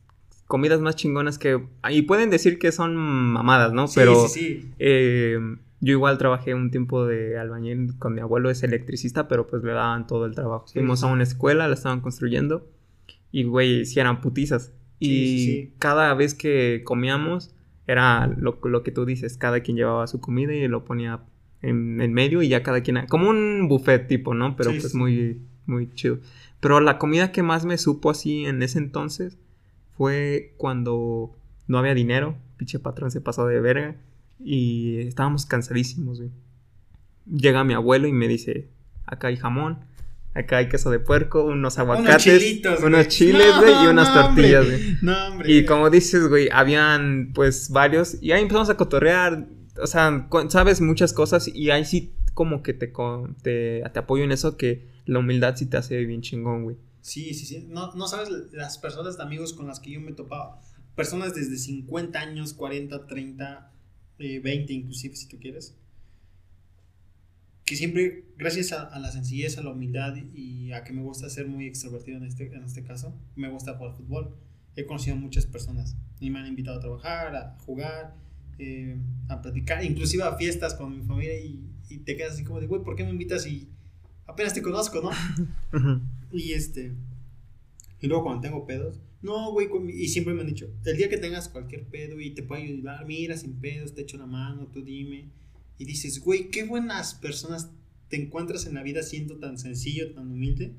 comidas 0.47 0.81
más 0.81 0.97
chingonas 0.97 1.39
que... 1.39 1.67
Y 1.91 2.03
pueden 2.03 2.31
decir 2.31 2.59
que 2.59 2.73
son 2.73 2.97
mamadas, 2.97 3.73
¿no? 3.73 3.87
pero 3.95 4.29
sí, 4.29 4.41
sí. 4.41 4.71
Eh, 4.79 5.39
yo 5.83 5.95
igual 5.95 6.17
trabajé 6.17 6.55
un 6.55 6.71
tiempo 6.71 7.05
de 7.05 7.37
albañil 7.37 7.99
con 7.99 8.15
mi 8.15 8.21
abuelo, 8.21 8.51
es 8.51 8.63
electricista, 8.63 9.27
pero 9.27 9.49
pues 9.49 9.65
le 9.65 9.73
daban 9.73 10.07
todo 10.07 10.27
el 10.27 10.35
trabajo. 10.37 10.67
Fuimos 10.73 11.03
a 11.03 11.09
una 11.09 11.25
escuela, 11.25 11.67
la 11.67 11.75
estaban 11.75 12.01
construyendo 12.01 12.71
y, 13.33 13.43
güey, 13.43 13.85
si 13.85 13.99
eran 13.99 14.21
putizas. 14.21 14.73
Y 15.01 15.71
cada 15.81 16.15
vez 16.15 16.35
que 16.35 16.83
comíamos 16.85 17.53
era 17.89 18.29
lo, 18.29 18.61
lo, 18.63 18.85
que 18.85 18.93
tú 18.93 19.05
dices, 19.05 19.37
cada 19.37 19.59
quien 19.59 19.77
llevaba 19.77 20.07
su 20.07 20.21
comida 20.21 20.55
y 20.55 20.69
lo 20.69 20.85
ponía 20.85 21.23
en, 21.63 22.01
en 22.01 22.13
medio 22.13 22.43
y 22.43 22.49
ya 22.49 22.63
cada 22.63 22.83
quien... 22.83 23.05
Como 23.09 23.29
un 23.29 23.67
buffet 23.69 24.07
tipo, 24.07 24.35
¿no? 24.35 24.55
Pero 24.55 24.71
pues 24.71 24.95
muy, 24.95 25.43
muy 25.67 25.91
chido. 25.95 26.21
Pero 26.61 26.79
la 26.79 26.99
comida 26.99 27.33
que 27.33 27.43
más 27.43 27.65
me 27.65 27.77
supo 27.77 28.11
así 28.11 28.45
en 28.45 28.63
ese 28.63 28.79
entonces 28.79 29.37
fue 29.97 30.55
cuando 30.59 31.35
no 31.67 31.79
había 31.79 31.95
dinero, 31.95 32.37
pinche 32.57 32.79
patrón 32.79 33.11
se 33.11 33.21
pasó 33.21 33.49
de 33.49 33.61
verga 33.61 33.97
y 34.45 34.99
estábamos 35.01 35.47
cansadísimos, 35.47 36.19
güey. 36.19 36.31
Llega 37.27 37.65
mi 37.65 37.75
abuelo 37.75 38.09
y 38.09 38.13
me 38.13 38.29
dice, 38.29 38.69
acá 39.07 39.29
hay 39.29 39.37
jamón, 39.37 39.85
Acá 40.35 40.59
hay 40.59 40.69
queso 40.69 40.91
de 40.91 40.99
puerco, 40.99 41.45
unos 41.45 41.79
aguacates, 41.79 42.63
unos, 42.83 43.09
chiles, 43.09 43.55
güey, 43.59 43.85
y 43.85 43.87
unas 43.87 44.15
tortillas, 44.15 44.65
güey. 44.65 44.97
No, 45.03 45.27
hombre. 45.27 45.53
Y 45.53 45.67
como 45.67 45.91
dices, 45.91 46.27
güey, 46.27 46.49
habían 46.51 47.33
pues 47.35 47.69
varios. 47.69 48.17
Y 48.23 48.33
ahí 48.33 48.41
empezamos 48.41 48.71
a 48.71 48.79
cotorrear. 48.79 49.47
o 49.81 49.87
sea, 49.87 50.29
sabes 50.49 50.81
muchas 50.81 51.13
cosas 51.13 51.49
y 51.49 51.71
ahí 51.71 51.85
sí 51.85 52.15
como 52.33 52.63
que 52.63 52.73
te, 52.73 52.91
te, 53.43 53.83
te 53.93 53.99
apoyo 53.99 54.25
en 54.25 54.33
eso 54.33 54.57
que 54.57 54.89
la 55.05 55.19
humildad 55.19 55.55
sí 55.57 55.67
te 55.67 55.77
hace 55.77 56.03
bien 56.07 56.23
chingón, 56.23 56.65
güey. 56.65 56.77
Sí, 57.03 57.35
sí, 57.35 57.45
sí. 57.45 57.67
No, 57.69 57.93
no 57.93 58.09
sabes 58.09 58.31
las 58.53 58.79
personas 58.79 59.19
de 59.19 59.25
amigos 59.25 59.53
con 59.53 59.67
las 59.67 59.81
que 59.81 59.91
yo 59.91 60.01
me 60.01 60.13
topaba. 60.13 60.63
Personas 60.95 61.35
desde 61.35 61.59
50 61.59 62.19
años, 62.19 62.55
40, 62.55 63.07
30, 63.07 63.72
eh, 64.23 64.39
20 64.41 64.73
inclusive, 64.73 65.17
si 65.17 65.29
tú 65.29 65.39
quieres. 65.39 65.75
Que 67.65 67.77
siempre, 67.77 68.25
gracias 68.37 68.73
a, 68.73 68.83
a 68.83 68.99
la 68.99 69.11
sencillez, 69.11 69.59
a 69.59 69.63
la 69.63 69.71
humildad 69.71 70.15
y 70.35 70.73
a 70.73 70.85
que 70.85 70.93
me 70.93 71.03
gusta 71.03 71.29
ser 71.29 71.47
muy 71.47 71.67
extrovertido 71.67 72.19
en 72.19 72.25
este, 72.25 72.47
en 72.55 72.65
este 72.65 72.83
caso, 72.83 73.15
me 73.37 73.49
gusta 73.49 73.75
jugar 73.77 73.97
fútbol. 73.97 74.37
He 74.77 74.87
conocido 74.87 75.17
muchas 75.17 75.47
personas 75.47 75.97
y 76.21 76.31
me 76.31 76.39
han 76.39 76.47
invitado 76.47 76.79
a 76.79 76.81
trabajar, 76.81 77.37
a 77.37 77.59
jugar, 77.61 78.15
eh, 78.59 78.97
a 79.29 79.43
platicar, 79.43 79.85
inclusive 79.85 80.23
a 80.23 80.37
fiestas 80.37 80.75
con 80.75 80.97
mi 80.97 81.05
familia 81.05 81.39
y, 81.39 81.69
y 81.89 81.99
te 81.99 82.17
quedas 82.17 82.35
así 82.35 82.45
como 82.45 82.61
de, 82.61 82.67
güey, 82.67 82.83
¿por 82.83 82.97
qué 82.97 83.05
me 83.05 83.11
invitas 83.11 83.43
si 83.43 83.69
apenas 84.27 84.55
te 84.55 84.63
conozco, 84.63 85.01
no? 85.03 85.11
Y 86.33 86.53
este. 86.53 86.95
Y 88.01 88.07
luego 88.07 88.25
cuando 88.25 88.41
tengo 88.41 88.67
pedos. 88.67 88.99
No, 89.23 89.53
güey. 89.53 89.69
Y 89.95 90.09
siempre 90.09 90.35
me 90.35 90.41
han 90.43 90.49
dicho: 90.49 90.67
el 90.85 90.97
día 90.97 91.09
que 91.09 91.17
tengas 91.19 91.49
cualquier 91.49 91.87
pedo 91.89 92.21
y 92.21 92.35
te 92.35 92.43
puedo 92.43 92.61
ayudar, 92.63 93.07
mira, 93.07 93.37
sin 93.37 93.55
pedos, 93.61 93.95
te 93.95 94.03
echo 94.03 94.19
la 94.19 94.27
mano, 94.27 94.67
tú 94.73 94.83
dime. 94.83 95.31
Y 95.79 95.85
dices, 95.85 96.21
güey, 96.21 96.51
qué 96.51 96.65
buenas 96.65 97.15
personas 97.15 97.71
te 98.09 98.21
encuentras 98.23 98.67
en 98.67 98.75
la 98.75 98.83
vida 98.83 99.03
siendo 99.03 99.39
tan 99.39 99.59
sencillo, 99.59 100.13
tan 100.13 100.31
humilde. 100.31 100.75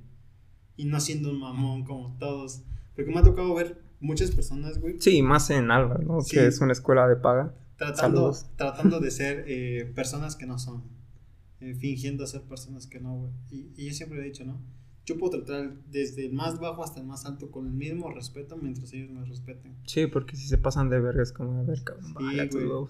Y 0.76 0.86
no 0.86 1.00
siendo 1.00 1.30
un 1.32 1.39
mamón 1.39 1.84
como 1.84 2.18
todos. 2.20 2.64
Porque 2.96 3.12
me 3.12 3.20
ha 3.20 3.24
tocado 3.24 3.54
ver 3.56 3.82
muchas 4.00 4.32
personas, 4.32 4.80
güey, 4.80 4.96
Sí, 5.00 5.22
más 5.22 5.50
en 5.50 5.72
Alba, 5.72 5.98
¿no? 6.06 6.22
Sí. 6.22 6.36
Que 6.36 6.48
es 6.48 6.60
una 6.62 6.74
escuela 6.74 7.08
de 7.08 7.16
paga. 7.16 7.56
tratando, 7.78 8.02
Saludos. 8.34 8.46
tratando 8.58 9.00
de 9.00 9.12
ser 9.12 9.46
eh, 9.48 9.91
personas 9.96 10.36
que 10.36 10.46
no 10.46 10.60
son. 10.60 10.84
eh, 11.60 11.76
fingiendo 11.76 12.28
ser 12.28 12.41
personas 12.41 12.88
que 12.88 13.00
no, 13.00 13.16
güey. 13.18 13.32
Y, 13.52 13.72
y 13.82 13.88
yo 13.88 13.94
siempre 13.94 14.20
he 14.20 14.24
dicho, 14.24 14.44
¿no? 14.46 14.62
Yo 15.06 15.18
puedo 15.18 15.43
tratar 15.43 15.76
desde 15.91 16.26
el 16.26 16.34
más 16.34 16.60
bajo 16.60 16.84
hasta 16.84 17.01
el 17.01 17.06
más 17.06 17.26
alto 17.26 17.51
con 17.51 17.68
el 17.68 17.74
mismo 17.74 18.10
respeto 18.12 18.56
mientras 18.56 18.93
ellos 18.93 19.12
me 19.12 19.26
respeten. 19.26 19.76
Sí, 19.86 20.08
porque 20.08 20.38
si 20.38 20.47
se 20.47 20.58
pasan 20.58 20.89
de 20.89 20.99
verga 20.99 21.24
es 21.24 21.34
como, 21.34 21.60
a 21.60 21.64
ver, 21.64 21.84
cabrón, 21.84 22.14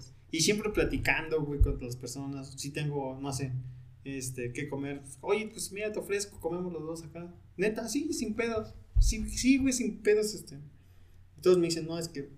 Sí. 0.00 0.10
Y 0.30 0.40
siempre 0.40 0.70
platicando, 0.70 1.42
güey, 1.42 1.60
con 1.60 1.78
las 1.80 1.96
personas. 1.96 2.54
Si 2.56 2.70
tengo, 2.70 3.18
no 3.20 3.32
sé, 3.32 3.52
este, 4.04 4.52
qué 4.52 4.68
comer. 4.68 5.02
Oye, 5.20 5.48
pues 5.48 5.70
mira, 5.72 5.92
te 5.92 5.98
ofrezco, 5.98 6.40
comemos 6.40 6.72
los 6.72 6.82
dos 6.82 7.02
acá. 7.04 7.32
Neta, 7.56 7.88
sí, 7.88 8.12
sin 8.12 8.34
pedos. 8.34 8.74
Sí, 8.98 9.28
sí, 9.28 9.58
güey, 9.58 9.72
sin 9.72 9.98
pedos, 10.02 10.34
este. 10.34 10.58
Todos 11.40 11.58
me 11.58 11.66
dicen, 11.66 11.86
no, 11.86 11.98
es 11.98 12.08
que 12.08 12.30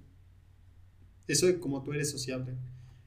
eso 1.29 1.47
de 1.47 1.59
como 1.59 1.83
tú 1.83 1.93
eres 1.93 2.11
sociable, 2.11 2.55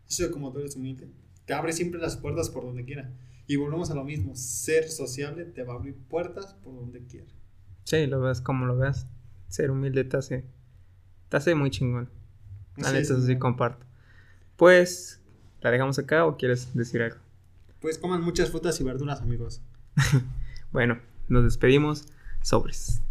eso 0.08 0.24
de 0.24 0.32
como 0.32 0.52
tú 0.52 0.60
eres 0.60 0.76
humilde, 0.76 1.08
te 1.46 1.54
abre 1.54 1.74
siempre 1.74 2.00
las 2.00 2.18
puertas 2.18 2.50
por 2.50 2.64
donde 2.64 2.84
quiera. 2.86 3.12
Y 3.50 3.56
volvemos 3.56 3.90
a 3.90 3.96
lo 3.96 4.04
mismo, 4.04 4.36
ser 4.36 4.88
sociable 4.92 5.44
te 5.44 5.64
va 5.64 5.74
a 5.74 5.78
abrir 5.78 5.96
puertas 5.96 6.54
por 6.64 6.76
donde 6.76 7.04
quiera. 7.08 7.26
Sí, 7.84 8.06
lo 8.06 8.22
ves 8.22 8.42
como 8.42 8.68
lo 8.68 8.78
ves. 8.78 9.08
Ser 9.48 9.72
humilde 9.72 10.04
te 10.04 10.18
hace, 10.18 10.46
te 11.30 11.38
hace 11.38 11.56
muy 11.56 11.72
chingón. 11.72 12.12
La 12.78 12.92
neta, 12.92 13.20
sí 13.20 13.40
comparto. 13.40 13.88
Pues, 14.56 15.20
¿la 15.62 15.72
dejamos 15.72 15.98
acá 15.98 16.28
o 16.28 16.38
quieres 16.38 16.76
decir 16.76 17.02
algo? 17.02 17.18
Pues 17.80 17.98
coman 17.98 18.22
muchas 18.22 18.52
frutas 18.52 18.80
y 18.82 18.84
verduras, 18.84 19.20
amigos. 19.22 19.64
Bueno, 20.72 21.00
nos 21.28 21.44
despedimos. 21.44 22.06
Sobres. 22.44 23.02